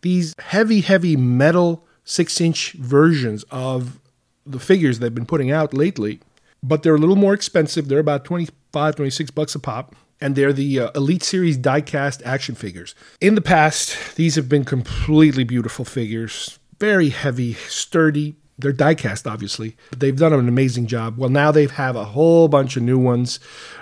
These 0.00 0.34
heavy, 0.38 0.80
heavy 0.80 1.16
metal 1.16 1.84
six 2.04 2.40
inch 2.40 2.72
versions 2.74 3.44
of 3.50 4.00
the 4.46 4.60
figures 4.60 5.00
they've 5.00 5.14
been 5.14 5.26
putting 5.26 5.50
out 5.50 5.74
lately, 5.74 6.20
but 6.62 6.82
they're 6.82 6.94
a 6.94 6.98
little 6.98 7.16
more 7.16 7.34
expensive. 7.34 7.88
They're 7.88 7.98
about 7.98 8.24
25, 8.24 8.96
26 8.96 9.30
bucks 9.32 9.54
a 9.54 9.58
pop 9.58 9.94
and 10.20 10.34
they're 10.34 10.52
the 10.52 10.80
uh, 10.80 10.90
Elite 10.94 11.22
Series 11.22 11.56
die-cast 11.56 12.22
action 12.24 12.54
figures. 12.54 12.94
In 13.20 13.34
the 13.34 13.40
past, 13.40 14.16
these 14.16 14.34
have 14.36 14.48
been 14.48 14.64
completely 14.64 15.44
beautiful 15.44 15.84
figures, 15.84 16.58
very 16.78 17.10
heavy, 17.10 17.54
sturdy. 17.54 18.36
They're 18.58 18.72
die-cast, 18.72 19.26
obviously, 19.26 19.76
but 19.90 20.00
they've 20.00 20.16
done 20.16 20.32
an 20.32 20.48
amazing 20.48 20.86
job. 20.86 21.18
Well, 21.18 21.28
now 21.28 21.50
they 21.50 21.66
have 21.66 21.94
a 21.94 22.04
whole 22.04 22.48
bunch 22.48 22.76
of 22.76 22.82
new 22.82 22.98
ones. 22.98 23.38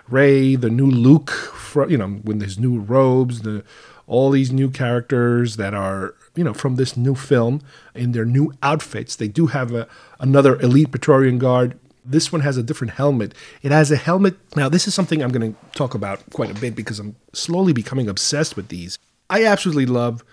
Rey, 0.09 0.57
the 0.57 0.71
new 0.71 0.91
Luke, 0.91 1.55
you 1.89 1.97
know, 1.97 2.21
with 2.25 2.43
his 2.43 2.59
new 2.59 2.81
robes, 2.81 3.43
the 3.43 3.65
all 4.07 4.31
these 4.31 4.53
new 4.53 4.71
characters 4.71 5.57
that 5.57 5.73
are 5.73 6.15
you 6.35 6.45
know 6.45 6.53
from 6.53 6.77
this 6.77 6.97
new 6.97 7.15
film 7.15 7.61
in 7.95 8.13
their 8.13 8.25
new 8.25 8.53
outfits. 8.63 9.17
They 9.17 9.29
do 9.29 9.47
have 9.47 9.73
a, 9.73 9.89
another 10.21 10.61
Elite 10.61 10.91
Praetorian 10.91 11.39
Guard 11.39 11.79
this 12.05 12.31
one 12.31 12.43
has 12.43 12.57
a 12.57 12.63
different 12.63 12.95
helmet. 12.95 13.35
It 13.63 13.73
has 13.73 13.91
a 13.91 13.97
helmet. 13.97 14.37
Now, 14.57 14.69
this 14.69 14.87
is 14.87 14.95
something 14.95 15.23
I'm 15.23 15.31
going 15.31 15.55
to 15.55 15.59
talk 15.73 15.95
about 15.95 16.21
quite 16.31 16.51
a 16.51 16.61
bit 16.61 16.75
because 16.77 16.99
I'm 16.99 17.17
slowly 17.33 17.73
becoming 17.73 18.09
obsessed 18.09 18.57
with 18.57 18.69
these. 18.69 18.99
I 19.31 19.45
absolutely 19.45 19.87
love 19.87 20.25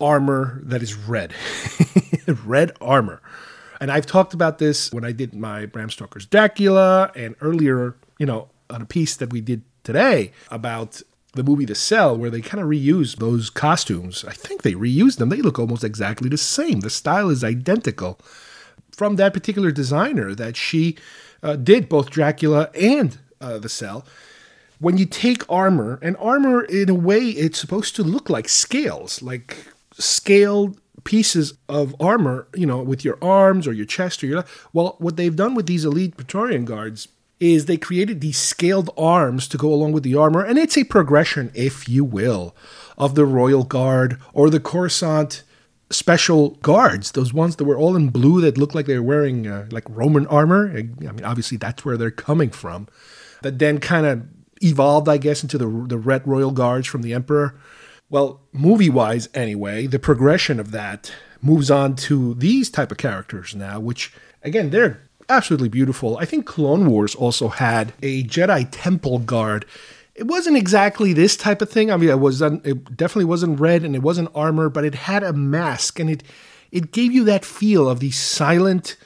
armor 0.00 0.60
that 0.64 0.82
is 0.82 0.94
red, 0.94 1.32
red 2.44 2.72
armor. 2.80 3.22
And 3.80 3.90
I've 3.90 4.06
talked 4.06 4.34
about 4.34 4.58
this 4.58 4.92
when 4.92 5.04
I 5.04 5.12
did 5.12 5.34
my 5.34 5.66
Bram 5.66 5.90
Stoker's 5.90 6.26
Dracula 6.26 7.10
and 7.14 7.34
earlier, 7.40 7.96
you 8.18 8.26
know, 8.26 8.48
on 8.70 8.82
a 8.82 8.86
piece 8.86 9.16
that 9.16 9.32
we 9.32 9.40
did 9.40 9.62
today 9.84 10.32
about 10.50 11.02
the 11.34 11.42
movie 11.42 11.64
The 11.64 11.74
Cell, 11.74 12.16
where 12.16 12.30
they 12.30 12.40
kind 12.40 12.62
of 12.62 12.68
reuse 12.68 13.16
those 13.16 13.48
costumes. 13.48 14.24
I 14.26 14.32
think 14.32 14.62
they 14.62 14.74
reused 14.74 15.16
them. 15.16 15.30
They 15.30 15.40
look 15.40 15.58
almost 15.58 15.82
exactly 15.82 16.28
the 16.28 16.36
same. 16.36 16.80
The 16.80 16.90
style 16.90 17.30
is 17.30 17.42
identical 17.42 18.20
from 18.92 19.16
that 19.16 19.34
particular 19.34 19.70
designer 19.70 20.34
that 20.34 20.56
she 20.56 20.96
uh, 21.42 21.56
did 21.56 21.88
both 21.88 22.10
Dracula 22.10 22.70
and 22.78 23.18
uh, 23.40 23.58
The 23.58 23.68
Cell. 23.68 24.04
When 24.78 24.98
you 24.98 25.06
take 25.06 25.48
armor, 25.50 25.98
and 26.02 26.16
armor 26.18 26.64
in 26.64 26.88
a 26.88 26.94
way 26.94 27.20
it's 27.28 27.58
supposed 27.58 27.94
to 27.96 28.02
look 28.02 28.28
like 28.28 28.48
scales, 28.48 29.22
like 29.22 29.68
scaled 29.92 30.80
pieces 31.04 31.54
of 31.68 31.94
armor, 32.00 32.46
you 32.54 32.66
know, 32.66 32.82
with 32.82 33.04
your 33.04 33.18
arms 33.22 33.66
or 33.66 33.72
your 33.72 33.86
chest 33.86 34.22
or 34.22 34.26
your. 34.26 34.44
Well, 34.72 34.96
what 34.98 35.16
they've 35.16 35.34
done 35.34 35.54
with 35.54 35.66
these 35.66 35.84
elite 35.84 36.16
Praetorian 36.16 36.64
guards 36.64 37.08
is 37.40 37.66
they 37.66 37.76
created 37.76 38.20
these 38.20 38.38
scaled 38.38 38.90
arms 38.96 39.48
to 39.48 39.58
go 39.58 39.72
along 39.72 39.92
with 39.92 40.04
the 40.04 40.14
armor, 40.14 40.44
and 40.44 40.58
it's 40.58 40.78
a 40.78 40.84
progression, 40.84 41.50
if 41.54 41.88
you 41.88 42.04
will, 42.04 42.54
of 42.96 43.14
the 43.14 43.26
Royal 43.26 43.64
Guard 43.64 44.18
or 44.32 44.48
the 44.48 44.60
Coruscant 44.60 45.42
special 45.92 46.50
guards, 46.62 47.12
those 47.12 47.32
ones 47.32 47.56
that 47.56 47.64
were 47.64 47.76
all 47.76 47.96
in 47.96 48.08
blue 48.08 48.40
that 48.40 48.58
looked 48.58 48.74
like 48.74 48.86
they 48.86 48.96
were 48.96 49.02
wearing 49.02 49.46
uh, 49.46 49.66
like 49.70 49.84
Roman 49.88 50.26
armor. 50.26 50.70
I 50.70 50.82
mean, 50.82 51.24
obviously 51.24 51.58
that's 51.58 51.84
where 51.84 51.96
they're 51.96 52.10
coming 52.10 52.50
from. 52.50 52.88
That 53.42 53.58
then 53.58 53.78
kind 53.78 54.06
of 54.06 54.22
evolved, 54.62 55.08
I 55.08 55.18
guess, 55.18 55.42
into 55.42 55.58
the 55.58 55.66
the 55.88 55.98
red 55.98 56.26
royal 56.26 56.52
guards 56.52 56.86
from 56.86 57.02
the 57.02 57.12
emperor. 57.12 57.54
Well, 58.10 58.40
movie 58.52 58.90
wise, 58.90 59.28
anyway, 59.34 59.86
the 59.86 59.98
progression 59.98 60.60
of 60.60 60.70
that 60.72 61.12
moves 61.40 61.70
on 61.70 61.96
to 61.96 62.34
these 62.34 62.70
type 62.70 62.92
of 62.92 62.98
characters 62.98 63.54
now, 63.54 63.80
which 63.80 64.12
again 64.42 64.70
they're 64.70 65.00
absolutely 65.28 65.68
beautiful. 65.68 66.18
I 66.18 66.24
think 66.24 66.46
Clone 66.46 66.88
Wars 66.88 67.14
also 67.14 67.48
had 67.48 67.92
a 68.02 68.22
Jedi 68.24 68.68
Temple 68.70 69.18
Guard. 69.20 69.64
It 70.14 70.26
wasn't 70.26 70.56
exactly 70.56 71.12
this 71.12 71.36
type 71.36 71.62
of 71.62 71.70
thing. 71.70 71.90
I 71.90 71.96
mean, 71.96 72.10
it 72.10 72.20
was 72.20 72.42
it 72.42 72.96
definitely 72.96 73.24
wasn't 73.24 73.60
red 73.60 73.82
and 73.82 73.94
it 73.94 74.02
wasn't 74.02 74.30
armor, 74.34 74.68
but 74.68 74.84
it 74.84 74.94
had 74.94 75.22
a 75.22 75.32
mask 75.32 75.98
and 75.98 76.10
it 76.10 76.22
it 76.70 76.92
gave 76.92 77.12
you 77.12 77.24
that 77.24 77.44
feel 77.44 77.88
of 77.88 78.00
these 78.00 78.18
silent, 78.18 78.96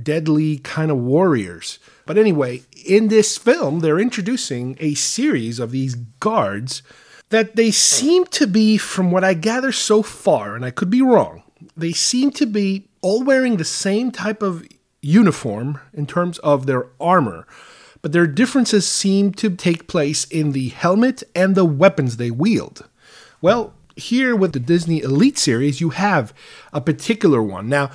deadly 0.00 0.58
kind 0.58 0.90
of 0.90 0.98
warriors. 0.98 1.78
But 2.04 2.18
anyway, 2.18 2.62
in 2.84 3.08
this 3.08 3.38
film, 3.38 3.80
they're 3.80 4.00
introducing 4.00 4.76
a 4.80 4.94
series 4.94 5.58
of 5.58 5.70
these 5.70 5.94
guards 5.94 6.82
that 7.28 7.56
they 7.56 7.70
seem 7.70 8.26
to 8.26 8.46
be, 8.46 8.76
from 8.76 9.10
what 9.10 9.24
I 9.24 9.34
gather 9.34 9.72
so 9.72 10.02
far, 10.02 10.54
and 10.54 10.64
I 10.64 10.70
could 10.70 10.90
be 10.90 11.00
wrong, 11.00 11.42
they 11.76 11.92
seem 11.92 12.30
to 12.32 12.46
be 12.46 12.88
all 13.00 13.22
wearing 13.22 13.56
the 13.56 13.64
same 13.64 14.10
type 14.10 14.42
of 14.42 14.66
uniform 15.00 15.80
in 15.94 16.06
terms 16.06 16.38
of 16.40 16.66
their 16.66 16.88
armor, 17.00 17.46
but 18.02 18.12
their 18.12 18.26
differences 18.26 18.86
seem 18.86 19.32
to 19.32 19.50
take 19.50 19.86
place 19.86 20.24
in 20.24 20.52
the 20.52 20.68
helmet 20.68 21.22
and 21.34 21.54
the 21.54 21.64
weapons 21.64 22.16
they 22.16 22.30
wield. 22.30 22.88
Well, 23.40 23.74
here 23.96 24.34
with 24.34 24.52
the 24.52 24.60
Disney 24.60 25.00
Elite 25.00 25.38
series, 25.38 25.80
you 25.80 25.90
have 25.90 26.34
a 26.72 26.80
particular 26.80 27.42
one. 27.42 27.68
Now, 27.68 27.90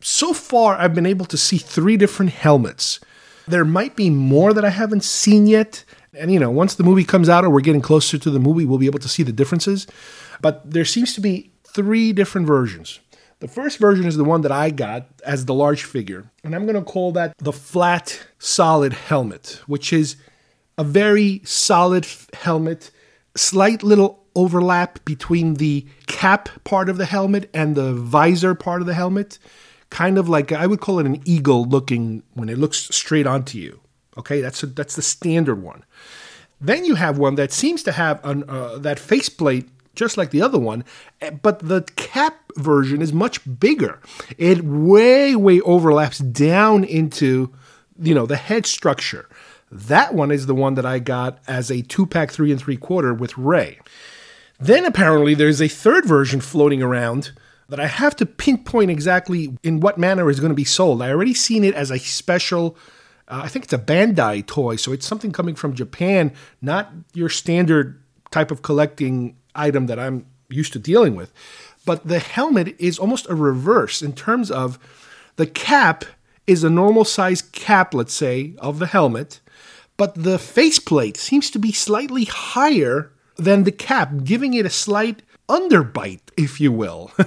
so 0.00 0.32
far, 0.32 0.76
I've 0.76 0.94
been 0.94 1.06
able 1.06 1.26
to 1.26 1.36
see 1.36 1.58
three 1.58 1.96
different 1.96 2.32
helmets. 2.32 2.98
There 3.46 3.64
might 3.64 3.96
be 3.96 4.10
more 4.10 4.52
that 4.52 4.64
I 4.64 4.70
haven't 4.70 5.04
seen 5.04 5.46
yet. 5.46 5.84
And, 6.14 6.32
you 6.32 6.40
know, 6.40 6.50
once 6.50 6.74
the 6.74 6.84
movie 6.84 7.04
comes 7.04 7.28
out 7.28 7.44
or 7.44 7.50
we're 7.50 7.60
getting 7.60 7.80
closer 7.80 8.18
to 8.18 8.30
the 8.30 8.40
movie, 8.40 8.64
we'll 8.64 8.78
be 8.78 8.86
able 8.86 8.98
to 8.98 9.08
see 9.08 9.22
the 9.22 9.32
differences. 9.32 9.86
But 10.40 10.68
there 10.68 10.84
seems 10.84 11.14
to 11.14 11.20
be 11.20 11.52
three 11.64 12.12
different 12.12 12.46
versions. 12.46 13.00
The 13.42 13.48
first 13.48 13.78
version 13.78 14.06
is 14.06 14.16
the 14.16 14.22
one 14.22 14.42
that 14.42 14.52
I 14.52 14.70
got 14.70 15.08
as 15.26 15.46
the 15.46 15.52
large 15.52 15.82
figure, 15.82 16.30
and 16.44 16.54
I'm 16.54 16.64
going 16.64 16.76
to 16.76 16.92
call 16.92 17.10
that 17.10 17.36
the 17.38 17.52
flat 17.52 18.24
solid 18.38 18.92
helmet, 18.92 19.60
which 19.66 19.92
is 19.92 20.14
a 20.78 20.84
very 20.84 21.40
solid 21.44 22.06
helmet, 22.34 22.92
slight 23.34 23.82
little 23.82 24.24
overlap 24.36 25.04
between 25.04 25.54
the 25.54 25.84
cap 26.06 26.50
part 26.62 26.88
of 26.88 26.98
the 26.98 27.04
helmet 27.04 27.50
and 27.52 27.74
the 27.74 27.92
visor 27.92 28.54
part 28.54 28.80
of 28.80 28.86
the 28.86 28.94
helmet, 28.94 29.40
kind 29.90 30.18
of 30.18 30.28
like 30.28 30.52
I 30.52 30.68
would 30.68 30.80
call 30.80 31.00
it 31.00 31.06
an 31.06 31.20
eagle 31.24 31.64
looking 31.64 32.22
when 32.34 32.48
it 32.48 32.58
looks 32.58 32.94
straight 32.94 33.26
onto 33.26 33.58
you. 33.58 33.80
Okay, 34.16 34.40
that's 34.40 34.62
a, 34.62 34.66
that's 34.66 34.94
the 34.94 35.02
standard 35.02 35.60
one. 35.60 35.84
Then 36.60 36.84
you 36.84 36.94
have 36.94 37.18
one 37.18 37.34
that 37.34 37.50
seems 37.50 37.82
to 37.82 37.90
have 37.90 38.24
an, 38.24 38.44
uh, 38.48 38.78
that 38.78 39.00
faceplate 39.00 39.68
just 39.94 40.16
like 40.16 40.30
the 40.30 40.42
other 40.42 40.58
one, 40.58 40.84
eh, 41.20 41.30
but 41.30 41.60
the 41.60 41.82
cap 41.96 42.36
version 42.56 43.02
is 43.02 43.12
much 43.12 43.40
bigger. 43.58 44.00
It 44.38 44.62
way, 44.64 45.36
way 45.36 45.60
overlaps 45.60 46.18
down 46.18 46.84
into, 46.84 47.52
you 48.00 48.14
know, 48.14 48.26
the 48.26 48.36
head 48.36 48.66
structure. 48.66 49.28
That 49.70 50.14
one 50.14 50.30
is 50.30 50.46
the 50.46 50.54
one 50.54 50.74
that 50.74 50.86
I 50.86 50.98
got 50.98 51.38
as 51.46 51.70
a 51.70 51.82
two 51.82 52.06
pack, 52.06 52.30
three 52.30 52.50
and 52.50 52.60
three 52.60 52.76
quarter 52.76 53.14
with 53.14 53.36
Rey. 53.38 53.78
Then 54.60 54.84
apparently 54.84 55.34
there's 55.34 55.62
a 55.62 55.68
third 55.68 56.04
version 56.04 56.40
floating 56.40 56.82
around 56.82 57.32
that 57.68 57.80
I 57.80 57.86
have 57.86 58.14
to 58.16 58.26
pinpoint 58.26 58.90
exactly 58.90 59.56
in 59.62 59.80
what 59.80 59.96
manner 59.96 60.28
is 60.30 60.40
going 60.40 60.50
to 60.50 60.54
be 60.54 60.64
sold. 60.64 61.00
I 61.00 61.10
already 61.10 61.32
seen 61.32 61.64
it 61.64 61.74
as 61.74 61.90
a 61.90 61.98
special. 61.98 62.76
Uh, 63.26 63.40
I 63.44 63.48
think 63.48 63.64
it's 63.64 63.72
a 63.72 63.78
Bandai 63.78 64.46
toy, 64.46 64.76
so 64.76 64.92
it's 64.92 65.06
something 65.06 65.32
coming 65.32 65.54
from 65.54 65.74
Japan, 65.74 66.32
not 66.60 66.92
your 67.14 67.30
standard 67.30 68.02
type 68.30 68.50
of 68.50 68.60
collecting 68.62 69.36
item 69.54 69.86
that 69.86 69.98
I'm 69.98 70.26
used 70.48 70.72
to 70.74 70.78
dealing 70.78 71.14
with. 71.14 71.32
But 71.84 72.06
the 72.06 72.18
helmet 72.18 72.76
is 72.78 72.98
almost 72.98 73.28
a 73.28 73.34
reverse 73.34 74.02
in 74.02 74.12
terms 74.12 74.50
of 74.50 74.78
the 75.36 75.46
cap 75.46 76.04
is 76.46 76.64
a 76.64 76.70
normal 76.70 77.04
size 77.04 77.42
cap, 77.42 77.94
let's 77.94 78.14
say, 78.14 78.54
of 78.58 78.78
the 78.78 78.86
helmet, 78.86 79.40
but 79.96 80.14
the 80.14 80.38
faceplate 80.38 81.16
seems 81.16 81.50
to 81.50 81.58
be 81.58 81.72
slightly 81.72 82.24
higher 82.24 83.12
than 83.36 83.64
the 83.64 83.72
cap, 83.72 84.24
giving 84.24 84.54
it 84.54 84.66
a 84.66 84.70
slight 84.70 85.22
underbite, 85.48 86.20
if 86.36 86.60
you 86.60 86.72
will. 86.72 87.10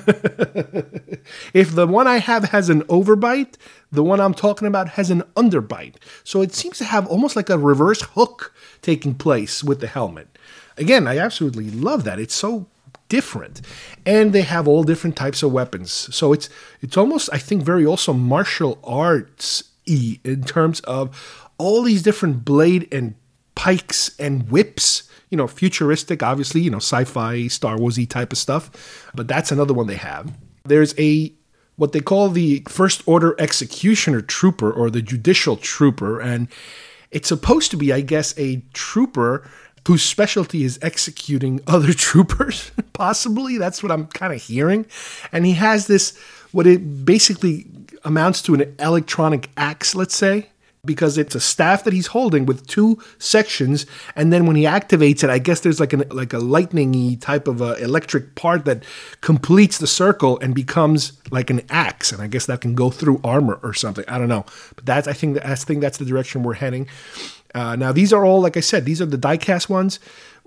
if 1.53 1.73
the 1.75 1.87
one 1.87 2.07
I 2.07 2.17
have 2.17 2.45
has 2.45 2.69
an 2.69 2.81
overbite, 2.83 3.55
the 3.91 4.03
one 4.03 4.19
I'm 4.19 4.33
talking 4.33 4.67
about 4.67 4.89
has 4.89 5.11
an 5.11 5.21
underbite. 5.35 5.95
So 6.23 6.41
it 6.41 6.53
seems 6.53 6.77
to 6.79 6.85
have 6.85 7.07
almost 7.07 7.35
like 7.35 7.49
a 7.49 7.57
reverse 7.57 8.01
hook 8.01 8.53
taking 8.81 9.15
place 9.15 9.63
with 9.63 9.79
the 9.79 9.87
helmet. 9.87 10.34
Again, 10.77 11.07
I 11.07 11.17
absolutely 11.17 11.71
love 11.71 12.03
that. 12.03 12.19
It's 12.19 12.35
so 12.35 12.67
different. 13.09 13.61
And 14.05 14.33
they 14.33 14.41
have 14.41 14.67
all 14.67 14.83
different 14.83 15.15
types 15.15 15.43
of 15.43 15.51
weapons. 15.51 15.91
So 15.91 16.33
it's 16.33 16.49
it's 16.81 16.97
almost 16.97 17.29
i 17.31 17.37
think 17.37 17.63
very 17.63 17.85
also 17.85 18.13
martial 18.13 18.79
arts 18.83 19.63
in 19.85 20.43
terms 20.45 20.79
of 20.81 21.49
all 21.57 21.83
these 21.83 22.01
different 22.01 22.43
blade 22.43 22.87
and 22.91 23.15
pikes 23.55 24.15
and 24.19 24.49
whips. 24.49 25.09
You 25.29 25.37
know 25.37 25.47
futuristic 25.47 26.23
obviously 26.23 26.61
you 26.61 26.69
know 26.69 26.77
sci-fi 26.77 27.47
star 27.47 27.77
warsy 27.77 28.07
type 28.07 28.31
of 28.31 28.37
stuff. 28.37 28.71
But 29.13 29.27
that's 29.27 29.51
another 29.51 29.73
one 29.73 29.87
they 29.87 29.95
have. 29.95 30.35
There's 30.63 30.95
a 30.99 31.31
what 31.75 31.91
they 31.91 31.99
call 31.99 32.29
the 32.29 32.63
first 32.69 33.03
order 33.05 33.35
executioner 33.37 34.21
trooper 34.21 34.71
or 34.71 34.89
the 34.89 35.01
judicial 35.01 35.57
trooper. 35.57 36.19
And 36.19 36.47
it's 37.11 37.27
supposed 37.29 37.71
to 37.71 37.77
be 37.77 37.93
i 37.93 38.01
guess 38.01 38.37
a 38.37 38.61
trooper 38.73 39.47
whose 39.87 40.03
specialty 40.03 40.63
is 40.63 40.79
executing 40.81 41.61
other 41.67 41.93
troopers, 41.93 42.71
possibly. 42.93 43.57
That's 43.57 43.81
what 43.83 43.91
I'm 43.91 44.07
kind 44.07 44.33
of 44.33 44.41
hearing. 44.41 44.85
And 45.31 45.45
he 45.45 45.53
has 45.53 45.87
this, 45.87 46.17
what 46.51 46.67
it 46.67 47.05
basically 47.05 47.67
amounts 48.03 48.41
to 48.43 48.53
an 48.53 48.75
electronic 48.79 49.49
axe, 49.57 49.95
let's 49.95 50.15
say, 50.15 50.49
because 50.85 51.17
it's 51.17 51.35
a 51.35 51.39
staff 51.39 51.83
that 51.83 51.93
he's 51.93 52.07
holding 52.07 52.45
with 52.45 52.67
two 52.67 52.99
sections. 53.17 53.85
And 54.15 54.31
then 54.31 54.45
when 54.45 54.55
he 54.55 54.63
activates 54.63 55.23
it, 55.23 55.29
I 55.29 55.39
guess 55.39 55.61
there's 55.61 55.79
like 55.79 55.93
an 55.93 56.03
like 56.11 56.33
a 56.33 56.37
lightningy 56.37 57.19
type 57.19 57.47
of 57.47 57.61
electric 57.61 58.35
part 58.35 58.65
that 58.65 58.83
completes 59.21 59.79
the 59.79 59.87
circle 59.87 60.39
and 60.39 60.53
becomes 60.53 61.13
like 61.31 61.49
an 61.49 61.61
axe. 61.69 62.11
And 62.11 62.21
I 62.21 62.27
guess 62.27 62.45
that 62.45 62.61
can 62.61 62.75
go 62.75 62.89
through 62.91 63.19
armor 63.23 63.59
or 63.63 63.73
something. 63.73 64.05
I 64.07 64.17
don't 64.17 64.29
know. 64.29 64.45
But 64.75 64.85
that's 64.85 65.07
I 65.07 65.13
think 65.13 65.43
I 65.43 65.55
think 65.55 65.81
that's 65.81 65.97
the 65.97 66.05
direction 66.05 66.43
we're 66.43 66.53
heading. 66.53 66.87
Uh, 67.55 67.73
now, 67.77 67.93
these 67.93 68.11
are 68.11 68.25
all, 68.25 68.41
like 68.41 68.57
I 68.57 68.59
said, 68.59 68.83
these 68.83 69.01
are 69.01 69.05
the 69.05 69.17
diecast 69.17 69.69
ones, 69.69 69.97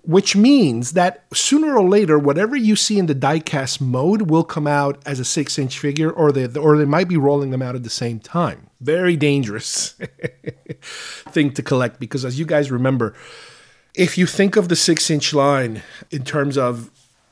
which 0.03 0.37
means 0.37 0.93
that 0.93 1.25
sooner 1.33 1.75
or 1.75 1.89
later, 1.89 2.19
whatever 2.19 2.55
you 2.55 2.77
see 2.77 2.99
in 2.99 3.07
the 3.07 3.15
diecast 3.15 3.81
mode 3.81 4.31
will 4.31 4.45
come 4.45 4.67
out 4.67 5.03
as 5.07 5.19
a 5.19 5.25
six 5.25 5.59
inch 5.59 5.79
figure, 5.79 6.11
or 6.11 6.31
they, 6.31 6.47
or 6.59 6.77
they 6.77 6.85
might 6.85 7.09
be 7.09 7.17
rolling 7.17 7.51
them 7.51 7.63
out 7.63 7.75
at 7.75 7.83
the 7.83 7.91
same 7.91 8.21
time. 8.21 8.69
Very 8.83 9.17
dangerous 9.17 9.95
thing 10.83 11.51
to 11.55 11.63
collect 11.63 11.99
because, 11.99 12.27
as 12.27 12.39
you 12.39 12.45
guys 12.45 12.71
remember, 12.71 13.15
if 13.95 14.19
you 14.19 14.27
think 14.27 14.57
of 14.57 14.69
the 14.69 14.77
six 14.77 15.11
inch 15.11 15.33
line 15.33 15.83
in 16.11 16.25
terms 16.25 16.59
of 16.59 16.91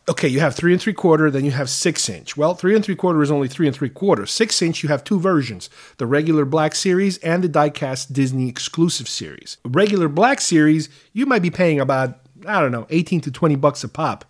okay, 0.09 0.29
you 0.29 0.41
have 0.41 0.55
three 0.55 0.73
and 0.73 0.81
three 0.81 0.93
quarter, 0.93 1.31
then 1.31 1.45
you 1.45 1.51
have 1.51 1.69
six 1.69 2.09
inch. 2.09 2.37
Well, 2.37 2.55
three 2.55 2.75
and 2.75 2.85
three 2.85 2.95
quarter 2.95 3.23
is 3.23 3.31
only 3.31 3.49
three 3.49 3.67
and 3.67 3.75
three 3.75 3.89
quarter. 3.89 4.27
Six 4.27 4.63
inch, 4.63 4.83
you 4.83 4.89
have 4.89 5.05
two 5.05 5.19
versions 5.19 5.69
the 5.99 6.07
regular 6.07 6.45
black 6.45 6.75
series 6.75 7.19
and 7.19 7.43
the 7.43 7.49
diecast 7.49 8.13
Disney 8.13 8.49
exclusive 8.49 9.09
series. 9.09 9.59
Regular 9.65 10.09
black 10.09 10.41
series, 10.41 10.89
you 11.13 11.27
might 11.27 11.43
be 11.43 11.51
paying 11.51 11.81
about, 11.81 12.19
I 12.47 12.61
don't 12.61 12.73
know, 12.73 12.87
18 12.91 13.21
to 13.23 13.31
20 13.31 13.57
bucks 13.57 13.83
a 13.85 13.89
pop. 13.89 14.25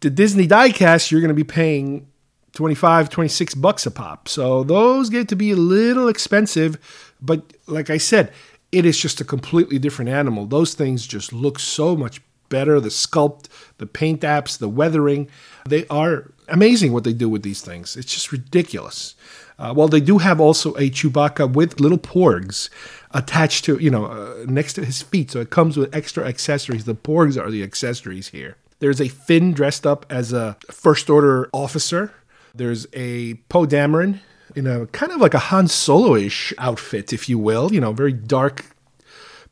The 0.00 0.10
Disney 0.10 0.46
diecast, 0.46 1.10
you're 1.10 1.20
going 1.20 1.28
to 1.28 1.34
be 1.34 1.44
paying 1.44 2.06
25, 2.54 3.08
26 3.08 3.54
bucks 3.54 3.86
a 3.86 3.90
pop. 3.90 4.28
So 4.28 4.64
those 4.64 5.10
get 5.10 5.28
to 5.28 5.36
be 5.36 5.52
a 5.52 5.56
little 5.56 6.08
expensive, 6.08 7.14
but 7.20 7.52
like 7.66 7.90
I 7.90 7.98
said, 7.98 8.32
it 8.72 8.84
is 8.84 8.98
just 8.98 9.20
a 9.20 9.24
completely 9.24 9.78
different 9.78 10.10
animal. 10.10 10.46
Those 10.46 10.74
things 10.74 11.06
just 11.06 11.32
look 11.32 11.58
so 11.58 11.96
much 11.96 12.20
better. 12.48 12.80
The 12.80 12.88
sculpt, 12.88 13.48
the 13.78 13.86
paint 13.86 14.22
apps, 14.22 14.58
the 14.58 14.68
weathering, 14.68 15.28
they 15.68 15.86
are 15.88 16.30
amazing 16.48 16.92
what 16.92 17.04
they 17.04 17.12
do 17.12 17.28
with 17.28 17.42
these 17.42 17.60
things. 17.60 17.96
It's 17.96 18.12
just 18.12 18.32
ridiculous. 18.32 19.14
Uh, 19.58 19.72
well, 19.74 19.88
they 19.88 20.00
do 20.00 20.18
have 20.18 20.40
also 20.40 20.74
a 20.74 20.90
Chewbacca 20.90 21.52
with 21.52 21.80
little 21.80 21.98
porgs 21.98 22.68
attached 23.12 23.64
to, 23.64 23.78
you 23.78 23.90
know, 23.90 24.04
uh, 24.04 24.44
next 24.46 24.74
to 24.74 24.84
his 24.84 25.02
feet. 25.02 25.30
So 25.30 25.40
it 25.40 25.50
comes 25.50 25.76
with 25.76 25.94
extra 25.94 26.26
accessories. 26.26 26.84
The 26.84 26.94
porgs 26.94 27.40
are 27.40 27.50
the 27.50 27.62
accessories 27.62 28.28
here. 28.28 28.56
There's 28.78 29.00
a 29.00 29.08
Finn 29.08 29.54
dressed 29.54 29.86
up 29.86 30.04
as 30.10 30.32
a 30.32 30.56
First 30.70 31.08
Order 31.08 31.48
officer. 31.52 32.12
There's 32.54 32.86
a 32.92 33.34
Poe 33.48 33.66
Dameron 33.66 34.20
in 34.54 34.66
a 34.66 34.86
kind 34.88 35.12
of 35.12 35.20
like 35.20 35.34
a 35.34 35.38
Han 35.38 35.68
Solo 35.68 36.14
ish 36.14 36.52
outfit, 36.58 37.12
if 37.12 37.28
you 37.28 37.38
will, 37.38 37.72
you 37.72 37.80
know, 37.80 37.92
very 37.92 38.12
dark 38.12 38.75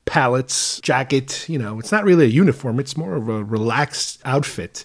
palettes, 0.05 0.81
jacket. 0.81 1.45
You 1.49 1.59
know, 1.59 1.79
it's 1.79 1.93
not 1.93 2.05
really 2.05 2.27
a 2.27 2.29
uniform, 2.29 2.79
it's 2.79 2.97
more 2.97 3.15
of 3.15 3.29
a 3.29 3.45
relaxed 3.45 4.21
outfit. 4.25 4.85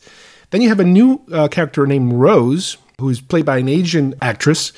Then 0.51 0.61
you 0.61 0.69
have 0.69 0.79
a 0.79 0.85
new 0.85 1.21
uh, 1.31 1.47
character 1.47 1.85
named 1.85 2.13
Rose, 2.13 2.77
who's 2.99 3.21
played 3.21 3.45
by 3.45 3.57
an 3.57 3.69
Asian 3.69 4.15
actress 4.21 4.73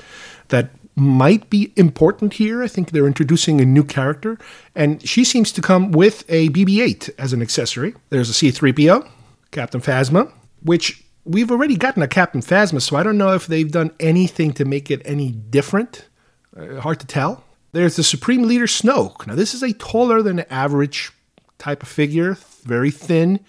that 0.50 0.70
might 0.96 1.50
be 1.50 1.72
important 1.76 2.34
here. 2.34 2.62
I 2.62 2.68
think 2.68 2.92
they're 2.92 3.08
introducing 3.08 3.62
a 3.62 3.66
new 3.66 3.84
character, 3.84 4.38
and 4.76 5.08
she 5.08 5.24
seems 5.24 5.52
to 5.54 5.62
come 5.62 5.92
with 5.92 6.26
a 6.30 6.50
BB 6.50 6.82
8 6.82 7.10
as 7.18 7.34
an 7.34 7.42
accessory. 7.42 7.96
There's 8.10 8.30
a 8.30 8.34
C3PO, 8.34 9.08
Captain 9.52 9.82
Phasma, 9.82 10.32
which 10.64 11.04
we've 11.24 11.52
already 11.52 11.78
gotten 11.78 12.04
a 12.04 12.08
Captain 12.08 12.42
Phasma, 12.42 12.82
so 12.82 12.98
I 12.98 13.04
don't 13.04 13.18
know 13.18 13.34
if 13.34 13.48
they've 13.48 13.72
done 13.72 13.92
anything 14.00 14.54
to 14.54 14.66
make 14.66 14.92
it 14.92 15.02
any 15.06 15.32
different. 15.32 16.08
Uh, 16.56 16.82
hard 16.82 17.00
to 17.00 17.08
tell. 17.08 17.44
There's 17.74 17.95
the 17.95 18.03
Supreme 18.03 18.43
Leader 18.43 18.65
Snoke. 18.65 19.26
Now, 19.28 19.36
this 19.36 19.53
is 19.53 19.63
a 19.63 19.74
taller 19.74 20.22
than 20.22 20.41
average 20.51 21.11
type 21.57 21.84
of 21.84 21.89
figure, 21.89 22.38
very 22.63 22.91
thin, 22.91 23.39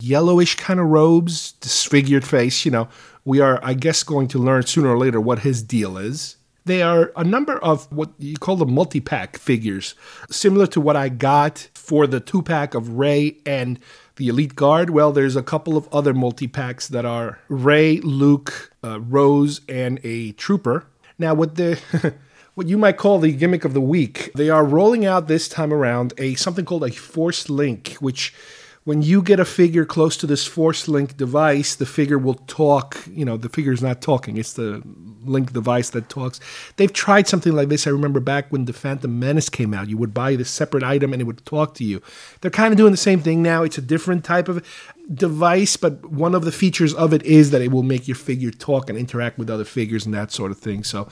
yellowish 0.00 0.56
kind 0.56 0.80
of 0.80 0.86
robes, 0.86 1.52
disfigured 1.52 2.24
face. 2.24 2.64
You 2.64 2.72
know, 2.72 2.88
we 3.24 3.40
are, 3.40 3.60
I 3.62 3.74
guess, 3.74 4.02
going 4.02 4.26
to 4.28 4.38
learn 4.38 4.64
sooner 4.64 4.88
or 4.88 4.98
later 4.98 5.20
what 5.20 5.40
his 5.40 5.62
deal 5.62 5.96
is. 5.96 6.36
They 6.64 6.82
are 6.82 7.12
a 7.16 7.24
number 7.24 7.56
of 7.58 7.90
what 7.92 8.10
you 8.18 8.36
call 8.36 8.56
the 8.56 8.66
multi 8.66 9.00
pack 9.00 9.38
figures, 9.38 9.94
similar 10.28 10.66
to 10.68 10.80
what 10.80 10.96
I 10.96 11.08
got 11.08 11.68
for 11.72 12.06
the 12.06 12.20
two 12.20 12.42
pack 12.42 12.74
of 12.74 12.98
Rey 12.98 13.38
and 13.46 13.78
the 14.16 14.28
Elite 14.28 14.56
Guard. 14.56 14.90
Well, 14.90 15.12
there's 15.12 15.36
a 15.36 15.42
couple 15.42 15.76
of 15.76 15.88
other 15.92 16.12
multi 16.12 16.48
packs 16.48 16.88
that 16.88 17.04
are 17.06 17.38
Rey, 17.48 18.00
Luke, 18.00 18.72
uh, 18.84 19.00
Rose, 19.00 19.60
and 19.68 20.00
a 20.04 20.32
Trooper. 20.32 20.84
Now, 21.18 21.32
what 21.32 21.54
the 21.54 21.80
what 22.58 22.66
you 22.66 22.76
might 22.76 22.96
call 22.96 23.20
the 23.20 23.30
gimmick 23.30 23.64
of 23.64 23.72
the 23.72 23.80
week, 23.80 24.32
they 24.34 24.50
are 24.50 24.64
rolling 24.64 25.06
out 25.06 25.28
this 25.28 25.48
time 25.48 25.72
around 25.72 26.12
a 26.18 26.34
something 26.34 26.64
called 26.64 26.82
a 26.82 26.90
Force 26.90 27.48
Link, 27.48 27.92
which 28.00 28.34
when 28.82 29.00
you 29.00 29.22
get 29.22 29.38
a 29.38 29.44
figure 29.44 29.84
close 29.84 30.16
to 30.16 30.26
this 30.26 30.44
force 30.44 30.88
link 30.88 31.16
device, 31.16 31.76
the 31.76 31.86
figure 31.86 32.18
will 32.18 32.34
talk. 32.48 32.96
You 33.06 33.24
know, 33.24 33.36
the 33.36 33.48
figure 33.48 33.70
is 33.70 33.80
not 33.80 34.02
talking, 34.02 34.36
it's 34.38 34.54
the 34.54 34.82
link 35.24 35.52
device 35.52 35.90
that 35.90 36.08
talks. 36.08 36.40
They've 36.76 36.92
tried 36.92 37.28
something 37.28 37.52
like 37.52 37.68
this. 37.68 37.86
I 37.86 37.90
remember 37.90 38.18
back 38.18 38.50
when 38.50 38.64
the 38.64 38.72
Phantom 38.72 39.16
Menace 39.16 39.48
came 39.48 39.72
out, 39.72 39.88
you 39.88 39.96
would 39.96 40.12
buy 40.12 40.34
this 40.34 40.50
separate 40.50 40.82
item 40.82 41.12
and 41.12 41.22
it 41.22 41.26
would 41.26 41.46
talk 41.46 41.74
to 41.74 41.84
you. 41.84 42.02
They're 42.40 42.50
kind 42.50 42.72
of 42.72 42.78
doing 42.78 42.90
the 42.90 42.96
same 42.96 43.20
thing 43.20 43.40
now. 43.40 43.62
It's 43.62 43.78
a 43.78 43.82
different 43.82 44.24
type 44.24 44.48
of 44.48 44.66
device, 45.14 45.76
but 45.76 46.10
one 46.10 46.34
of 46.34 46.44
the 46.44 46.50
features 46.50 46.92
of 46.94 47.12
it 47.12 47.22
is 47.22 47.52
that 47.52 47.62
it 47.62 47.70
will 47.70 47.84
make 47.84 48.08
your 48.08 48.16
figure 48.16 48.50
talk 48.50 48.90
and 48.90 48.98
interact 48.98 49.38
with 49.38 49.48
other 49.48 49.64
figures 49.64 50.06
and 50.06 50.14
that 50.14 50.32
sort 50.32 50.50
of 50.50 50.58
thing. 50.58 50.82
So 50.82 51.08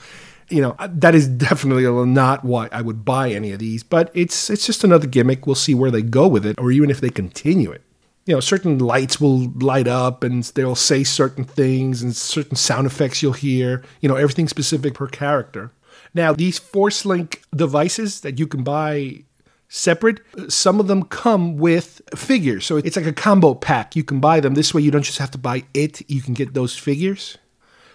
you 0.49 0.61
know 0.61 0.75
that 0.79 1.15
is 1.15 1.27
definitely 1.27 1.83
not 2.05 2.43
why 2.43 2.69
I 2.71 2.81
would 2.81 3.03
buy 3.03 3.31
any 3.31 3.51
of 3.51 3.59
these, 3.59 3.83
but 3.83 4.11
it's 4.13 4.49
it's 4.49 4.65
just 4.65 4.83
another 4.83 5.07
gimmick. 5.07 5.45
We'll 5.45 5.55
see 5.55 5.75
where 5.75 5.91
they 5.91 6.01
go 6.01 6.27
with 6.27 6.45
it, 6.45 6.59
or 6.59 6.71
even 6.71 6.89
if 6.89 7.01
they 7.01 7.09
continue 7.09 7.71
it. 7.71 7.81
You 8.25 8.33
know, 8.33 8.39
certain 8.41 8.77
lights 8.77 9.21
will 9.21 9.49
light 9.51 9.87
up 9.87 10.21
and 10.21 10.43
they'll 10.43 10.75
say 10.75 11.05
certain 11.05 11.45
things 11.45 12.01
and 12.01 12.13
certain 12.13 12.57
sound 12.57 12.85
effects 12.85 13.23
you'll 13.23 13.31
hear. 13.31 13.83
You 14.01 14.09
know, 14.09 14.15
everything 14.15 14.49
specific 14.49 14.95
per 14.95 15.07
character. 15.07 15.71
Now, 16.13 16.33
these 16.33 16.59
Force 16.59 17.05
Link 17.05 17.41
devices 17.55 18.21
that 18.21 18.37
you 18.37 18.45
can 18.45 18.63
buy 18.63 19.23
separate, 19.69 20.19
some 20.49 20.79
of 20.79 20.87
them 20.87 21.03
come 21.03 21.57
with 21.57 22.01
figures. 22.15 22.65
So 22.65 22.77
it's 22.77 22.97
like 22.97 23.05
a 23.05 23.13
combo 23.13 23.53
pack. 23.53 23.95
You 23.95 24.03
can 24.03 24.19
buy 24.19 24.39
them. 24.39 24.55
This 24.55 24.73
way, 24.73 24.81
you 24.81 24.91
don't 24.91 25.03
just 25.03 25.19
have 25.19 25.31
to 25.31 25.37
buy 25.37 25.63
it, 25.73 26.09
you 26.09 26.21
can 26.21 26.33
get 26.33 26.53
those 26.53 26.75
figures. 26.75 27.37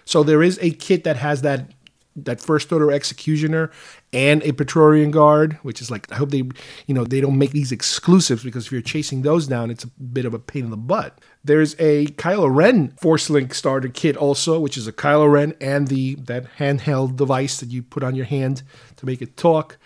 So 0.05 0.23
there 0.23 0.43
is 0.43 0.59
a 0.61 0.71
kit 0.71 1.03
that 1.03 1.17
has 1.17 1.41
that 1.43 1.71
that 2.15 2.41
first 2.41 2.71
order 2.71 2.91
executioner 2.91 3.71
and 4.11 4.43
a 4.43 4.51
Praetorian 4.51 5.11
guard, 5.11 5.57
which 5.63 5.81
is 5.81 5.89
like 5.89 6.11
I 6.11 6.15
hope 6.15 6.29
they 6.29 6.43
you 6.87 6.93
know 6.93 7.03
they 7.03 7.21
don't 7.21 7.37
make 7.37 7.51
these 7.51 7.71
exclusives 7.71 8.43
because 8.43 8.65
if 8.65 8.71
you're 8.71 8.81
chasing 8.81 9.21
those 9.21 9.47
down, 9.47 9.71
it's 9.71 9.83
a 9.83 9.87
bit 9.87 10.25
of 10.25 10.33
a 10.33 10.39
pain 10.39 10.65
in 10.65 10.69
the 10.69 10.77
butt. 10.77 11.19
There's 11.43 11.75
a 11.79 12.05
Kylo 12.07 12.53
Ren 12.53 12.89
Force 13.01 13.29
Link 13.29 13.53
starter 13.53 13.89
kit 13.89 14.15
also, 14.15 14.59
which 14.59 14.77
is 14.77 14.87
a 14.87 14.93
Kylo 14.93 15.31
Ren 15.31 15.55
and 15.59 15.87
the 15.87 16.15
that 16.15 16.57
handheld 16.57 17.15
device 17.15 17.59
that 17.59 17.69
you 17.69 17.83
put 17.83 18.03
on 18.03 18.15
your 18.15 18.25
hand 18.25 18.63
to 18.97 19.05
make 19.05 19.21
it 19.21 19.35
talk. 19.35 19.77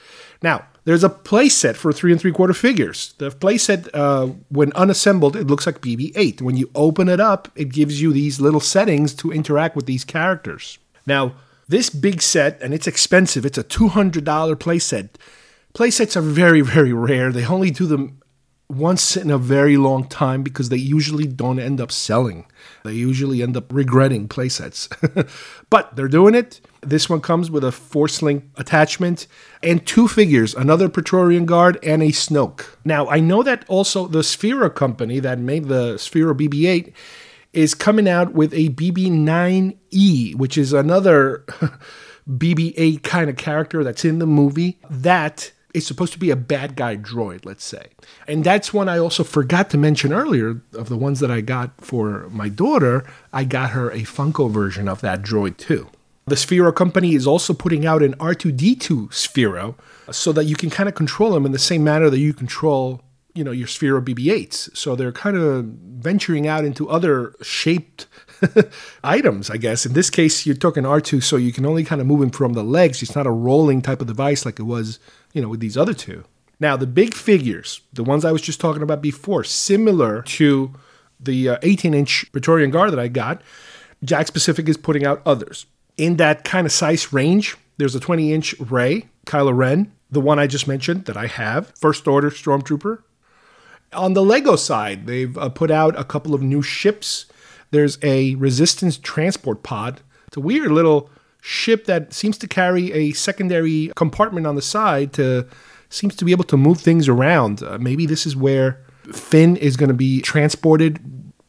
Now, 0.41 0.65
there's 0.87 1.03
a 1.03 1.09
playset 1.09 1.75
for 1.75 1.91
three 1.91 2.11
and 2.11 2.21
three 2.21 2.31
quarter 2.31 2.53
figures. 2.53 3.13
The 3.17 3.29
playset, 3.29 3.89
uh, 3.93 4.27
when 4.49 4.71
unassembled, 4.73 5.35
it 5.35 5.47
looks 5.47 5.65
like 5.65 5.81
BB-8. 5.81 6.41
When 6.41 6.55
you 6.55 6.69
open 6.75 7.09
it 7.09 7.19
up, 7.19 7.49
it 7.55 7.73
gives 7.73 8.01
you 8.01 8.13
these 8.13 8.39
little 8.39 8.61
settings 8.61 9.13
to 9.15 9.33
interact 9.33 9.75
with 9.75 9.85
these 9.85 10.05
characters. 10.05 10.77
Now, 11.05 11.33
this 11.67 11.89
big 11.89 12.21
set, 12.21 12.61
and 12.61 12.73
it's 12.73 12.87
expensive, 12.87 13.45
it's 13.45 13.57
a 13.57 13.63
$200 13.63 14.23
playset. 14.23 15.09
Playsets 15.73 16.15
are 16.15 16.21
very, 16.21 16.61
very 16.61 16.93
rare. 16.93 17.31
They 17.31 17.45
only 17.45 17.71
do 17.71 17.85
them 17.85 18.21
once 18.69 19.15
in 19.15 19.31
a 19.31 19.37
very 19.37 19.77
long 19.77 20.05
time 20.07 20.43
because 20.43 20.69
they 20.69 20.77
usually 20.77 21.25
don't 21.25 21.59
end 21.59 21.79
up 21.79 21.91
selling. 21.91 22.45
They 22.83 22.93
usually 22.93 23.41
end 23.41 23.55
up 23.55 23.71
regretting 23.71 24.27
playsets. 24.27 24.89
but 25.69 25.95
they're 25.95 26.07
doing 26.07 26.35
it. 26.35 26.59
This 26.81 27.09
one 27.09 27.21
comes 27.21 27.49
with 27.49 27.63
a 27.63 27.71
Force 27.71 28.21
Link 28.21 28.43
attachment 28.55 29.27
and 29.63 29.85
two 29.85 30.07
figures 30.07 30.53
another 30.53 30.89
Praetorian 30.89 31.45
Guard 31.45 31.79
and 31.81 32.03
a 32.03 32.07
Snoke. 32.07 32.65
Now, 32.83 33.07
I 33.07 33.19
know 33.19 33.41
that 33.43 33.63
also 33.67 34.07
the 34.07 34.19
Sphero 34.19 34.73
company 34.73 35.19
that 35.19 35.39
made 35.39 35.65
the 35.65 35.95
Sphero 35.95 36.33
BB 36.37 36.67
8 36.67 36.93
is 37.57 37.73
coming 37.73 38.07
out 38.07 38.33
with 38.33 38.53
a 38.53 38.69
BB9E, 38.69 40.35
which 40.35 40.59
is 40.59 40.73
another 40.73 41.43
BB 42.29 42.75
8 42.77 43.03
kind 43.03 43.31
of 43.31 43.35
character 43.35 43.83
that's 43.83 44.05
in 44.05 44.19
the 44.19 44.27
movie. 44.27 44.77
That 44.91 45.51
is 45.73 45.87
supposed 45.87 46.13
to 46.13 46.19
be 46.19 46.29
a 46.29 46.35
bad 46.35 46.75
guy 46.75 46.95
droid, 46.95 47.45
let's 47.45 47.63
say. 47.63 47.87
And 48.27 48.43
that's 48.43 48.75
one 48.75 48.87
I 48.87 48.99
also 48.99 49.23
forgot 49.23 49.71
to 49.71 49.77
mention 49.79 50.13
earlier 50.13 50.61
of 50.73 50.87
the 50.89 50.97
ones 50.97 51.19
that 51.19 51.31
I 51.31 51.41
got 51.41 51.81
for 51.81 52.29
my 52.29 52.47
daughter. 52.47 53.03
I 53.33 53.43
got 53.43 53.71
her 53.71 53.89
a 53.89 54.01
Funko 54.01 54.51
version 54.51 54.87
of 54.87 55.01
that 55.01 55.23
droid 55.23 55.57
too. 55.57 55.89
The 56.27 56.35
Sphero 56.35 56.75
company 56.75 57.15
is 57.15 57.25
also 57.25 57.55
putting 57.55 57.87
out 57.87 58.03
an 58.03 58.13
R2D2 58.17 59.09
Sphero 59.09 59.75
so 60.11 60.31
that 60.33 60.43
you 60.43 60.55
can 60.55 60.69
kind 60.69 60.87
of 60.87 60.93
control 60.93 61.31
them 61.31 61.45
in 61.45 61.53
the 61.53 61.59
same 61.59 61.83
manner 61.83 62.11
that 62.11 62.19
you 62.19 62.35
control 62.35 63.01
you 63.37 63.43
know 63.43 63.51
your 63.51 63.67
Sphero 63.67 64.03
BB-8s. 64.03 64.75
So 64.75 64.95
they're 64.95 65.11
kind 65.11 65.37
of 65.37 65.65
venturing 65.65 66.47
out 66.47 66.65
into 66.65 66.89
other 66.89 67.35
shaped 67.41 68.07
items, 69.03 69.49
I 69.49 69.57
guess. 69.57 69.85
In 69.85 69.93
this 69.93 70.09
case, 70.09 70.45
you're 70.45 70.55
talking 70.55 70.83
R2, 70.83 71.21
so 71.21 71.35
you 71.35 71.53
can 71.53 71.65
only 71.65 71.83
kind 71.83 72.01
of 72.01 72.07
move 72.07 72.23
him 72.23 72.31
from 72.31 72.53
the 72.53 72.63
legs. 72.63 73.01
It's 73.03 73.15
not 73.15 73.27
a 73.27 73.31
rolling 73.31 73.81
type 73.81 74.01
of 74.01 74.07
device 74.07 74.43
like 74.43 74.59
it 74.59 74.63
was, 74.63 74.99
you 75.33 75.41
know, 75.41 75.49
with 75.49 75.59
these 75.59 75.77
other 75.77 75.93
two. 75.93 76.23
Now, 76.59 76.75
the 76.75 76.87
big 76.87 77.13
figures, 77.13 77.81
the 77.93 78.03
ones 78.03 78.25
I 78.25 78.31
was 78.31 78.41
just 78.41 78.59
talking 78.59 78.81
about 78.81 79.01
before, 79.01 79.43
similar 79.43 80.23
to 80.23 80.73
the 81.19 81.59
18 81.61 81.93
uh, 81.93 82.05
Praetorian 82.31 82.71
Guard 82.71 82.91
that 82.91 82.99
I 82.99 83.07
got, 83.07 83.43
Jakks 84.03 84.33
Pacific 84.33 84.67
is 84.67 84.77
putting 84.77 85.05
out 85.05 85.21
others. 85.25 85.67
In 85.97 86.17
that 86.17 86.43
kind 86.43 86.65
of 86.65 86.71
size 86.71 87.13
range, 87.13 87.55
there's 87.77 87.93
a 87.93 87.99
20 87.99 88.33
inch 88.33 88.59
Rey 88.59 89.07
Kylo 89.27 89.55
Ren, 89.55 89.91
the 90.09 90.21
one 90.21 90.39
I 90.39 90.47
just 90.47 90.67
mentioned 90.67 91.05
that 91.05 91.17
I 91.17 91.27
have, 91.27 91.73
First 91.77 92.07
Order 92.07 92.31
Stormtrooper, 92.31 93.03
on 93.93 94.13
the 94.13 94.23
Lego 94.23 94.55
side, 94.55 95.07
they've 95.07 95.37
uh, 95.37 95.49
put 95.49 95.71
out 95.71 95.99
a 95.99 96.03
couple 96.03 96.33
of 96.33 96.41
new 96.41 96.61
ships. 96.61 97.25
There's 97.71 97.97
a 98.01 98.35
resistance 98.35 98.97
transport 98.97 99.63
pod. 99.63 100.01
It's 100.27 100.37
a 100.37 100.41
weird 100.41 100.71
little 100.71 101.09
ship 101.41 101.85
that 101.85 102.13
seems 102.13 102.37
to 102.39 102.47
carry 102.47 102.91
a 102.91 103.13
secondary 103.13 103.91
compartment 103.95 104.45
on 104.45 104.55
the 104.55 104.61
side 104.61 105.13
to 105.13 105.47
seems 105.89 106.15
to 106.17 106.25
be 106.25 106.31
able 106.31 106.43
to 106.43 106.57
move 106.57 106.79
things 106.79 107.07
around. 107.07 107.63
Uh, 107.63 107.77
maybe 107.77 108.05
this 108.05 108.25
is 108.25 108.35
where 108.35 108.83
Finn 109.13 109.55
is 109.55 109.77
going 109.77 109.87
to 109.87 109.95
be 109.95 110.21
transported 110.21 110.99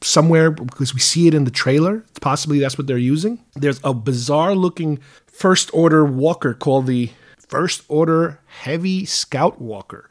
somewhere 0.01 0.53
because 0.53 0.95
we 0.95 1.01
see 1.01 1.27
it 1.27 1.35
in 1.35 1.43
the 1.45 1.51
trailer. 1.51 2.05
Possibly 2.21 2.61
that's 2.61 2.79
what 2.79 2.87
they're 2.87 2.99
using. 2.99 3.43
There's 3.55 3.81
a 3.83 3.93
bizarre 3.93 4.55
looking 4.55 5.01
first 5.27 5.71
order 5.75 6.05
walker 6.05 6.55
called 6.55 6.87
the 6.87 7.11
First 7.49 7.83
Order 7.89 8.41
Heavy 8.47 9.05
Scout 9.07 9.61
Walker. 9.61 10.08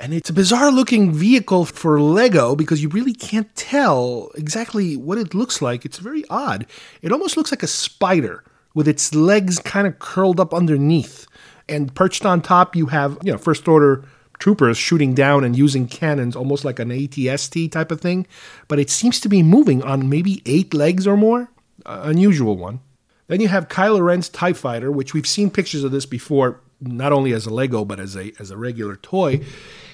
And 0.00 0.14
it's 0.14 0.30
a 0.30 0.32
bizarre 0.32 0.72
looking 0.72 1.12
vehicle 1.12 1.66
for 1.66 2.00
Lego 2.00 2.56
because 2.56 2.82
you 2.82 2.88
really 2.88 3.12
can't 3.12 3.54
tell 3.54 4.30
exactly 4.34 4.96
what 4.96 5.18
it 5.18 5.34
looks 5.34 5.60
like. 5.60 5.84
It's 5.84 5.98
very 5.98 6.24
odd. 6.30 6.64
It 7.02 7.12
almost 7.12 7.36
looks 7.36 7.52
like 7.52 7.62
a 7.62 7.66
spider 7.66 8.42
with 8.72 8.88
its 8.88 9.14
legs 9.14 9.58
kind 9.58 9.86
of 9.86 9.98
curled 9.98 10.40
up 10.40 10.54
underneath. 10.54 11.26
And 11.68 11.94
perched 11.94 12.24
on 12.24 12.40
top, 12.40 12.74
you 12.74 12.86
have, 12.86 13.18
you 13.22 13.30
know, 13.30 13.36
first 13.36 13.68
order 13.68 14.02
troopers 14.38 14.78
shooting 14.78 15.12
down 15.12 15.44
and 15.44 15.54
using 15.54 15.86
cannons, 15.86 16.34
almost 16.34 16.64
like 16.64 16.78
an 16.78 16.88
ATST 16.88 17.70
type 17.70 17.92
of 17.92 18.00
thing. 18.00 18.26
But 18.68 18.78
it 18.78 18.88
seems 18.88 19.20
to 19.20 19.28
be 19.28 19.42
moving 19.42 19.82
on 19.82 20.08
maybe 20.08 20.40
eight 20.46 20.72
legs 20.72 21.06
or 21.06 21.18
more. 21.18 21.50
Uh, 21.84 22.00
unusual 22.04 22.56
one. 22.56 22.80
Then 23.26 23.42
you 23.42 23.48
have 23.48 23.68
Kylo 23.68 24.02
Ren's 24.02 24.30
TIE 24.30 24.54
Fighter, 24.54 24.90
which 24.90 25.12
we've 25.12 25.26
seen 25.26 25.50
pictures 25.50 25.84
of 25.84 25.92
this 25.92 26.06
before, 26.06 26.58
not 26.80 27.12
only 27.12 27.32
as 27.34 27.44
a 27.44 27.52
Lego, 27.52 27.84
but 27.84 28.00
as 28.00 28.16
a, 28.16 28.32
as 28.40 28.50
a 28.50 28.56
regular 28.56 28.96
toy. 28.96 29.44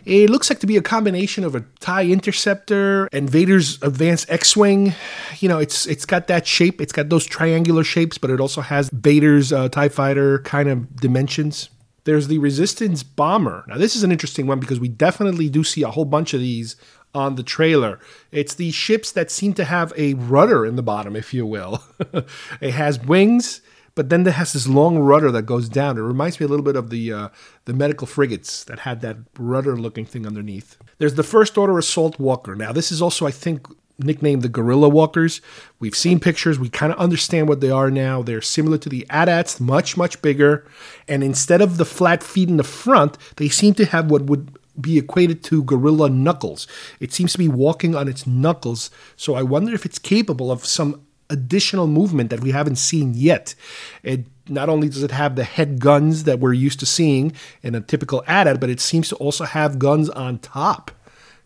It 0.07 0.31
looks 0.31 0.49
like 0.49 0.61
to 0.61 0.69
be 0.69 0.77
a 0.77 0.83
combination 0.83 1.43
of 1.43 1.57
a 1.57 1.65
TIE 1.81 2.05
interceptor 2.05 3.09
and 3.13 3.29
Vader's 3.29 3.83
advanced 3.83 4.31
X-wing. 4.31 4.95
You 5.41 5.49
know, 5.49 5.59
it's 5.59 5.85
it's 5.87 6.07
got 6.07 6.29
that 6.29 6.47
shape. 6.47 6.81
It's 6.81 6.93
got 6.93 7.09
those 7.09 7.27
triangular 7.27 7.83
shapes, 7.83 8.17
but 8.17 8.31
it 8.31 8.41
also 8.41 8.61
has 8.61 8.89
Vader's 8.93 9.53
uh, 9.53 9.69
TIE 9.69 9.89
fighter 9.89 10.39
kind 10.39 10.69
of 10.69 10.95
dimensions. 10.95 11.71
There's 12.05 12.29
the 12.29 12.39
Resistance 12.39 13.03
bomber. 13.03 13.65
Now, 13.67 13.79
this 13.79 13.97
is 13.97 14.05
an 14.05 14.13
interesting 14.13 14.47
one 14.47 14.61
because 14.61 14.79
we 14.79 14.89
definitely 14.89 15.49
do 15.49 15.65
see 15.65 15.83
a 15.83 15.91
whole 15.91 16.05
bunch 16.05 16.35
of 16.35 16.41
these 16.41 16.77
on 17.13 17.35
the 17.35 17.43
trailer. 17.43 17.99
It's 18.31 18.55
these 18.55 18.75
ships 18.75 19.11
that 19.11 19.33
seem 19.33 19.55
to 19.55 19.65
have 19.65 19.93
a 19.97 20.15
rudder 20.15 20.65
in 20.65 20.77
the 20.77 20.85
bottom, 20.85 21.17
if 21.17 21.35
you 21.35 21.45
will. 21.45 21.83
it 22.61 22.71
has 22.71 23.01
wings 23.01 23.61
but 23.97 24.11
then 24.11 24.25
it 24.27 24.35
has 24.35 24.53
this 24.53 24.69
long 24.69 24.99
rudder 24.99 25.33
that 25.33 25.43
goes 25.43 25.69
down. 25.69 25.99
It 25.99 26.03
reminds 26.03 26.39
me 26.39 26.45
a 26.45 26.49
little 26.49 26.65
bit 26.65 26.77
of 26.77 26.91
the 26.91 27.13
uh, 27.13 27.29
the 27.65 27.73
medical 27.73 28.07
frigates 28.07 28.63
that 28.65 28.81
had 28.81 29.01
that 29.01 29.17
rudder 29.37 29.77
looking 29.77 30.05
thing 30.05 30.27
underneath. 30.27 30.77
There's 30.99 31.15
the 31.15 31.25
First 31.25 31.59
Order 31.59 31.77
Assault 31.79 32.21
Walker. 32.21 32.55
Now, 32.55 32.73
this 32.73 32.93
is 32.93 33.03
also, 33.03 33.27
I 33.27 33.31
think, 33.33 33.67
nicknamed 33.99 34.43
the 34.43 34.51
Gorilla 34.51 34.91
Walkers. 34.91 35.41
We've 35.81 35.97
seen 35.97 36.21
pictures. 36.21 36.59
We 36.59 36.69
kind 36.69 36.93
of 36.93 36.99
understand 36.99 37.49
what 37.49 37.63
they 37.63 37.71
are 37.71 37.91
now. 37.91 38.23
They're 38.23 38.43
similar 38.43 38.77
to 38.79 38.89
the 38.91 39.07
AT-ATs, 39.09 39.59
much, 39.61 39.97
much 39.97 40.21
bigger. 40.21 40.67
And 41.09 41.25
instead 41.25 41.63
of 41.63 41.79
the 41.79 41.87
flat 41.87 42.23
feet 42.23 42.51
in 42.51 42.59
the 42.59 42.65
front, 42.65 43.17
they 43.37 43.49
seem 43.49 43.73
to 43.75 43.87
have 43.87 44.11
what 44.11 44.25
would 44.25 44.59
be 44.79 44.99
equated 44.99 45.43
to 45.45 45.63
gorilla 45.63 46.11
knuckles. 46.11 46.67
It 47.01 47.13
seems 47.15 47.33
to 47.33 47.39
be 47.39 47.49
walking 47.49 47.95
on 47.95 48.09
its 48.09 48.27
knuckles. 48.27 48.91
So 49.17 49.35
I 49.35 49.43
wonder 49.43 49.75
if 49.75 49.87
it's 49.87 49.99
capable 49.99 50.53
of 50.53 50.67
some 50.67 51.06
additional 51.31 51.87
movement 51.87 52.31
that 52.31 52.41
we 52.41 52.51
haven't 52.51 52.77
seen 52.77 53.15
yet. 53.15 53.55
It 54.03 54.27
not 54.49 54.69
only 54.69 54.89
does 54.89 55.03
it 55.03 55.11
have 55.11 55.37
the 55.37 55.45
head 55.45 55.81
guns 55.81 56.25
that 56.25 56.39
we're 56.39 56.53
used 56.53 56.81
to 56.81 56.87
seeing 56.87 57.33
in 57.63 57.75
a 57.75 57.81
typical 57.81 58.23
AT-AT, 58.27 58.61
but 58.61 58.71
it 58.71 58.81
seems 58.81 59.09
to 59.09 59.17
also 59.17 59.45
have 59.45 59.79
guns 59.79 60.09
on 60.11 60.39
top, 60.39 60.91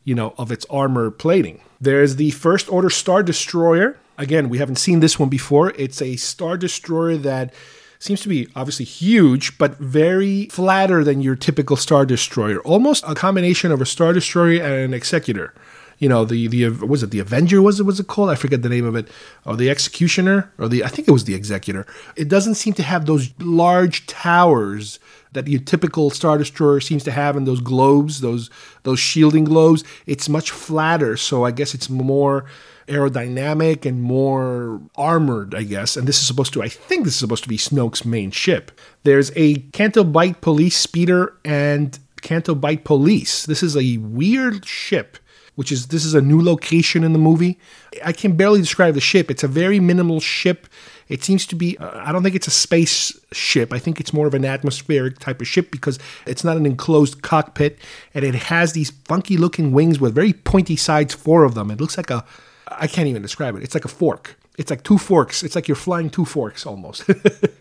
you 0.04 0.14
know, 0.14 0.34
of 0.36 0.52
its 0.52 0.66
armor 0.68 1.10
plating. 1.10 1.60
There's 1.80 2.16
the 2.16 2.30
First 2.32 2.70
Order 2.70 2.90
Star 2.90 3.22
Destroyer. 3.22 3.96
Again, 4.18 4.50
we 4.50 4.58
haven't 4.58 4.76
seen 4.76 5.00
this 5.00 5.18
one 5.18 5.30
before. 5.30 5.70
It's 5.78 6.02
a 6.02 6.16
Star 6.16 6.58
Destroyer 6.58 7.16
that 7.18 7.54
seems 7.98 8.20
to 8.22 8.28
be 8.28 8.48
obviously 8.54 8.84
huge, 8.84 9.56
but 9.56 9.78
very 9.78 10.46
flatter 10.46 11.04
than 11.04 11.20
your 11.22 11.36
typical 11.36 11.76
Star 11.76 12.04
Destroyer. 12.04 12.60
Almost 12.60 13.04
a 13.06 13.14
combination 13.14 13.72
of 13.72 13.80
a 13.80 13.86
Star 13.86 14.12
Destroyer 14.12 14.62
and 14.62 14.74
an 14.74 14.94
Executor 14.94 15.54
you 16.00 16.08
know 16.08 16.24
the 16.24 16.48
the 16.48 16.68
was 16.68 17.04
it 17.04 17.10
the 17.10 17.20
Avenger 17.20 17.62
was 17.62 17.78
it 17.78 17.84
was 17.84 18.00
it 18.00 18.08
called 18.08 18.30
I 18.30 18.34
forget 18.34 18.62
the 18.62 18.68
name 18.68 18.84
of 18.84 18.96
it 18.96 19.08
or 19.46 19.54
the 19.54 19.70
Executioner 19.70 20.52
or 20.58 20.68
the 20.68 20.82
I 20.82 20.88
think 20.88 21.06
it 21.06 21.12
was 21.12 21.24
the 21.24 21.34
Executor. 21.34 21.86
It 22.16 22.28
doesn't 22.28 22.56
seem 22.56 22.74
to 22.74 22.82
have 22.82 23.06
those 23.06 23.30
large 23.38 24.06
towers 24.06 24.98
that 25.32 25.46
your 25.46 25.60
typical 25.60 26.10
star 26.10 26.38
destroyer 26.38 26.80
seems 26.80 27.04
to 27.04 27.12
have 27.12 27.36
in 27.36 27.44
those 27.44 27.60
globes, 27.60 28.20
those 28.20 28.50
those 28.82 28.98
shielding 28.98 29.44
globes. 29.44 29.84
It's 30.06 30.28
much 30.28 30.50
flatter, 30.50 31.16
so 31.16 31.44
I 31.44 31.52
guess 31.52 31.74
it's 31.74 31.88
more 31.88 32.46
aerodynamic 32.88 33.86
and 33.86 34.02
more 34.02 34.80
armored, 34.96 35.54
I 35.54 35.62
guess. 35.62 35.96
And 35.96 36.08
this 36.08 36.20
is 36.20 36.26
supposed 36.26 36.52
to, 36.54 36.62
I 36.62 36.68
think 36.68 37.04
this 37.04 37.14
is 37.14 37.20
supposed 37.20 37.44
to 37.44 37.48
be 37.48 37.56
Snoke's 37.56 38.04
main 38.04 38.32
ship. 38.32 38.72
There's 39.04 39.30
a 39.36 39.56
Canto 39.72 40.02
Bight 40.02 40.40
police 40.40 40.76
speeder 40.76 41.34
and 41.44 41.96
Canto 42.20 42.56
Bight 42.56 42.82
police. 42.82 43.46
This 43.46 43.62
is 43.62 43.76
a 43.76 43.98
weird 43.98 44.66
ship 44.66 45.18
which 45.60 45.70
is 45.70 45.88
this 45.88 46.06
is 46.06 46.14
a 46.14 46.22
new 46.22 46.40
location 46.40 47.04
in 47.04 47.12
the 47.12 47.18
movie. 47.18 47.58
I 48.02 48.12
can 48.12 48.34
barely 48.34 48.62
describe 48.62 48.94
the 48.94 49.00
ship. 49.02 49.30
It's 49.30 49.44
a 49.44 49.46
very 49.46 49.78
minimal 49.78 50.18
ship. 50.18 50.66
It 51.10 51.22
seems 51.22 51.44
to 51.48 51.54
be, 51.54 51.76
uh, 51.76 52.00
I 52.02 52.12
don't 52.12 52.22
think 52.22 52.34
it's 52.34 52.46
a 52.46 52.50
space 52.50 53.20
ship. 53.30 53.70
I 53.70 53.78
think 53.78 54.00
it's 54.00 54.14
more 54.14 54.26
of 54.26 54.32
an 54.32 54.46
atmospheric 54.46 55.18
type 55.18 55.38
of 55.42 55.46
ship 55.46 55.70
because 55.70 55.98
it's 56.26 56.44
not 56.44 56.56
an 56.56 56.64
enclosed 56.64 57.20
cockpit 57.20 57.78
and 58.14 58.24
it 58.24 58.34
has 58.34 58.72
these 58.72 58.88
funky 59.04 59.36
looking 59.36 59.72
wings 59.72 60.00
with 60.00 60.14
very 60.14 60.32
pointy 60.32 60.76
sides, 60.76 61.12
four 61.12 61.44
of 61.44 61.52
them. 61.52 61.70
It 61.70 61.78
looks 61.78 61.98
like 61.98 62.08
a, 62.08 62.24
I 62.68 62.86
can't 62.86 63.08
even 63.08 63.20
describe 63.20 63.54
it. 63.54 63.62
It's 63.62 63.74
like 63.74 63.84
a 63.84 63.88
fork. 63.88 64.38
It's 64.56 64.70
like 64.70 64.82
two 64.82 64.96
forks. 64.96 65.42
It's 65.42 65.54
like 65.54 65.68
you're 65.68 65.74
flying 65.74 66.08
two 66.08 66.24
forks 66.24 66.64
almost. 66.64 67.04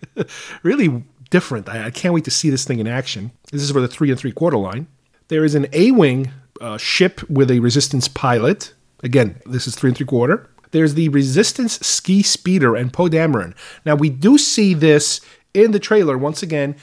really 0.64 1.04
different. 1.30 1.68
I, 1.68 1.88
I 1.88 1.92
can't 1.92 2.14
wait 2.14 2.24
to 2.24 2.32
see 2.32 2.50
this 2.50 2.64
thing 2.64 2.80
in 2.80 2.88
action. 2.88 3.32
This 3.52 3.62
is 3.62 3.72
for 3.72 3.82
the 3.82 3.90
three 3.90 4.10
and 4.10 4.18
three 4.18 4.32
quarter 4.32 4.56
line. 4.56 4.88
There 5.28 5.44
is 5.44 5.54
an 5.54 5.68
A 5.74 5.92
Wing 5.92 6.32
uh, 6.60 6.78
ship 6.78 7.28
with 7.30 7.50
a 7.52 7.60
resistance 7.60 8.08
pilot. 8.08 8.74
Again, 9.04 9.42
this 9.46 9.68
is 9.68 9.76
three 9.76 9.90
and 9.90 9.98
three 9.98 10.06
quarter. 10.06 10.50
There's 10.72 10.94
the 10.94 11.10
resistance 11.10 11.80
ski 11.80 12.22
speeder 12.22 12.76
and 12.76 12.94
Poe 12.94 13.08
Dameron. 13.08 13.56
Now 13.86 13.96
we 13.96 14.10
do 14.10 14.38
see 14.38 14.74
this 14.74 15.22
in 15.54 15.72
the 15.72 15.80
trailer 15.80 16.18
once 16.18 16.44
again. 16.44 16.76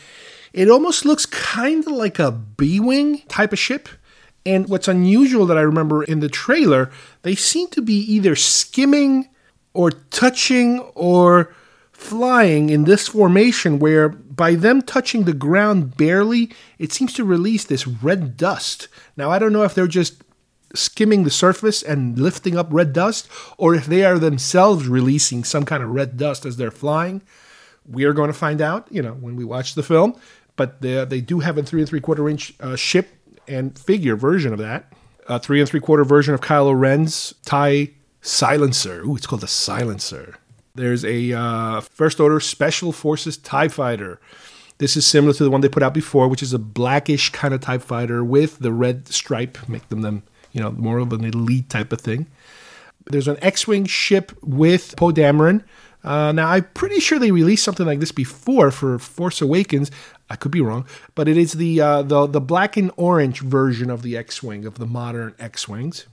It 0.52 0.70
almost 0.70 1.04
looks 1.04 1.26
kind 1.26 1.86
of 1.86 1.92
like 1.92 2.18
a 2.18 2.32
B 2.32 2.80
wing 2.80 3.22
type 3.28 3.52
of 3.52 3.58
ship. 3.58 3.88
And 4.44 4.68
what's 4.68 4.88
unusual 4.88 5.44
that 5.46 5.58
I 5.58 5.62
remember 5.62 6.04
in 6.04 6.20
the 6.20 6.28
trailer, 6.28 6.90
they 7.22 7.34
seem 7.34 7.68
to 7.70 7.82
be 7.82 7.98
either 8.12 8.36
skimming 8.36 9.28
or 9.74 9.90
touching 9.90 10.80
or 10.94 11.52
flying 11.92 12.70
in 12.70 12.84
this 12.84 13.08
formation 13.08 13.78
where 13.78 14.10
by 14.36 14.54
them 14.54 14.82
touching 14.82 15.24
the 15.24 15.32
ground 15.32 15.96
barely, 15.96 16.50
it 16.78 16.92
seems 16.92 17.12
to 17.14 17.24
release 17.24 17.64
this 17.64 17.86
red 17.86 18.36
dust. 18.36 18.88
Now, 19.16 19.30
I 19.30 19.38
don't 19.38 19.52
know 19.52 19.62
if 19.62 19.74
they're 19.74 19.86
just 19.86 20.22
skimming 20.74 21.24
the 21.24 21.30
surface 21.30 21.82
and 21.82 22.18
lifting 22.18 22.56
up 22.56 22.68
red 22.70 22.92
dust, 22.92 23.28
or 23.56 23.74
if 23.74 23.86
they 23.86 24.04
are 24.04 24.18
themselves 24.18 24.88
releasing 24.88 25.44
some 25.44 25.64
kind 25.64 25.82
of 25.82 25.90
red 25.90 26.16
dust 26.16 26.44
as 26.44 26.56
they're 26.56 26.70
flying. 26.70 27.22
We 27.88 28.04
are 28.04 28.12
going 28.12 28.28
to 28.28 28.38
find 28.38 28.60
out, 28.60 28.86
you 28.90 29.00
know, 29.00 29.12
when 29.12 29.36
we 29.36 29.44
watch 29.44 29.74
the 29.74 29.82
film. 29.82 30.18
But 30.56 30.80
they, 30.80 31.04
they 31.04 31.20
do 31.20 31.40
have 31.40 31.58
a 31.58 31.62
three 31.62 31.80
and 31.80 31.88
three 31.88 32.00
quarter 32.00 32.28
inch 32.28 32.54
uh, 32.60 32.76
ship 32.76 33.08
and 33.46 33.78
figure 33.78 34.16
version 34.16 34.52
of 34.52 34.58
that. 34.58 34.92
A 35.28 35.38
three 35.38 35.60
and 35.60 35.68
three 35.68 35.80
quarter 35.80 36.04
version 36.04 36.34
of 36.34 36.40
Kylo 36.40 36.78
Ren's 36.78 37.34
TIE 37.44 37.90
silencer. 38.22 39.02
Ooh, 39.02 39.16
it's 39.16 39.26
called 39.26 39.42
the 39.42 39.48
silencer. 39.48 40.36
There's 40.76 41.04
a 41.04 41.32
uh, 41.32 41.80
First 41.80 42.20
Order 42.20 42.40
Special 42.40 42.92
Forces 42.92 43.36
TIE 43.36 43.68
Fighter. 43.68 44.20
This 44.78 44.96
is 44.96 45.06
similar 45.06 45.32
to 45.32 45.42
the 45.44 45.50
one 45.50 45.62
they 45.62 45.68
put 45.70 45.82
out 45.82 45.94
before, 45.94 46.28
which 46.28 46.42
is 46.42 46.52
a 46.52 46.58
blackish 46.58 47.30
kind 47.30 47.54
of 47.54 47.62
TIE 47.62 47.78
Fighter 47.78 48.22
with 48.22 48.58
the 48.58 48.72
red 48.72 49.08
stripe, 49.08 49.56
make 49.68 49.88
them, 49.88 50.02
them 50.02 50.22
you 50.52 50.60
know, 50.60 50.70
more 50.72 50.98
of 50.98 51.12
an 51.12 51.24
elite 51.24 51.70
type 51.70 51.92
of 51.92 52.00
thing. 52.00 52.26
There's 53.06 53.28
an 53.28 53.38
X-Wing 53.40 53.86
ship 53.86 54.32
with 54.42 54.94
Poe 54.96 55.12
Dameron. 55.12 55.64
Uh, 56.04 56.32
now, 56.32 56.48
I'm 56.48 56.64
pretty 56.74 57.00
sure 57.00 57.18
they 57.18 57.30
released 57.30 57.64
something 57.64 57.86
like 57.86 58.00
this 58.00 58.12
before 58.12 58.70
for 58.70 58.98
Force 58.98 59.40
Awakens. 59.40 59.90
I 60.28 60.36
could 60.36 60.52
be 60.52 60.60
wrong, 60.60 60.86
but 61.14 61.28
it 61.28 61.36
is 61.36 61.52
the 61.52 61.80
uh, 61.80 62.02
the 62.02 62.26
the 62.26 62.40
black 62.40 62.76
and 62.76 62.90
orange 62.96 63.40
version 63.40 63.90
of 63.90 64.02
the 64.02 64.16
X-wing 64.16 64.66
of 64.66 64.78
the 64.78 64.86
modern 64.86 65.34
X-wings, 65.38 66.06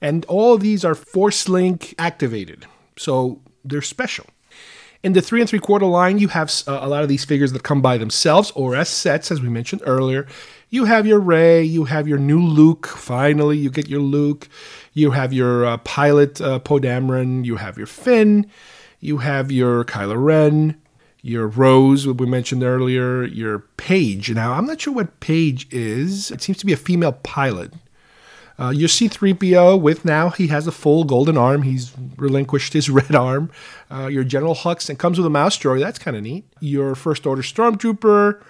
and 0.00 0.24
all 0.26 0.58
these 0.58 0.84
are 0.84 0.94
Force 0.94 1.48
Link 1.48 1.94
activated. 1.98 2.66
So 2.96 3.40
they're 3.64 3.82
special. 3.82 4.26
In 5.02 5.14
the 5.14 5.20
three 5.20 5.40
and 5.40 5.50
three 5.50 5.58
quarter 5.58 5.86
line, 5.86 6.18
you 6.18 6.28
have 6.28 6.52
uh, 6.68 6.78
a 6.80 6.88
lot 6.88 7.02
of 7.02 7.08
these 7.08 7.24
figures 7.24 7.52
that 7.52 7.64
come 7.64 7.82
by 7.82 7.98
themselves 7.98 8.52
or 8.52 8.76
as 8.76 8.88
sets, 8.88 9.30
as 9.32 9.40
we 9.40 9.48
mentioned 9.48 9.82
earlier. 9.84 10.26
You 10.70 10.84
have 10.84 11.06
your 11.06 11.18
Rey, 11.18 11.62
you 11.62 11.84
have 11.84 12.06
your 12.06 12.18
new 12.18 12.40
Luke. 12.40 12.86
Finally, 12.86 13.58
you 13.58 13.68
get 13.68 13.88
your 13.88 14.00
Luke. 14.00 14.48
You 14.92 15.10
have 15.10 15.32
your 15.32 15.66
uh, 15.66 15.76
pilot 15.78 16.40
uh, 16.40 16.60
Poe 16.60 16.78
Dameron. 16.78 17.44
You 17.44 17.56
have 17.56 17.76
your 17.76 17.86
Finn. 17.86 18.46
You 19.00 19.18
have 19.18 19.50
your 19.50 19.84
Kylo 19.84 20.22
Ren. 20.22 20.80
Your 21.20 21.46
Rose, 21.46 22.06
we 22.06 22.26
mentioned 22.26 22.62
earlier. 22.62 23.24
Your 23.24 23.60
Paige. 23.76 24.30
Now, 24.30 24.54
I'm 24.54 24.66
not 24.66 24.80
sure 24.80 24.94
what 24.94 25.20
Paige 25.20 25.68
is. 25.72 26.30
It 26.30 26.40
seems 26.40 26.58
to 26.58 26.66
be 26.66 26.72
a 26.72 26.76
female 26.76 27.12
pilot. 27.12 27.72
Uh, 28.58 28.70
your 28.70 28.88
C3PO 28.88 29.80
with 29.80 30.04
now 30.04 30.30
he 30.30 30.48
has 30.48 30.66
a 30.66 30.72
full 30.72 31.04
golden 31.04 31.36
arm. 31.36 31.62
He's 31.62 31.92
relinquished 32.16 32.72
his 32.72 32.90
red 33.00 33.14
arm. 33.14 33.50
Uh, 33.90 34.06
your 34.06 34.24
General 34.24 34.54
Hux 34.54 34.88
and 34.88 34.98
comes 34.98 35.18
with 35.18 35.26
a 35.26 35.30
mouse 35.30 35.58
droid. 35.58 35.80
That's 35.80 35.98
kind 35.98 36.16
of 36.16 36.22
neat. 36.22 36.44
Your 36.60 36.94
First 36.94 37.26
Order 37.26 37.42
Stormtrooper. 37.42 38.42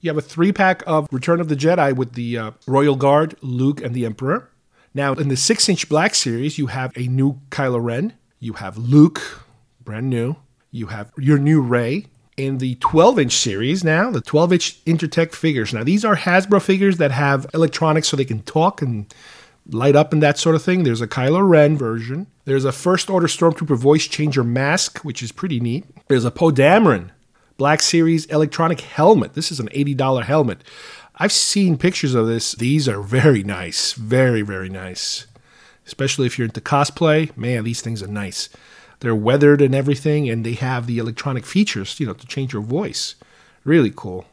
You 0.00 0.10
have 0.10 0.18
a 0.18 0.22
three 0.22 0.52
pack 0.52 0.82
of 0.86 1.06
Return 1.12 1.40
of 1.40 1.48
the 1.48 1.54
Jedi 1.54 1.94
with 1.94 2.14
the 2.14 2.36
uh, 2.36 2.50
Royal 2.66 2.96
Guard, 2.96 3.36
Luke, 3.40 3.80
and 3.80 3.94
the 3.94 4.04
Emperor. 4.04 4.50
Now, 4.94 5.14
in 5.14 5.28
the 5.28 5.36
six 5.36 5.68
inch 5.68 5.88
black 5.88 6.14
series, 6.14 6.58
you 6.58 6.66
have 6.66 6.92
a 6.96 7.06
new 7.06 7.40
Kylo 7.50 7.82
Ren. 7.82 8.14
You 8.40 8.54
have 8.54 8.76
Luke, 8.76 9.44
brand 9.80 10.10
new. 10.10 10.36
You 10.70 10.86
have 10.86 11.12
your 11.16 11.38
new 11.38 11.60
Rey. 11.60 12.06
In 12.36 12.58
the 12.58 12.76
12 12.76 13.18
inch 13.18 13.32
series 13.34 13.84
now, 13.84 14.10
the 14.10 14.22
12 14.22 14.52
inch 14.54 14.84
Interactech 14.86 15.32
figures. 15.32 15.72
Now, 15.72 15.84
these 15.84 16.04
are 16.04 16.16
Hasbro 16.16 16.62
figures 16.62 16.96
that 16.96 17.10
have 17.12 17.46
electronics 17.52 18.08
so 18.08 18.16
they 18.16 18.24
can 18.24 18.42
talk 18.42 18.80
and 18.80 19.12
light 19.72 19.96
up 19.96 20.12
and 20.12 20.22
that 20.22 20.38
sort 20.38 20.54
of 20.54 20.62
thing. 20.62 20.82
There's 20.82 21.00
a 21.00 21.08
Kylo 21.08 21.46
Ren 21.46 21.76
version. 21.76 22.26
There's 22.44 22.64
a 22.64 22.72
First 22.72 23.10
Order 23.10 23.26
Stormtrooper 23.26 23.76
voice 23.76 24.06
changer 24.06 24.44
mask, 24.44 25.00
which 25.00 25.22
is 25.22 25.32
pretty 25.32 25.60
neat. 25.60 25.84
There's 26.08 26.24
a 26.24 26.30
Poe 26.30 26.50
Dameron 26.50 27.10
Black 27.56 27.82
Series 27.82 28.26
electronic 28.26 28.80
helmet. 28.80 29.34
This 29.34 29.52
is 29.52 29.60
an 29.60 29.68
$80 29.68 30.24
helmet. 30.24 30.62
I've 31.16 31.32
seen 31.32 31.78
pictures 31.78 32.14
of 32.14 32.26
this. 32.26 32.52
These 32.52 32.88
are 32.88 33.02
very 33.02 33.42
nice. 33.42 33.92
Very, 33.92 34.42
very 34.42 34.68
nice. 34.68 35.26
Especially 35.86 36.26
if 36.26 36.38
you're 36.38 36.46
into 36.46 36.60
cosplay. 36.60 37.36
Man, 37.36 37.64
these 37.64 37.80
things 37.80 38.02
are 38.02 38.08
nice. 38.08 38.48
They're 39.00 39.14
weathered 39.14 39.60
and 39.60 39.74
everything, 39.74 40.30
and 40.30 40.44
they 40.46 40.54
have 40.54 40.86
the 40.86 40.98
electronic 40.98 41.44
features, 41.44 41.98
you 41.98 42.06
know, 42.06 42.14
to 42.14 42.26
change 42.26 42.52
your 42.52 42.62
voice. 42.62 43.16
Really 43.64 43.92
cool. 43.94 44.26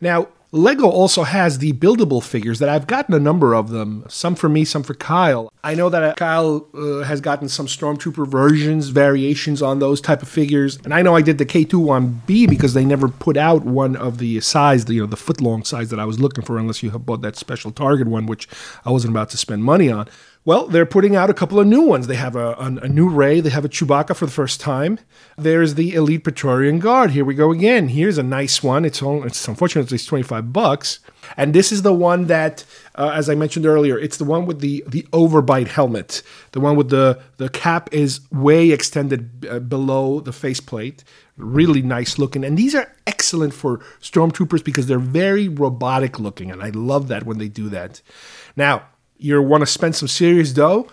Now, 0.00 0.28
Lego 0.54 0.88
also 0.88 1.24
has 1.24 1.58
the 1.58 1.72
buildable 1.72 2.22
figures 2.22 2.60
that 2.60 2.68
I've 2.68 2.86
gotten 2.86 3.12
a 3.12 3.18
number 3.18 3.54
of 3.54 3.70
them, 3.70 4.04
some 4.08 4.36
for 4.36 4.48
me, 4.48 4.64
some 4.64 4.84
for 4.84 4.94
Kyle. 4.94 5.52
I 5.64 5.74
know 5.74 5.88
that 5.88 6.16
Kyle 6.16 6.68
uh, 6.72 7.02
has 7.02 7.20
gotten 7.20 7.48
some 7.48 7.66
Stormtrooper 7.66 8.28
versions, 8.28 8.90
variations 8.90 9.62
on 9.62 9.80
those 9.80 10.00
type 10.00 10.22
of 10.22 10.28
figures, 10.28 10.78
and 10.84 10.94
I 10.94 11.02
know 11.02 11.16
I 11.16 11.22
did 11.22 11.38
the 11.38 11.44
K21B 11.44 12.48
because 12.48 12.72
they 12.72 12.84
never 12.84 13.08
put 13.08 13.36
out 13.36 13.64
one 13.64 13.96
of 13.96 14.18
the 14.18 14.40
size, 14.42 14.88
you 14.88 15.00
know, 15.00 15.06
the 15.06 15.16
foot 15.16 15.40
long 15.40 15.64
size 15.64 15.90
that 15.90 15.98
I 15.98 16.04
was 16.04 16.20
looking 16.20 16.44
for, 16.44 16.56
unless 16.56 16.84
you 16.84 16.90
have 16.90 17.04
bought 17.04 17.22
that 17.22 17.34
special 17.34 17.72
Target 17.72 18.06
one, 18.06 18.26
which 18.26 18.46
I 18.84 18.92
wasn't 18.92 19.12
about 19.12 19.30
to 19.30 19.36
spend 19.36 19.64
money 19.64 19.90
on. 19.90 20.08
Well, 20.46 20.66
they're 20.66 20.84
putting 20.84 21.16
out 21.16 21.30
a 21.30 21.34
couple 21.34 21.58
of 21.58 21.66
new 21.66 21.80
ones. 21.80 22.06
They 22.06 22.16
have 22.16 22.36
a, 22.36 22.50
a, 22.52 22.66
a, 22.82 22.88
new 22.88 23.08
Rey. 23.08 23.40
They 23.40 23.48
have 23.48 23.64
a 23.64 23.68
Chewbacca 23.68 24.14
for 24.14 24.26
the 24.26 24.32
first 24.32 24.60
time. 24.60 24.98
There's 25.38 25.74
the 25.74 25.94
Elite 25.94 26.22
Praetorian 26.22 26.80
Guard. 26.80 27.12
Here 27.12 27.24
we 27.24 27.34
go 27.34 27.50
again. 27.50 27.88
Here's 27.88 28.18
a 28.18 28.22
nice 28.22 28.62
one. 28.62 28.84
It's, 28.84 29.00
it's 29.00 29.48
unfortunately 29.48 29.94
it's 29.94 30.04
25 30.04 30.52
bucks. 30.52 30.98
And 31.38 31.54
this 31.54 31.72
is 31.72 31.80
the 31.80 31.94
one 31.94 32.26
that, 32.26 32.66
uh, 32.94 33.12
as 33.14 33.30
I 33.30 33.34
mentioned 33.34 33.64
earlier, 33.64 33.98
it's 33.98 34.18
the 34.18 34.26
one 34.26 34.44
with 34.44 34.60
the 34.60 34.84
the 34.86 35.02
overbite 35.12 35.68
helmet. 35.68 36.22
The 36.52 36.60
one 36.60 36.76
with 36.76 36.90
the 36.90 37.22
the 37.38 37.48
cap 37.48 37.88
is 37.92 38.20
way 38.30 38.70
extended 38.70 39.46
uh, 39.48 39.60
below 39.60 40.20
the 40.20 40.32
faceplate. 40.32 41.04
Really 41.38 41.80
nice 41.80 42.18
looking. 42.18 42.44
And 42.44 42.58
these 42.58 42.74
are 42.74 42.92
excellent 43.06 43.54
for 43.54 43.78
stormtroopers 44.02 44.62
because 44.62 44.86
they're 44.86 44.98
very 44.98 45.48
robotic 45.48 46.20
looking, 46.20 46.50
and 46.50 46.62
I 46.62 46.68
love 46.68 47.08
that 47.08 47.24
when 47.24 47.38
they 47.38 47.48
do 47.48 47.70
that. 47.70 48.02
Now, 48.56 48.84
you 49.24 49.40
want 49.42 49.62
to 49.62 49.66
spend 49.66 49.96
some 49.96 50.08
serious 50.08 50.52
dough 50.52 50.88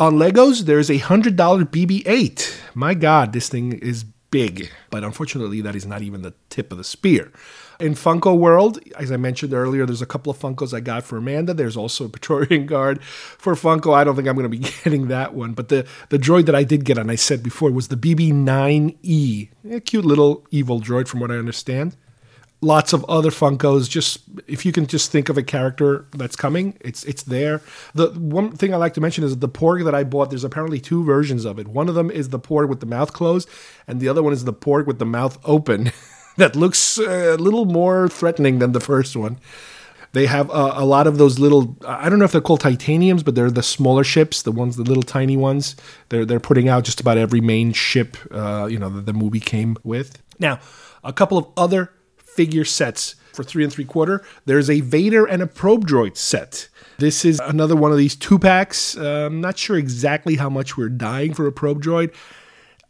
on 0.00 0.14
Legos, 0.14 0.60
there's 0.62 0.90
a 0.90 0.98
$100 0.98 1.36
BB 1.36 2.02
8. 2.06 2.60
My 2.74 2.94
God, 2.94 3.32
this 3.32 3.48
thing 3.48 3.72
is 3.72 4.04
big, 4.30 4.70
but 4.90 5.02
unfortunately, 5.02 5.60
that 5.60 5.74
is 5.74 5.86
not 5.86 6.02
even 6.02 6.22
the 6.22 6.34
tip 6.50 6.70
of 6.70 6.78
the 6.78 6.84
spear. 6.84 7.32
In 7.80 7.94
Funko 7.94 8.36
World, 8.36 8.78
as 8.96 9.10
I 9.10 9.16
mentioned 9.16 9.52
earlier, 9.52 9.86
there's 9.86 10.02
a 10.02 10.06
couple 10.06 10.30
of 10.30 10.38
Funkos 10.38 10.72
I 10.72 10.80
got 10.80 11.02
for 11.02 11.16
Amanda. 11.16 11.52
There's 11.52 11.76
also 11.76 12.04
a 12.04 12.08
Praetorian 12.08 12.66
Guard 12.72 13.02
for 13.02 13.54
Funko. 13.54 13.92
I 13.92 14.04
don't 14.04 14.14
think 14.14 14.28
I'm 14.28 14.36
going 14.36 14.48
to 14.48 14.56
be 14.56 14.58
getting 14.84 15.08
that 15.08 15.34
one, 15.34 15.52
but 15.54 15.68
the, 15.68 15.84
the 16.10 16.18
droid 16.18 16.46
that 16.46 16.54
I 16.54 16.62
did 16.62 16.84
get, 16.84 16.96
and 16.96 17.10
I 17.10 17.16
said 17.16 17.42
before, 17.42 17.72
was 17.72 17.88
the 17.88 17.96
BB9E. 17.96 19.48
A 19.72 19.80
cute 19.80 20.04
little 20.04 20.46
evil 20.52 20.80
droid, 20.80 21.08
from 21.08 21.18
what 21.18 21.32
I 21.32 21.36
understand 21.36 21.96
lots 22.60 22.92
of 22.92 23.04
other 23.08 23.30
Funkos. 23.30 23.88
Just 23.88 24.20
if 24.46 24.64
you 24.66 24.72
can 24.72 24.86
just 24.86 25.10
think 25.10 25.28
of 25.28 25.38
a 25.38 25.42
character 25.42 26.06
that's 26.12 26.36
coming, 26.36 26.76
it's 26.80 27.04
it's 27.04 27.22
there. 27.22 27.60
The 27.94 28.10
one 28.10 28.52
thing 28.52 28.74
I 28.74 28.76
like 28.76 28.94
to 28.94 29.00
mention 29.00 29.24
is 29.24 29.36
the 29.38 29.48
Porg 29.48 29.84
that 29.84 29.94
I 29.94 30.04
bought. 30.04 30.30
There's 30.30 30.44
apparently 30.44 30.80
two 30.80 31.04
versions 31.04 31.44
of 31.44 31.58
it. 31.58 31.68
One 31.68 31.88
of 31.88 31.94
them 31.94 32.10
is 32.10 32.30
the 32.30 32.40
Porg 32.40 32.68
with 32.68 32.80
the 32.80 32.86
mouth 32.86 33.12
closed, 33.12 33.48
and 33.86 34.00
the 34.00 34.08
other 34.08 34.22
one 34.22 34.32
is 34.32 34.44
the 34.44 34.52
Porg 34.52 34.86
with 34.86 34.98
the 34.98 35.06
mouth 35.06 35.38
open. 35.44 35.92
that 36.36 36.56
looks 36.56 36.98
uh, 36.98 37.36
a 37.38 37.42
little 37.42 37.64
more 37.64 38.08
threatening 38.08 38.58
than 38.58 38.72
the 38.72 38.80
first 38.80 39.16
one. 39.16 39.38
They 40.12 40.24
have 40.24 40.50
uh, 40.50 40.72
a 40.74 40.86
lot 40.86 41.06
of 41.06 41.18
those 41.18 41.38
little. 41.38 41.76
I 41.86 42.08
don't 42.08 42.18
know 42.18 42.24
if 42.24 42.32
they're 42.32 42.40
called 42.40 42.60
titaniums, 42.60 43.22
but 43.22 43.34
they're 43.34 43.50
the 43.50 43.62
smaller 43.62 44.04
ships, 44.04 44.42
the 44.42 44.52
ones, 44.52 44.76
the 44.76 44.82
little 44.82 45.02
tiny 45.02 45.36
ones. 45.36 45.76
They're 46.08 46.24
they're 46.24 46.40
putting 46.40 46.68
out 46.68 46.84
just 46.84 47.00
about 47.00 47.18
every 47.18 47.42
main 47.42 47.72
ship. 47.72 48.16
Uh, 48.30 48.66
you 48.70 48.78
know, 48.78 48.88
that 48.88 49.04
the 49.04 49.12
movie 49.12 49.40
came 49.40 49.76
with. 49.84 50.22
Now, 50.38 50.60
a 51.04 51.12
couple 51.12 51.36
of 51.36 51.48
other 51.56 51.92
figure 52.38 52.64
sets 52.64 53.16
for 53.32 53.42
three 53.42 53.64
and 53.64 53.72
three 53.72 53.84
quarter. 53.84 54.24
There's 54.44 54.70
a 54.70 54.80
Vader 54.80 55.26
and 55.26 55.42
a 55.42 55.46
probe 55.48 55.88
droid 55.88 56.16
set. 56.16 56.68
This 56.98 57.24
is 57.24 57.40
another 57.40 57.74
one 57.74 57.90
of 57.90 57.98
these 57.98 58.14
two 58.14 58.38
packs. 58.38 58.96
Uh, 58.96 59.26
I'm 59.26 59.40
not 59.40 59.58
sure 59.58 59.76
exactly 59.76 60.36
how 60.36 60.48
much 60.48 60.76
we're 60.76 60.88
dying 60.88 61.34
for 61.34 61.48
a 61.48 61.52
probe 61.52 61.82
droid. 61.82 62.14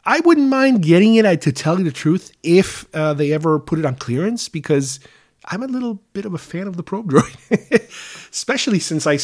I 0.05 0.21
wouldn't 0.21 0.51
mind 0.51 0.83
getting 0.83 1.15
it, 1.15 1.41
to 1.41 1.51
tell 1.51 1.79
you 1.79 1.85
the 1.85 1.91
truth, 1.91 2.31
if 2.43 2.87
uh, 2.95 3.15
they 3.15 3.33
ever 3.33 3.59
put 3.59 3.79
it 3.79 3.87
on 3.87 3.95
clearance, 3.95 4.51
because 4.51 5.01
I'm 5.47 5.63
a 5.63 5.67
little 5.67 5.95
bit 6.13 6.27
of 6.27 6.35
a 6.35 6.39
fan 6.39 6.67
of 6.67 6.77
the 6.77 6.83
probe 6.83 7.11
droid, 7.11 7.37
especially 8.31 8.81
since 8.81 9.07
I, 9.07 9.17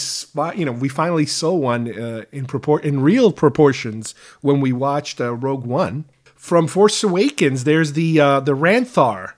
you 0.55 0.65
know, 0.65 0.73
we 0.73 0.89
finally 0.89 1.27
saw 1.27 1.53
one 1.53 1.87
uh, 1.87 2.25
in 2.33 2.47
propor- 2.47 2.83
in 2.83 3.01
real 3.01 3.31
proportions 3.31 4.15
when 4.41 4.63
we 4.63 4.73
watched 4.73 5.21
uh, 5.21 5.35
Rogue 5.35 5.67
One. 5.67 6.07
From 6.35 6.67
Force 6.67 7.03
Awakens, 7.03 7.65
there's 7.65 7.93
the 7.93 8.21
uh, 8.21 8.41
the 8.41 8.57
Rathtar 8.57 9.35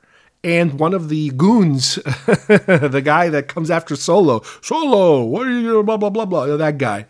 and 0.46 0.78
one 0.78 0.94
of 0.94 1.08
the 1.08 1.30
goons, 1.30 1.96
the 1.96 3.02
guy 3.04 3.28
that 3.28 3.48
comes 3.48 3.68
after 3.68 3.96
Solo, 3.96 4.42
Solo, 4.62 5.24
what 5.24 5.48
are 5.48 5.50
you 5.50 5.62
doing? 5.62 5.84
Blah 5.84 5.96
blah 5.96 6.08
blah 6.08 6.24
blah. 6.24 6.56
That 6.56 6.78
guy. 6.78 7.06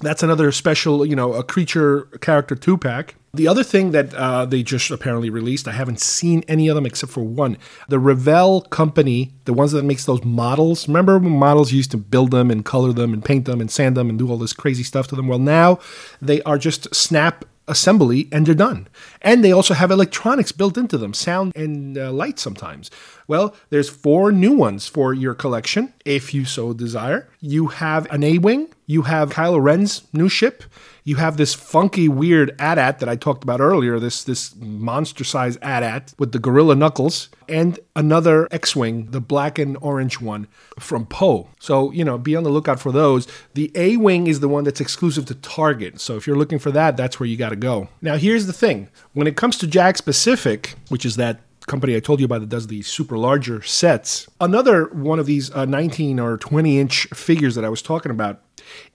That's 0.00 0.24
another 0.24 0.50
special, 0.50 1.06
you 1.06 1.14
know, 1.14 1.34
a 1.34 1.44
creature 1.44 2.02
character 2.20 2.56
two 2.56 2.76
pack. 2.76 3.14
The 3.32 3.46
other 3.46 3.62
thing 3.62 3.92
that 3.92 4.12
uh, 4.14 4.44
they 4.44 4.64
just 4.64 4.90
apparently 4.90 5.30
released, 5.30 5.68
I 5.68 5.72
haven't 5.72 6.00
seen 6.00 6.44
any 6.48 6.66
of 6.66 6.74
them 6.74 6.84
except 6.84 7.12
for 7.12 7.22
one. 7.22 7.58
The 7.88 8.00
Revell 8.00 8.62
company, 8.62 9.32
the 9.44 9.52
ones 9.52 9.70
that 9.70 9.84
makes 9.84 10.04
those 10.04 10.24
models. 10.24 10.88
Remember 10.88 11.18
when 11.18 11.32
models 11.32 11.72
used 11.72 11.92
to 11.92 11.96
build 11.96 12.32
them 12.32 12.50
and 12.50 12.64
color 12.64 12.92
them 12.92 13.12
and 13.12 13.24
paint 13.24 13.44
them 13.44 13.60
and 13.60 13.70
sand 13.70 13.96
them 13.96 14.10
and 14.10 14.18
do 14.18 14.28
all 14.28 14.36
this 14.36 14.52
crazy 14.52 14.82
stuff 14.82 15.06
to 15.08 15.16
them? 15.16 15.28
Well, 15.28 15.38
now 15.38 15.78
they 16.20 16.42
are 16.42 16.58
just 16.58 16.92
snap 16.92 17.44
assembly 17.66 18.28
and 18.30 18.46
they're 18.46 18.54
done. 18.54 18.88
And 19.22 19.42
they 19.44 19.52
also 19.52 19.74
have 19.74 19.90
electronics 19.90 20.52
built 20.52 20.76
into 20.76 20.98
them, 20.98 21.14
sound 21.14 21.52
and 21.56 21.96
uh, 21.96 22.12
light 22.12 22.38
sometimes. 22.38 22.90
Well, 23.26 23.54
there's 23.70 23.88
four 23.88 24.32
new 24.32 24.52
ones 24.52 24.86
for 24.86 25.14
your 25.14 25.34
collection, 25.34 25.94
if 26.04 26.34
you 26.34 26.44
so 26.44 26.72
desire. 26.72 27.28
You 27.40 27.68
have 27.68 28.10
an 28.10 28.22
A-Wing, 28.22 28.68
you 28.86 29.02
have 29.02 29.30
Kylo 29.30 29.62
Ren's 29.62 30.02
new 30.12 30.28
ship, 30.28 30.64
you 31.04 31.16
have 31.16 31.36
this 31.36 31.54
funky, 31.54 32.08
weird 32.08 32.54
AT-AT 32.58 32.98
that 32.98 33.08
I 33.08 33.16
talked 33.16 33.44
about 33.44 33.60
earlier, 33.60 33.98
this 33.98 34.24
this 34.24 34.54
monster-sized 34.56 35.58
AT-AT 35.62 36.14
with 36.18 36.32
the 36.32 36.38
gorilla 36.38 36.74
knuckles, 36.74 37.28
and 37.48 37.78
another 37.94 38.48
X-wing, 38.50 39.10
the 39.10 39.20
black 39.20 39.58
and 39.58 39.76
orange 39.80 40.20
one 40.20 40.48
from 40.78 41.06
Poe. 41.06 41.48
So 41.58 41.90
you 41.92 42.04
know, 42.04 42.18
be 42.18 42.36
on 42.36 42.42
the 42.42 42.50
lookout 42.50 42.80
for 42.80 42.92
those. 42.92 43.28
The 43.54 43.70
A-wing 43.74 44.26
is 44.26 44.40
the 44.40 44.48
one 44.48 44.64
that's 44.64 44.80
exclusive 44.80 45.26
to 45.26 45.34
Target. 45.34 46.00
So 46.00 46.16
if 46.16 46.26
you're 46.26 46.38
looking 46.38 46.58
for 46.58 46.70
that, 46.72 46.96
that's 46.96 47.20
where 47.20 47.28
you 47.28 47.36
got 47.36 47.50
to 47.50 47.56
go. 47.56 47.88
Now 48.00 48.16
here's 48.16 48.46
the 48.46 48.52
thing: 48.52 48.88
when 49.12 49.26
it 49.26 49.36
comes 49.36 49.58
to 49.58 49.66
Jakks 49.66 50.04
Pacific, 50.04 50.74
which 50.88 51.04
is 51.04 51.16
that 51.16 51.40
company 51.66 51.96
I 51.96 52.00
told 52.00 52.20
you 52.20 52.26
about 52.26 52.40
that 52.40 52.48
does 52.48 52.66
these 52.66 52.86
super 52.86 53.16
larger 53.16 53.62
sets. 53.62 54.28
Another 54.40 54.86
one 54.86 55.18
of 55.18 55.26
these 55.26 55.50
uh, 55.52 55.64
19 55.64 56.20
or 56.20 56.36
20 56.36 56.78
inch 56.78 57.06
figures 57.14 57.54
that 57.54 57.64
I 57.64 57.68
was 57.68 57.82
talking 57.82 58.10
about 58.10 58.40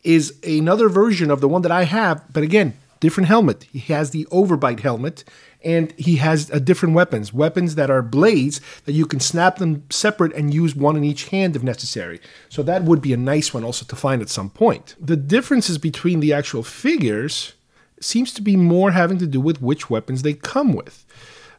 is 0.04 0.40
another 0.44 0.90
version 0.90 1.32
of 1.32 1.42
the 1.42 1.48
one 1.48 1.62
that 1.64 1.72
I 1.72 1.84
have, 1.84 2.24
but 2.32 2.44
again, 2.44 2.78
different 3.00 3.28
helmet. 3.28 3.64
He 3.72 3.80
has 3.94 4.12
the 4.12 4.26
overbite 4.26 4.82
helmet 4.82 5.24
and 5.64 5.94
he 5.98 6.18
has 6.18 6.50
uh, 6.52 6.60
different 6.60 6.96
weapons, 6.96 7.34
weapons 7.34 7.76
that 7.76 7.90
are 7.90 8.02
blades 8.02 8.62
that 8.86 8.94
you 8.94 9.06
can 9.06 9.20
snap 9.20 9.58
them 9.58 9.84
separate 9.90 10.34
and 10.34 10.54
use 10.54 10.76
one 10.76 10.96
in 10.96 11.04
each 11.04 11.30
hand 11.30 11.56
if 11.56 11.64
necessary. 11.64 12.20
So 12.48 12.64
that 12.64 12.84
would 12.84 13.02
be 13.02 13.14
a 13.14 13.18
nice 13.18 13.54
one 13.54 13.64
also 13.64 13.86
to 13.86 13.96
find 13.96 14.22
at 14.22 14.30
some 14.30 14.50
point. 14.50 14.96
The 15.00 15.18
differences 15.18 15.78
between 15.78 16.20
the 16.20 16.34
actual 16.34 16.64
figures 16.64 17.54
seems 18.00 18.34
to 18.34 18.42
be 18.42 18.56
more 18.56 18.92
having 18.92 19.18
to 19.18 19.28
do 19.28 19.42
with 19.42 19.62
which 19.62 19.90
weapons 19.90 20.22
they 20.22 20.34
come 20.34 20.74
with. 20.74 21.06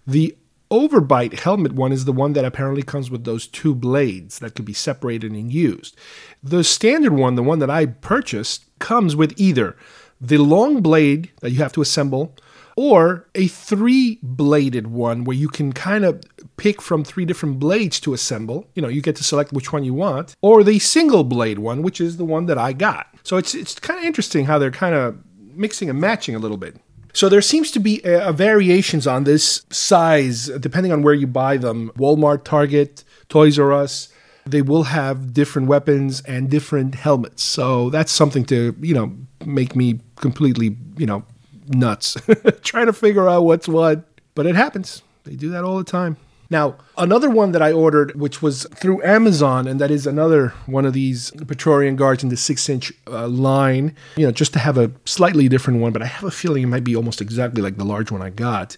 The 0.06 0.36
overbite 0.70 1.40
helmet 1.40 1.72
one 1.72 1.92
is 1.92 2.04
the 2.04 2.12
one 2.12 2.32
that 2.34 2.44
apparently 2.44 2.82
comes 2.82 3.10
with 3.10 3.24
those 3.24 3.46
two 3.46 3.74
blades 3.74 4.38
that 4.38 4.54
could 4.54 4.64
be 4.64 4.72
separated 4.72 5.32
and 5.32 5.52
used. 5.52 5.96
The 6.42 6.64
standard 6.64 7.12
one, 7.12 7.34
the 7.34 7.42
one 7.42 7.58
that 7.58 7.70
I 7.70 7.86
purchased, 7.86 8.64
comes 8.78 9.16
with 9.16 9.34
either 9.36 9.76
the 10.20 10.38
long 10.38 10.82
blade 10.82 11.30
that 11.40 11.50
you 11.50 11.58
have 11.58 11.72
to 11.72 11.82
assemble 11.82 12.36
or 12.76 13.28
a 13.34 13.46
three 13.48 14.18
bladed 14.22 14.86
one 14.86 15.24
where 15.24 15.36
you 15.36 15.48
can 15.48 15.72
kind 15.72 16.04
of 16.04 16.22
pick 16.56 16.80
from 16.80 17.04
three 17.04 17.24
different 17.24 17.58
blades 17.58 18.00
to 18.00 18.14
assemble. 18.14 18.66
You 18.74 18.82
know, 18.82 18.88
you 18.88 19.02
get 19.02 19.16
to 19.16 19.24
select 19.24 19.52
which 19.52 19.72
one 19.72 19.84
you 19.84 19.94
want, 19.94 20.36
or 20.40 20.62
the 20.62 20.78
single 20.78 21.24
blade 21.24 21.58
one, 21.58 21.82
which 21.82 22.00
is 22.00 22.16
the 22.16 22.24
one 22.24 22.46
that 22.46 22.58
I 22.58 22.72
got. 22.72 23.08
So 23.22 23.36
it's 23.36 23.54
it's 23.54 23.78
kind 23.78 23.98
of 23.98 24.04
interesting 24.04 24.46
how 24.46 24.58
they're 24.58 24.70
kind 24.70 24.94
of 24.94 25.18
mixing 25.54 25.90
and 25.90 26.00
matching 26.00 26.34
a 26.34 26.38
little 26.38 26.56
bit. 26.56 26.76
So 27.12 27.28
there 27.28 27.42
seems 27.42 27.70
to 27.72 27.80
be 27.80 28.00
a, 28.04 28.28
a 28.28 28.32
variations 28.32 29.06
on 29.06 29.24
this 29.24 29.62
size 29.70 30.46
depending 30.60 30.92
on 30.92 31.02
where 31.02 31.14
you 31.14 31.26
buy 31.26 31.56
them. 31.56 31.90
Walmart, 31.96 32.44
Target, 32.44 33.04
Toys 33.28 33.58
R 33.58 33.72
Us, 33.72 34.08
they 34.46 34.62
will 34.62 34.84
have 34.84 35.32
different 35.32 35.68
weapons 35.68 36.22
and 36.22 36.50
different 36.50 36.94
helmets. 36.94 37.42
So 37.42 37.90
that's 37.90 38.12
something 38.12 38.44
to, 38.46 38.74
you 38.80 38.94
know, 38.94 39.12
make 39.44 39.76
me 39.76 40.00
completely, 40.16 40.76
you 40.96 41.06
know, 41.06 41.24
nuts 41.68 42.16
trying 42.62 42.86
to 42.86 42.92
figure 42.92 43.28
out 43.28 43.42
what's 43.44 43.68
what. 43.68 44.04
But 44.34 44.46
it 44.46 44.54
happens. 44.54 45.02
They 45.24 45.34
do 45.36 45.50
that 45.50 45.64
all 45.64 45.78
the 45.78 45.84
time. 45.84 46.16
Now, 46.50 46.76
another 46.98 47.30
one 47.30 47.52
that 47.52 47.62
I 47.62 47.70
ordered, 47.72 48.18
which 48.18 48.42
was 48.42 48.66
through 48.74 49.02
Amazon, 49.04 49.68
and 49.68 49.80
that 49.80 49.92
is 49.92 50.04
another 50.04 50.48
one 50.66 50.84
of 50.84 50.92
these 50.92 51.30
Praetorian 51.46 51.94
guards 51.94 52.24
in 52.24 52.28
the 52.28 52.36
six 52.36 52.68
inch 52.68 52.92
uh, 53.06 53.28
line, 53.28 53.94
you 54.16 54.26
know, 54.26 54.32
just 54.32 54.52
to 54.54 54.58
have 54.58 54.76
a 54.76 54.90
slightly 55.04 55.48
different 55.48 55.80
one, 55.80 55.92
but 55.92 56.02
I 56.02 56.06
have 56.06 56.24
a 56.24 56.30
feeling 56.30 56.64
it 56.64 56.66
might 56.66 56.82
be 56.82 56.96
almost 56.96 57.20
exactly 57.20 57.62
like 57.62 57.76
the 57.76 57.84
large 57.84 58.10
one 58.10 58.20
I 58.20 58.30
got. 58.30 58.76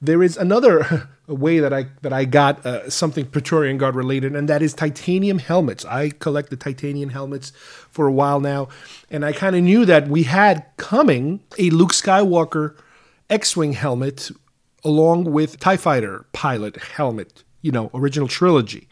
There 0.00 0.22
is 0.22 0.36
another 0.36 1.08
way 1.26 1.58
that 1.58 1.72
I 1.72 1.86
that 2.02 2.12
I 2.12 2.24
got 2.24 2.64
uh, 2.64 2.88
something 2.88 3.26
Praetorian 3.26 3.78
Guard 3.78 3.96
related, 3.96 4.36
and 4.36 4.48
that 4.48 4.62
is 4.62 4.72
titanium 4.72 5.38
helmets. 5.38 5.84
I 5.84 6.10
collect 6.10 6.50
the 6.50 6.56
titanium 6.56 7.10
helmets 7.10 7.50
for 7.90 8.06
a 8.06 8.12
while 8.12 8.38
now, 8.38 8.68
and 9.10 9.24
I 9.24 9.32
kind 9.32 9.56
of 9.56 9.62
knew 9.62 9.84
that 9.86 10.06
we 10.06 10.22
had 10.22 10.64
coming 10.76 11.40
a 11.58 11.70
Luke 11.70 11.92
Skywalker 11.92 12.76
X-wing 13.28 13.72
helmet 13.72 14.30
along 14.84 15.24
with 15.24 15.60
TIE 15.60 15.76
Fighter 15.76 16.26
pilot 16.32 16.76
helmet, 16.76 17.44
you 17.60 17.72
know, 17.72 17.90
original 17.94 18.28
trilogy. 18.28 18.88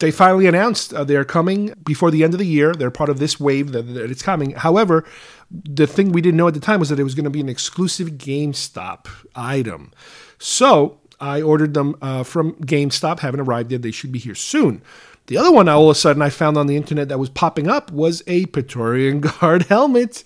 They 0.00 0.10
finally 0.10 0.46
announced 0.46 0.92
uh, 0.92 1.04
they're 1.04 1.24
coming 1.24 1.72
before 1.84 2.10
the 2.10 2.24
end 2.24 2.34
of 2.34 2.38
the 2.38 2.46
year. 2.46 2.74
They're 2.74 2.90
part 2.90 3.10
of 3.10 3.20
this 3.20 3.38
wave 3.38 3.72
that, 3.72 3.82
that 3.82 4.10
it's 4.10 4.22
coming. 4.22 4.50
However, 4.50 5.04
the 5.50 5.86
thing 5.86 6.10
we 6.10 6.20
didn't 6.20 6.36
know 6.36 6.48
at 6.48 6.54
the 6.54 6.60
time 6.60 6.80
was 6.80 6.88
that 6.88 6.98
it 6.98 7.04
was 7.04 7.14
going 7.14 7.24
to 7.24 7.30
be 7.30 7.40
an 7.40 7.48
exclusive 7.48 8.10
GameStop 8.12 9.06
item. 9.36 9.92
So 10.38 10.98
I 11.20 11.40
ordered 11.40 11.74
them 11.74 11.96
uh, 12.02 12.24
from 12.24 12.54
GameStop, 12.54 13.20
haven't 13.20 13.40
arrived 13.40 13.70
yet. 13.70 13.82
They 13.82 13.92
should 13.92 14.10
be 14.10 14.18
here 14.18 14.34
soon. 14.34 14.82
The 15.26 15.38
other 15.38 15.52
one, 15.52 15.68
all 15.68 15.84
of 15.84 15.96
a 15.96 15.98
sudden, 15.98 16.22
I 16.22 16.28
found 16.28 16.58
on 16.58 16.66
the 16.66 16.76
internet 16.76 17.08
that 17.08 17.18
was 17.18 17.30
popping 17.30 17.68
up 17.68 17.90
was 17.92 18.22
a 18.26 18.46
Praetorian 18.46 19.20
Guard 19.40 19.64
helmet 19.64 20.24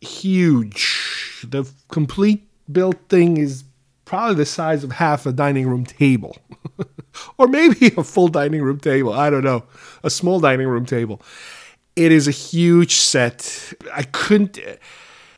huge. 0.00 1.46
The 1.48 1.70
complete 1.88 2.48
built 2.70 2.96
thing 3.08 3.36
is 3.36 3.64
probably 4.04 4.36
the 4.36 4.46
size 4.46 4.82
of 4.82 4.92
half 4.92 5.26
a 5.26 5.32
dining 5.32 5.68
room 5.68 5.84
table. 5.84 6.38
or 7.38 7.48
maybe 7.48 7.92
a 7.96 8.04
full 8.04 8.28
dining 8.28 8.62
room 8.62 8.80
table. 8.80 9.12
I 9.12 9.28
don't 9.30 9.44
know. 9.44 9.64
A 10.02 10.10
small 10.10 10.40
dining 10.40 10.68
room 10.68 10.86
table. 10.86 11.20
It 11.96 12.12
is 12.12 12.28
a 12.28 12.32
huge 12.32 12.94
set. 12.94 13.74
I 13.92 14.04
couldn't 14.04 14.58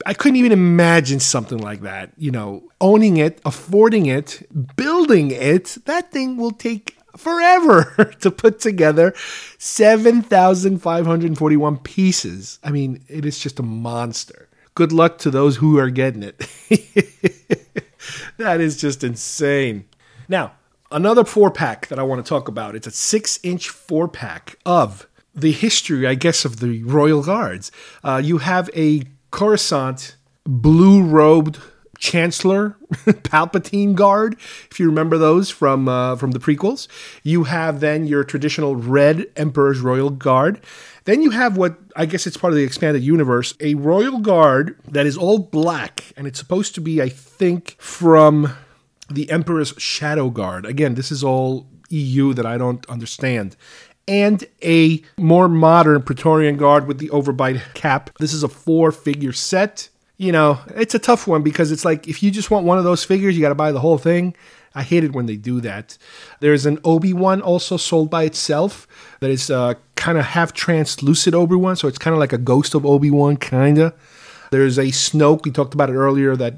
I 0.07 0.15
couldn't 0.15 0.37
even 0.37 0.53
imagine 0.53 1.19
something 1.21 1.59
like 1.59 1.83
that. 1.83 2.13
You 2.17 2.31
know, 2.31 2.63
owning 2.81 3.17
it, 3.17 3.41
affording 3.45 4.07
it, 4.07 4.47
building 4.77 5.31
it. 5.31 5.77
That 5.87 6.13
thing 6.13 6.37
will 6.37 6.53
take 6.53 6.97
forever 7.17 8.13
to 8.21 8.31
put 8.31 8.61
together 8.61 9.15
7,541 9.59 11.79
pieces. 11.79 12.59
I 12.63 12.71
mean, 12.71 13.03
it 13.09 13.27
is 13.27 13.39
just 13.39 13.59
a 13.59 13.63
monster. 13.63 14.49
Good 14.75 14.93
luck 14.93 15.19
to 15.19 15.31
those 15.31 15.57
who 15.57 15.79
are 15.79 15.91
getting 15.91 16.23
it. 16.23 16.39
that 18.37 18.61
is 18.61 18.81
just 18.81 19.03
insane. 19.03 19.87
Now, 20.29 20.53
another 20.93 21.25
four 21.25 21.51
pack 21.51 21.89
that 21.89 21.99
I 21.99 22.05
want 22.05 22.25
to 22.25 22.29
talk 22.29 22.47
about. 22.49 22.77
It's 22.77 22.87
a 22.87 22.93
six 22.93 23.41
inch 23.43 23.69
four 23.69 24.07
pack 24.09 24.57
of 24.65 25.09
the 25.35 25.53
history, 25.53 26.07
I 26.07 26.15
guess, 26.15 26.45
of 26.45 26.61
the 26.61 26.83
Royal 26.85 27.23
Guards. 27.23 27.73
Uh, 28.05 28.21
you 28.23 28.39
have 28.39 28.71
a 28.75 29.03
Coruscant 29.31 30.17
blue 30.45 31.03
robed 31.03 31.59
Chancellor 31.99 32.77
Palpatine 32.93 33.95
guard, 33.95 34.37
if 34.71 34.79
you 34.79 34.87
remember 34.87 35.19
those 35.19 35.51
from 35.51 35.89
uh, 35.89 36.17
from 36.17 36.31
the 36.31 36.39
prequels. 36.39 36.87
You 37.23 37.45
have 37.45 37.81
then 37.81 38.07
your 38.07 38.25
traditional 38.25 38.77
red 38.77 39.27
Emperor's 39.37 39.81
Royal 39.81 40.11
Guard. 40.11 40.61
Then 41.05 41.23
you 41.23 41.31
have 41.31 41.57
what 41.57 41.77
I 41.97 42.07
guess 42.07 42.27
it's 42.27 42.37
part 42.37 42.53
of 42.53 42.57
the 42.57 42.65
expanded 42.65 43.03
universe, 43.03 43.55
a 43.61 43.75
Royal 43.75 44.21
Guard 44.21 44.79
that 44.87 45.07
is 45.07 45.17
all 45.17 45.39
black, 45.39 46.13
and 46.17 46.27
it's 46.27 46.39
supposed 46.39 46.75
to 46.77 46.81
be, 46.81 47.03
I 47.03 47.09
think, 47.09 47.77
from 47.79 48.55
the 49.11 49.31
Emperor's 49.31 49.75
Shadow 49.79 50.31
Guard. 50.31 50.67
Again, 50.67 50.95
this 50.95 51.11
is 51.11 51.25
all 51.25 51.67
EU 51.89 52.35
that 52.35 52.47
I 52.47 52.59
don't 52.59 52.89
understand 52.89 53.57
and 54.09 54.45
a 54.65 55.03
more 55.19 55.49
modern 55.49 56.03
Praetorian 56.03 56.57
Guard 56.57 56.89
with 56.89 56.99
the 56.99 57.11
overbite 57.11 57.75
cap. 57.75 58.11
This 58.19 58.33
is 58.33 58.43
a 58.43 58.49
four 58.49 58.91
figure 58.91 59.33
set. 59.33 59.89
You 60.17 60.33
know, 60.33 60.59
it's 60.75 60.95
a 60.95 60.99
tough 60.99 61.29
one 61.29 61.43
because 61.43 61.71
it's 61.71 61.85
like 61.85 62.09
if 62.09 62.23
you 62.23 62.31
just 62.31 62.51
want 62.51 62.67
one 62.67 62.79
of 62.79 62.85
those 62.85 63.05
figures, 63.05 63.37
you 63.37 63.43
got 63.43 63.51
to 63.51 63.55
buy 63.55 63.71
the 63.71 63.81
whole 63.81 63.99
thing. 63.99 64.35
I 64.75 64.83
hate 64.83 65.05
it 65.05 65.13
when 65.13 65.27
they 65.27 65.37
do 65.37 65.61
that. 65.61 65.97
There's 66.41 66.67
an 66.67 66.79
Obi 66.85 67.13
Wan 67.13 67.41
also 67.41 67.77
sold 67.77 68.11
by 68.11 68.25
itself 68.25 68.87
that 69.21 69.31
is 69.31 69.51
uh, 69.51 69.75
kind 69.97 70.19
of 70.19 70.25
half 70.25 70.53
translucent 70.53 71.35
Obi 71.35 71.57
Wan, 71.57 71.77
so 71.77 71.89
it's 71.89 71.99
kind 71.99 72.15
of 72.15 72.21
like 72.21 72.33
a 72.33 72.39
ghost 72.39 72.75
of 72.75 72.85
Obi 72.85 73.11
Wan, 73.11 73.37
kind 73.37 73.79
of. 73.79 73.95
There's 74.51 74.79
a 74.79 74.87
Snoke, 74.87 75.45
we 75.45 75.51
talked 75.51 75.75
about 75.75 75.91
it 75.91 75.95
earlier, 75.95 76.37
that 76.37 76.55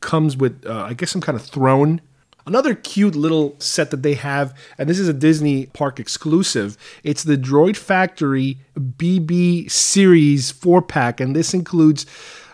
comes 0.00 0.36
with, 0.36 0.64
uh, 0.66 0.84
I 0.84 0.94
guess, 0.94 1.10
some 1.10 1.20
kind 1.20 1.36
of 1.36 1.44
throne 1.44 2.00
Another 2.48 2.74
cute 2.74 3.14
little 3.14 3.56
set 3.58 3.90
that 3.90 4.02
they 4.02 4.14
have, 4.14 4.56
and 4.78 4.88
this 4.88 4.98
is 4.98 5.06
a 5.06 5.12
Disney 5.12 5.66
park 5.66 6.00
exclusive. 6.00 6.78
It's 7.04 7.22
the 7.22 7.36
Droid 7.36 7.76
Factory 7.76 8.56
BB 8.74 9.70
Series 9.70 10.50
4 10.50 10.80
pack, 10.80 11.20
and 11.20 11.36
this 11.36 11.52
includes 11.52 12.06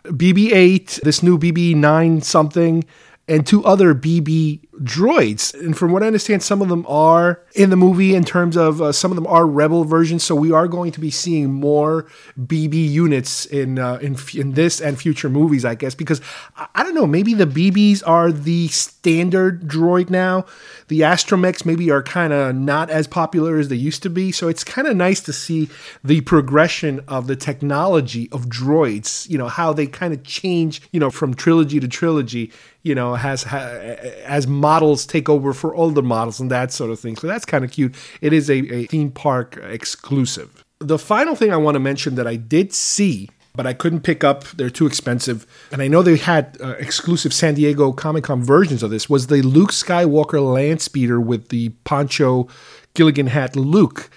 BB 0.07 0.53
8, 0.53 0.99
this 1.05 1.22
new 1.22 1.38
BB 1.38 1.76
9 1.76 2.22
something, 2.22 2.82
and 3.28 3.47
two 3.47 3.64
other 3.64 3.95
BB 3.95 4.66
droids. 4.83 5.55
And 5.55 5.77
from 5.77 5.93
what 5.93 6.03
I 6.03 6.07
understand, 6.07 6.43
some 6.43 6.62
of 6.62 6.68
them 6.68 6.85
are 6.89 7.41
in 7.55 7.70
the 7.70 7.77
movie 7.77 8.14
in 8.14 8.25
terms 8.25 8.57
of 8.57 8.83
uh, 8.83 8.93
some 8.93 9.11
of 9.11 9.16
them 9.16 9.27
are 9.27 9.47
Rebel 9.47 9.85
versions. 9.85 10.25
So 10.25 10.35
we 10.35 10.53
are 10.53 10.66
going 10.66 10.93
to 10.93 11.01
be 11.01 11.11
seeing 11.11 11.53
more 11.53 12.07
BB 12.39 12.91
units 12.91 13.47
in 13.47 13.79
uh, 13.79 13.97
in 13.97 14.16
in 14.35 14.53
this 14.53 14.81
and 14.81 15.01
future 15.01 15.29
movies, 15.29 15.64
I 15.64 15.75
guess. 15.75 15.95
Because 15.95 16.20
I, 16.57 16.66
I 16.75 16.83
don't 16.83 16.95
know, 16.95 17.07
maybe 17.07 17.35
the 17.35 17.47
BBs 17.47 18.03
are 18.07 18.33
the 18.33 18.68
standard 18.68 19.68
droid 19.68 20.11
now. 20.11 20.47
The 20.89 21.01
astromechs 21.01 21.64
maybe 21.64 21.91
are 21.91 22.03
kind 22.03 22.33
of 22.33 22.55
not 22.55 22.91
as 22.91 23.07
popular 23.07 23.59
as 23.59 23.68
they 23.68 23.77
used 23.77 24.03
to 24.03 24.11
be. 24.11 24.33
So 24.33 24.49
it's 24.49 24.64
kind 24.64 24.87
of 24.87 24.97
nice 24.97 25.20
to 25.22 25.33
see 25.33 25.68
the 26.03 26.20
progression 26.22 27.01
of 27.09 27.27
the 27.27 27.37
technology 27.37 28.29
of 28.33 28.47
droids. 28.47 29.29
You 29.29 29.39
know 29.39 29.49
how 29.49 29.72
they 29.72 29.87
kind 29.87 30.12
of 30.12 30.22
change. 30.25 30.83
You 30.93 31.01
know 31.01 31.11
from 31.11 31.35
trilogy 31.35 31.81
to 31.81 31.89
trilogy. 31.89 32.53
You 32.83 32.95
know 32.95 33.14
has 33.14 33.45
ha, 33.45 33.59
as 33.59 34.47
models 34.65 35.05
take 35.07 35.29
over 35.29 35.53
for 35.53 35.75
older 35.75 36.03
models 36.03 36.41
and 36.41 36.51
that 36.51 36.73
sort 36.73 36.91
of 36.91 36.99
thing. 36.99 37.17
So 37.17 37.27
that's 37.27 37.45
kind 37.45 37.65
of 37.65 37.71
cute. 37.71 37.95
It 38.21 38.33
is 38.33 38.49
a, 38.49 38.59
a 38.75 38.87
theme 38.87 39.11
park 39.11 39.59
exclusive. 39.62 40.65
The 40.79 40.99
final 40.99 41.35
thing 41.35 41.53
I 41.53 41.57
want 41.57 41.75
to 41.75 41.81
mention 41.81 42.15
that 42.17 42.27
I 42.27 42.37
did 42.37 42.73
see 42.73 43.29
but 43.57 43.67
I 43.69 43.73
couldn't 43.73 44.01
pick 44.01 44.25
up. 44.25 44.43
They're 44.57 44.69
too 44.81 44.87
expensive. 44.87 45.47
And 45.71 45.81
I 45.81 45.87
know 45.87 46.03
they 46.03 46.17
had 46.17 46.57
uh, 46.61 46.71
exclusive 46.79 47.33
San 47.33 47.55
Diego 47.55 47.93
Comic 47.93 48.25
Con 48.25 48.43
versions 48.43 48.83
of 48.83 48.91
this. 48.91 49.09
Was 49.09 49.29
the 49.29 49.43
Luke 49.43 49.71
Skywalker 49.71 50.43
land 50.43 50.83
speeder 50.83 51.21
with 51.21 51.51
the 51.51 51.69
poncho 51.85 52.49
Gilligan 52.95 53.29
hat 53.29 53.55
Luke? 53.55 54.11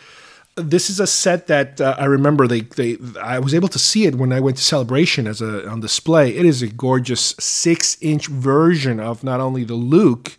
This 0.58 0.90
is 0.90 1.00
a 1.00 1.08
set 1.08 1.48
that 1.48 1.80
uh, 1.80 1.96
I 2.00 2.06
remember 2.06 2.48
they, 2.48 2.62
they 2.62 2.98
I 3.22 3.38
was 3.40 3.54
able 3.54 3.68
to 3.70 3.80
see 3.80 4.06
it 4.06 4.16
when 4.16 4.34
I 4.34 4.40
went 4.40 4.58
to 4.58 4.64
Celebration 4.64 5.28
as 5.28 5.40
a 5.40 5.68
on 5.70 5.82
display. 5.82 6.36
It 6.36 6.46
is 6.46 6.62
a 6.62 6.68
gorgeous 6.68 7.36
six 7.40 7.98
inch 8.02 8.28
version 8.28 9.00
of 9.00 9.24
not 9.24 9.40
only 9.40 9.64
the 9.64 9.76
Luke 9.76 10.38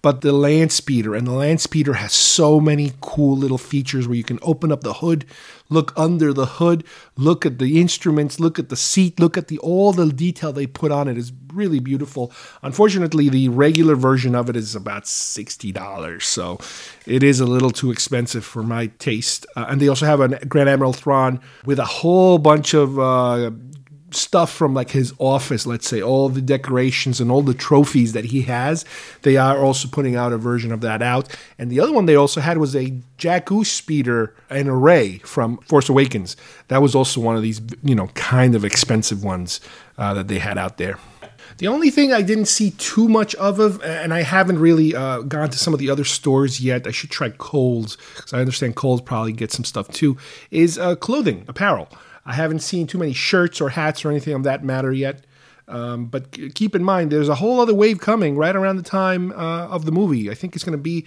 but 0.00 0.20
the 0.20 0.32
land 0.32 0.72
speeder 0.72 1.14
and 1.14 1.26
the 1.26 1.32
land 1.32 1.60
speeder 1.60 1.94
has 1.94 2.12
so 2.12 2.60
many 2.60 2.92
cool 3.00 3.36
little 3.36 3.58
features 3.58 4.06
where 4.06 4.16
you 4.16 4.24
can 4.24 4.38
open 4.42 4.70
up 4.70 4.82
the 4.82 4.94
hood 4.94 5.24
look 5.68 5.92
under 5.96 6.32
the 6.32 6.46
hood. 6.46 6.84
Look 7.16 7.44
at 7.44 7.58
the 7.58 7.80
instruments. 7.80 8.40
Look 8.40 8.58
at 8.58 8.68
the 8.68 8.76
seat. 8.76 9.18
Look 9.18 9.36
at 9.36 9.48
the 9.48 9.58
all 9.58 9.92
the 9.92 10.12
detail 10.12 10.52
they 10.52 10.66
put 10.66 10.92
on 10.92 11.08
it 11.08 11.18
is 11.18 11.32
really 11.52 11.80
beautiful. 11.80 12.32
Unfortunately 12.62 13.28
the 13.28 13.48
regular 13.48 13.96
version 13.96 14.34
of 14.34 14.48
it 14.48 14.56
is 14.56 14.74
about 14.74 15.04
$60 15.04 16.22
so 16.22 16.58
it 17.06 17.22
is 17.22 17.40
a 17.40 17.46
little 17.46 17.70
too 17.70 17.90
expensive 17.90 18.44
for 18.44 18.62
my 18.62 18.86
taste. 18.98 19.46
Uh, 19.56 19.66
and 19.68 19.80
they 19.80 19.88
also 19.88 20.06
have 20.06 20.20
a 20.20 20.44
grand 20.46 20.68
admiral 20.68 20.92
thrawn 20.92 21.40
with 21.64 21.78
a 21.78 21.84
whole 21.84 22.38
bunch 22.38 22.74
of 22.74 22.98
uh, 22.98 23.50
stuff 24.10 24.52
from 24.52 24.74
like 24.74 24.90
his 24.90 25.12
office, 25.18 25.66
let's 25.66 25.88
say, 25.88 26.00
all 26.02 26.28
the 26.28 26.40
decorations 26.40 27.20
and 27.20 27.30
all 27.30 27.42
the 27.42 27.54
trophies 27.54 28.12
that 28.12 28.26
he 28.26 28.42
has. 28.42 28.84
They 29.22 29.36
are 29.36 29.58
also 29.58 29.88
putting 29.88 30.16
out 30.16 30.32
a 30.32 30.38
version 30.38 30.72
of 30.72 30.80
that 30.82 31.02
out. 31.02 31.28
And 31.58 31.70
the 31.70 31.80
other 31.80 31.92
one 31.92 32.06
they 32.06 32.16
also 32.16 32.40
had 32.40 32.58
was 32.58 32.74
a 32.74 32.92
Jakku 33.18 33.66
speeder 33.66 34.34
and 34.48 34.68
a 34.68 34.74
Rey 34.74 35.18
from 35.18 35.58
Force 35.58 35.88
Awakens. 35.88 36.36
That 36.68 36.82
was 36.82 36.94
also 36.94 37.20
one 37.20 37.36
of 37.36 37.42
these, 37.42 37.60
you 37.82 37.94
know, 37.94 38.08
kind 38.08 38.54
of 38.54 38.64
expensive 38.64 39.22
ones 39.24 39.60
uh, 39.96 40.14
that 40.14 40.28
they 40.28 40.38
had 40.38 40.58
out 40.58 40.78
there. 40.78 40.98
The 41.58 41.66
only 41.66 41.90
thing 41.90 42.12
I 42.12 42.22
didn't 42.22 42.46
see 42.46 42.70
too 42.70 43.08
much 43.08 43.34
of, 43.34 43.58
of 43.58 43.82
and 43.82 44.14
I 44.14 44.22
haven't 44.22 44.60
really 44.60 44.94
uh, 44.94 45.22
gone 45.22 45.50
to 45.50 45.58
some 45.58 45.74
of 45.74 45.80
the 45.80 45.90
other 45.90 46.04
stores 46.04 46.60
yet. 46.60 46.86
I 46.86 46.92
should 46.92 47.10
try 47.10 47.30
Kohl's 47.30 47.96
because 48.16 48.32
I 48.32 48.40
understand 48.40 48.76
Kohl's 48.76 49.00
probably 49.00 49.32
gets 49.32 49.56
some 49.56 49.64
stuff 49.64 49.88
too. 49.88 50.16
Is 50.52 50.78
uh, 50.78 50.94
clothing, 50.94 51.44
apparel. 51.48 51.88
I 52.28 52.34
haven't 52.34 52.60
seen 52.60 52.86
too 52.86 52.98
many 52.98 53.14
shirts 53.14 53.58
or 53.58 53.70
hats 53.70 54.04
or 54.04 54.10
anything 54.10 54.34
of 54.34 54.42
that 54.42 54.62
matter 54.62 54.92
yet. 54.92 55.24
Um, 55.66 56.06
but 56.06 56.30
keep 56.54 56.74
in 56.74 56.84
mind, 56.84 57.10
there's 57.10 57.30
a 57.30 57.34
whole 57.34 57.58
other 57.58 57.74
wave 57.74 58.00
coming 58.00 58.36
right 58.36 58.54
around 58.54 58.76
the 58.76 58.82
time 58.82 59.32
uh, 59.32 59.66
of 59.66 59.86
the 59.86 59.92
movie. 59.92 60.30
I 60.30 60.34
think 60.34 60.54
it's 60.54 60.62
going 60.62 60.76
to 60.76 60.82
be 60.82 61.06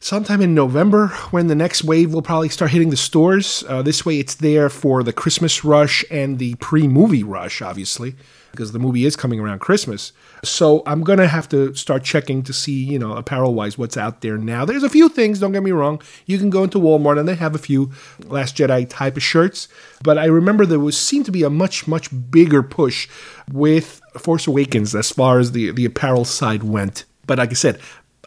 sometime 0.00 0.42
in 0.42 0.54
November 0.54 1.08
when 1.30 1.46
the 1.46 1.54
next 1.54 1.82
wave 1.82 2.12
will 2.12 2.22
probably 2.22 2.50
start 2.50 2.70
hitting 2.72 2.90
the 2.90 2.96
stores. 2.98 3.64
Uh, 3.68 3.80
this 3.80 4.04
way, 4.04 4.18
it's 4.18 4.34
there 4.34 4.68
for 4.68 5.02
the 5.02 5.14
Christmas 5.14 5.64
rush 5.64 6.04
and 6.10 6.38
the 6.38 6.54
pre 6.56 6.86
movie 6.86 7.24
rush, 7.24 7.62
obviously 7.62 8.14
because 8.50 8.72
the 8.72 8.78
movie 8.78 9.04
is 9.04 9.16
coming 9.16 9.40
around 9.40 9.60
Christmas. 9.60 10.12
So 10.44 10.82
I'm 10.86 11.02
gonna 11.02 11.26
have 11.28 11.48
to 11.50 11.74
start 11.74 12.04
checking 12.04 12.42
to 12.44 12.52
see, 12.52 12.84
you 12.84 12.98
know, 12.98 13.12
apparel 13.12 13.54
wise, 13.54 13.76
what's 13.76 13.96
out 13.96 14.20
there 14.20 14.38
now. 14.38 14.64
There's 14.64 14.82
a 14.82 14.88
few 14.88 15.08
things. 15.08 15.38
Don't 15.38 15.52
get 15.52 15.62
me 15.62 15.72
wrong. 15.72 16.00
You 16.26 16.38
can 16.38 16.50
go 16.50 16.64
into 16.64 16.78
Walmart 16.78 17.18
and 17.18 17.28
they 17.28 17.34
have 17.34 17.54
a 17.54 17.58
few 17.58 17.90
Last 18.26 18.56
Jedi 18.56 18.88
type 18.88 19.16
of 19.16 19.22
shirts. 19.22 19.68
But 20.02 20.18
I 20.18 20.26
remember 20.26 20.66
there 20.66 20.78
was 20.78 20.98
seemed 20.98 21.26
to 21.26 21.32
be 21.32 21.42
a 21.42 21.50
much 21.50 21.86
much 21.86 22.10
bigger 22.30 22.62
push 22.62 23.08
with 23.52 24.00
Force 24.18 24.46
Awakens 24.46 24.94
as 24.94 25.10
far 25.10 25.38
as 25.38 25.52
the 25.52 25.70
the 25.70 25.84
apparel 25.84 26.24
side 26.24 26.62
went. 26.62 27.04
But 27.26 27.38
like 27.38 27.50
I 27.50 27.54
said, 27.54 27.78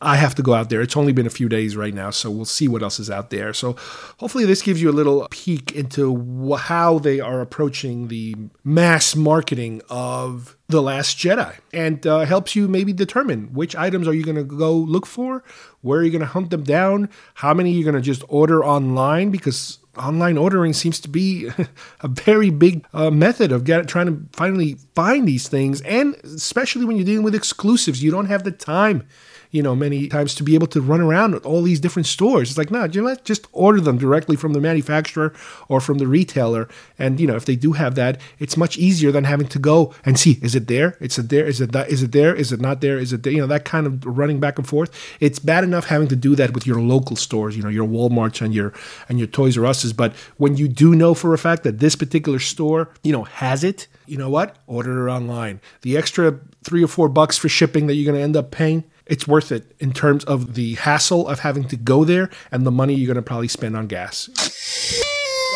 I 0.02 0.16
have 0.16 0.36
to 0.36 0.42
go 0.42 0.54
out 0.54 0.70
there. 0.70 0.82
It's 0.82 0.98
only 0.98 1.14
been 1.14 1.28
a 1.28 1.32
few 1.32 1.48
days 1.48 1.78
right 1.78 1.94
now, 1.94 2.10
so 2.10 2.30
we'll 2.32 2.46
see 2.46 2.68
what 2.68 2.82
else 2.82 3.00
is 3.00 3.10
out 3.10 3.30
there. 3.30 3.54
So 3.54 3.76
hopefully, 4.18 4.46
this 4.46 4.62
gives 4.62 4.82
you 4.82 4.90
a 4.90 4.92
little 4.92 5.28
peek 5.30 5.72
into 5.74 6.56
how 6.56 7.00
they 7.00 7.20
are 7.20 7.42
approaching 7.42 8.08
the 8.08 8.36
mass 8.64 9.16
marketing 9.16 9.82
of 9.90 10.58
The 10.68 10.82
Last 10.82 11.18
Jedi 11.18 11.56
and 11.72 12.06
uh, 12.08 12.26
helps 12.26 12.56
you 12.56 12.68
maybe 12.68 12.92
determine 12.92 13.54
which 13.54 13.76
items 13.76 14.08
are 14.08 14.14
you 14.14 14.24
going 14.24 14.38
to 14.38 14.44
go 14.44 14.74
look 14.74 15.06
for, 15.06 15.44
where 15.82 16.00
are 16.00 16.04
you 16.04 16.12
going 16.12 16.22
to 16.22 16.28
hunt 16.28 16.50
them 16.50 16.64
down, 16.64 17.10
how 17.36 17.54
many 17.54 17.72
are 17.72 17.78
you 17.78 17.84
going 17.84 17.96
to 17.96 18.02
just 18.02 18.24
order 18.28 18.64
online 18.64 19.30
because 19.30 19.80
online 19.98 20.38
ordering 20.38 20.74
seems 20.74 21.00
to 21.02 21.08
be 21.08 21.50
a 22.02 22.08
very 22.08 22.50
big 22.50 22.86
uh, 22.94 23.12
method 23.12 23.52
of 23.52 23.64
get, 23.64 23.88
trying 23.88 24.08
to 24.08 24.20
finally 24.36 24.76
find 24.96 25.28
these 25.28 25.48
things 25.48 25.82
and 25.82 26.16
especially 26.24 26.84
when 26.84 26.98
you're 26.98 27.06
dealing 27.06 27.24
with 27.24 27.36
exclusives 27.36 28.02
you 28.02 28.10
don't 28.10 28.26
have 28.26 28.44
the 28.44 28.52
time 28.52 29.08
you 29.54 29.62
know, 29.62 29.76
many 29.76 30.08
times 30.08 30.34
to 30.34 30.44
be 30.44 30.56
able 30.56 30.66
to 30.66 30.82
run 30.82 31.00
around 31.00 31.36
with 31.36 31.46
all 31.46 31.62
these 31.62 31.80
different 31.80 32.08
stores. 32.08 32.50
It's 32.50 32.58
like, 32.58 32.72
no, 32.72 32.86
you 32.86 33.04
know 33.04 33.16
just 33.24 33.48
order 33.52 33.80
them 33.80 34.00
directly 34.00 34.36
from 34.36 34.54
the 34.54 34.60
manufacturer 34.60 35.32
or 35.70 35.80
from 35.80 36.00
the 36.00 36.08
retailer. 36.08 36.68
And, 36.98 37.20
you 37.20 37.28
know, 37.28 37.36
if 37.36 37.46
they 37.46 37.56
do 37.56 37.74
have 37.74 37.94
that, 37.94 38.20
it's 38.40 38.58
much 38.58 38.80
easier 38.80 39.12
than 39.12 39.26
having 39.26 39.48
to 39.50 39.60
go 39.60 39.94
and 40.04 40.20
see, 40.20 40.40
is 40.42 40.56
it 40.56 40.68
there? 40.68 40.98
Is 41.00 41.20
it 41.20 41.30
there? 41.30 41.46
Is 41.46 41.62
it 41.62 41.72
that? 41.72 41.90
Is 41.90 42.02
it 42.02 42.12
there? 42.12 42.34
Is 42.34 42.52
it 42.52 42.60
not 42.60 42.82
there? 42.82 42.98
Is 42.98 43.14
it 43.14 43.22
there? 43.22 43.32
You 43.32 43.42
know, 43.42 43.48
that 43.48 43.64
kind 43.64 43.86
of 43.86 44.04
running 44.06 44.40
back 44.40 44.58
and 44.58 44.68
forth. 44.68 44.90
It's 45.20 45.38
bad 45.38 45.64
enough 45.64 45.86
having 45.86 46.08
to 46.08 46.16
do 46.16 46.36
that 46.36 46.56
with 46.56 46.66
your 46.66 46.82
local 46.82 47.16
stores, 47.16 47.56
you 47.56 47.62
know, 47.62 47.70
your 47.70 47.88
Walmarts 47.88 48.42
and 48.42 48.56
your, 48.56 48.74
and 49.08 49.20
your 49.20 49.28
Toys 49.28 49.56
R 49.56 49.68
Us's. 49.68 49.94
But 49.94 50.16
when 50.38 50.58
you 50.58 50.68
do 50.68 50.96
know 50.96 51.14
for 51.14 51.32
a 51.32 51.38
fact 51.38 51.62
that 51.64 51.78
this 51.78 51.96
particular 51.96 52.40
store, 52.40 52.90
you 53.04 53.12
know, 53.12 53.24
has 53.26 53.64
it, 53.64 53.88
you 54.08 54.18
know 54.18 54.32
what? 54.32 54.58
Order 54.66 55.08
it 55.08 55.12
online. 55.12 55.62
The 55.82 55.96
extra 55.96 56.40
three 56.64 56.84
or 56.84 56.88
four 56.88 57.08
bucks 57.08 57.38
for 57.38 57.50
shipping 57.50 57.86
that 57.86 57.94
you're 57.94 58.12
going 58.12 58.18
to 58.18 58.24
end 58.24 58.36
up 58.36 58.50
paying, 58.50 58.84
it's 59.06 59.28
worth 59.28 59.52
it 59.52 59.76
in 59.80 59.92
terms 59.92 60.24
of 60.26 60.56
the 60.56 60.76
hassle 60.76 61.28
of 61.28 61.40
having 61.40 61.68
to 61.68 61.76
go 61.76 62.06
there 62.06 62.30
and 62.52 62.66
the 62.66 62.72
money 62.72 62.94
you're 62.94 63.08
going 63.08 63.16
to 63.16 63.28
probably 63.28 63.48
spend 63.48 63.76
on 63.76 63.88
gas. 63.88 64.30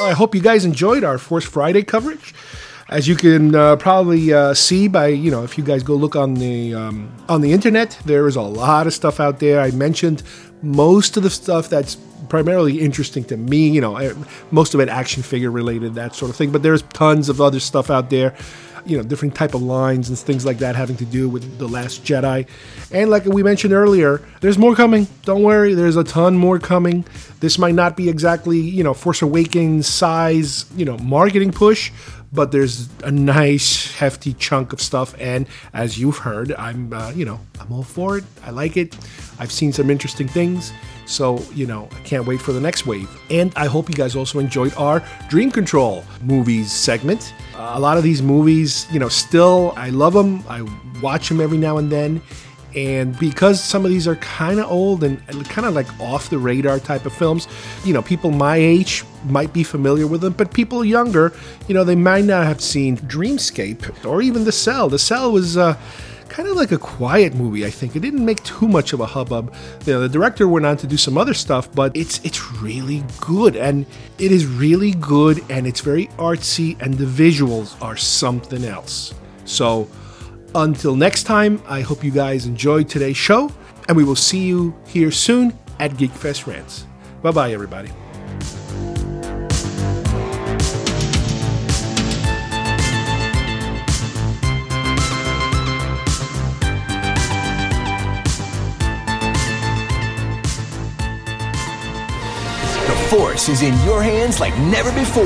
I 0.02 0.12
hope 0.12 0.36
you 0.36 0.42
guys 0.42 0.66
enjoyed 0.66 1.04
our 1.04 1.18
Force 1.18 1.46
Friday 1.46 1.84
coverage. 1.84 2.34
As 2.90 3.08
you 3.08 3.16
can 3.16 3.54
uh, 3.54 3.76
probably 3.76 4.32
uh, 4.32 4.54
see 4.54 4.88
by 4.88 5.08
you 5.08 5.30
know 5.30 5.44
if 5.44 5.58
you 5.58 5.64
guys 5.64 5.84
go 5.84 5.96
look 5.96 6.16
on 6.16 6.36
the 6.36 6.74
um, 6.74 7.12
on 7.28 7.42
the 7.42 7.52
internet, 7.52 8.00
there 8.06 8.28
is 8.28 8.38
a 8.38 8.42
lot 8.42 8.88
of 8.88 8.94
stuff 8.94 9.20
out 9.20 9.40
there. 9.40 9.60
I 9.60 9.72
mentioned 9.72 10.24
most 10.62 11.18
of 11.18 11.24
the 11.24 11.30
stuff 11.30 11.70
that's 11.70 11.98
primarily 12.30 12.80
interesting 12.80 13.26
to 13.26 13.36
me. 13.36 13.70
You 13.70 13.82
know, 13.82 13.98
eh, 13.98 14.14
most 14.52 14.74
of 14.74 14.80
it 14.80 14.88
action 14.88 15.22
figure 15.22 15.52
related, 15.52 15.96
that 15.96 16.16
sort 16.16 16.30
of 16.30 16.38
thing. 16.38 16.52
But 16.52 16.64
there's 16.64 16.82
tons 16.84 17.28
of 17.28 17.42
other 17.42 17.60
stuff 17.60 17.90
out 17.90 18.10
there 18.10 18.34
you 18.88 18.98
know 18.98 19.04
different 19.04 19.36
type 19.36 19.54
of 19.54 19.62
lines 19.62 20.10
and 20.10 20.18
things 20.18 20.46
like 20.46 20.60
that 20.60 20.76
having 20.76 20.98
to 20.98 21.06
do 21.06 21.30
with 21.30 21.58
the 21.58 21.68
last 21.68 22.04
jedi. 22.04 22.48
And 22.92 23.10
like 23.10 23.26
we 23.26 23.44
mentioned 23.44 23.74
earlier 23.74 24.22
there's 24.42 24.58
more 24.58 24.76
coming. 24.76 25.08
Don't 25.24 25.44
worry 25.44 25.74
there's 25.74 25.98
a 25.98 26.04
ton 26.04 26.38
more 26.38 26.60
coming. 26.60 27.06
This 27.40 27.58
might 27.58 27.76
not 27.76 27.98
be 27.98 28.10
exactly 28.10 28.60
you 28.60 28.84
know 28.84 28.94
force 28.94 29.22
awakens 29.22 29.88
size 29.88 30.66
you 30.76 30.86
know 30.86 30.98
marketing 30.98 31.52
push 31.52 31.92
but 32.34 32.52
there's 32.52 32.90
a 33.04 33.12
nice 33.12 33.96
hefty 33.96 34.34
chunk 34.34 34.74
of 34.74 34.82
stuff. 34.82 35.16
And 35.20 35.48
as 35.74 35.98
you've 35.98 36.18
heard 36.18 36.54
i'm 36.54 36.92
uh, 36.94 37.12
you 37.12 37.26
know 37.26 37.40
i'm 37.60 37.72
all 37.72 37.84
for 37.84 38.18
it. 38.18 38.24
I 38.44 38.52
like 38.52 38.78
it 38.78 38.96
i've 39.40 39.52
seen 39.52 39.72
some 39.72 39.90
interesting 39.90 40.28
things 40.28 40.74
so, 41.08 41.42
you 41.54 41.66
know, 41.66 41.88
I 41.96 42.00
can't 42.02 42.28
wait 42.28 42.42
for 42.42 42.52
the 42.52 42.60
next 42.60 42.86
wave. 42.86 43.10
And 43.30 43.54
I 43.56 43.66
hope 43.66 43.88
you 43.88 43.96
guys 43.96 44.16
also 44.16 44.40
enjoyed 44.40 44.74
our 44.76 45.02
Dream 45.30 45.52
Control 45.52 46.04
movies 46.22 46.72
segment. 46.72 47.34
Uh, 47.56 47.72
a 47.76 47.80
lot 47.80 47.98
of 47.98 48.04
these 48.04 48.22
movies, 48.22 48.86
you 48.92 49.00
know, 49.00 49.08
still, 49.08 49.74
I 49.78 49.90
love 49.90 50.14
them. 50.14 50.44
I 50.50 50.68
watch 51.02 51.30
them 51.30 51.40
every 51.40 51.58
now 51.58 51.78
and 51.78 51.90
then. 51.90 52.22
And 52.76 53.18
because 53.18 53.64
some 53.64 53.86
of 53.86 53.90
these 53.90 54.06
are 54.08 54.18
kind 54.18 54.60
of 54.60 54.70
old 54.70 55.04
and, 55.04 55.20
kind 55.48 55.66
of 55.66 55.74
like 55.74 55.88
off 56.00 56.30
the 56.30 56.38
radar 56.38 56.78
type 56.80 57.06
of 57.06 57.14
films, 57.14 57.48
you 57.86 57.94
know, 57.94 58.02
people 58.02 58.30
my 58.30 58.58
age 58.58 59.06
might 59.24 59.54
be 59.54 59.64
familiar 59.64 60.06
with 60.06 60.22
them, 60.22 60.34
but 60.34 60.54
people 60.54 60.84
younger, 60.84 61.34
you 61.70 61.74
know, 61.74 61.86
they 61.86 61.96
might 61.96 62.26
not 62.26 62.46
have 62.46 62.62
seen 62.62 62.98
Dreamscape 62.98 64.06
or 64.06 64.22
even 64.22 64.44
The 64.44 64.52
Cell. 64.52 64.90
The 64.90 65.00
Cell 65.00 65.32
was, 65.32 65.56
uh, 65.56 65.78
kind 66.30 66.48
of 66.48 66.56
like 66.56 66.72
a 66.72 66.78
quiet 66.78 67.34
movie. 67.34 67.66
I 67.66 67.70
think 67.70 67.96
it 67.96 68.00
didn't 68.00 68.24
make 68.24 68.44
too 68.44 68.68
much 68.68 68.94
of 68.94 69.00
a 69.00 69.06
hubbub. 69.06 69.54
You 69.86 69.94
know, 69.94 70.02
the 70.02 70.10
director 70.10 70.48
went 70.48 70.66
on 70.66 70.78
to 70.78 70.88
do 70.88 70.98
some 70.98 71.18
other 71.18 71.34
stuff, 71.34 71.74
but 71.74 71.96
it's 71.96 72.24
it's 72.24 72.52
really 72.54 73.04
good, 73.20 73.56
and 73.56 73.86
it 74.18 74.32
is 74.32 74.46
really 74.46 74.92
good, 74.92 75.44
and 75.50 75.68
it's 75.68 75.82
very 75.82 76.08
artsy, 76.18 76.80
and 76.82 76.94
the 76.94 77.06
visuals 77.06 77.80
are 77.82 77.98
something 77.98 78.66
else. 78.66 79.14
So, 79.46 79.88
until 80.56 80.96
next 80.96 81.24
time, 81.24 81.62
I 81.68 81.82
hope 81.82 82.04
you 82.04 82.12
guys 82.12 82.46
enjoyed 82.46 82.90
today's 82.90 83.18
show, 83.18 83.52
and 83.88 83.96
we 83.96 84.04
will 84.04 84.16
see 84.16 84.46
you 84.46 84.76
here 84.88 85.12
soon 85.12 85.58
at 85.80 85.92
GeekFest 85.92 86.48
Rants. 86.48 86.86
Bye 87.22 87.32
bye, 87.32 87.54
everybody. 87.54 87.90
Force 103.10 103.48
is 103.48 103.62
in 103.62 103.74
your 103.86 104.04
hands 104.04 104.42
like 104.42 104.54
never 104.58 104.92
before. 104.92 105.24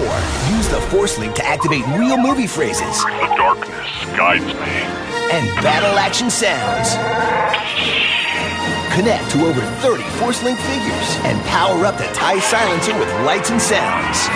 Use 0.54 0.68
the 0.70 0.80
Force 0.92 1.18
link 1.18 1.34
to 1.34 1.44
activate 1.44 1.84
real 1.98 2.16
movie 2.16 2.46
phrases. 2.46 3.04
The 3.04 3.34
darkness 3.36 3.90
guides 4.16 4.46
me. 4.46 4.78
And 5.34 5.48
battle 5.64 5.98
action 5.98 6.30
sounds. 6.30 6.94
Connect 8.94 9.32
to 9.32 9.46
over 9.48 9.62
30 9.82 10.04
Force 10.20 10.44
Link 10.44 10.60
figures 10.60 11.18
and 11.26 11.42
power 11.46 11.84
up 11.84 11.98
the 11.98 12.06
TIE 12.14 12.40
silencer 12.40 12.94
with 13.00 13.10
lights 13.26 13.50
and 13.50 13.60
sounds. 13.60 14.30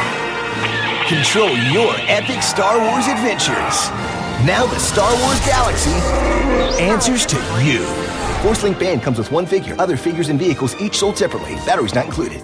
Control 1.07 1.55
your 1.69 1.93
epic 2.09 2.41
Star 2.41 2.79
Wars 2.79 3.05
adventures. 3.05 3.91
Now 4.41 4.65
the 4.65 4.79
Star 4.79 5.11
Wars 5.21 5.39
galaxy 5.45 5.93
answers 6.81 7.27
to 7.27 7.37
you. 7.61 7.85
Force 8.41 8.63
Link 8.63 8.79
Band 8.79 9.03
comes 9.03 9.19
with 9.19 9.31
one 9.31 9.45
figure. 9.45 9.75
Other 9.77 9.97
figures 9.97 10.29
and 10.29 10.39
vehicles 10.39 10.75
each 10.81 10.97
sold 10.97 11.15
separately. 11.15 11.53
Batteries 11.67 11.93
not 11.93 12.05
included. 12.05 12.43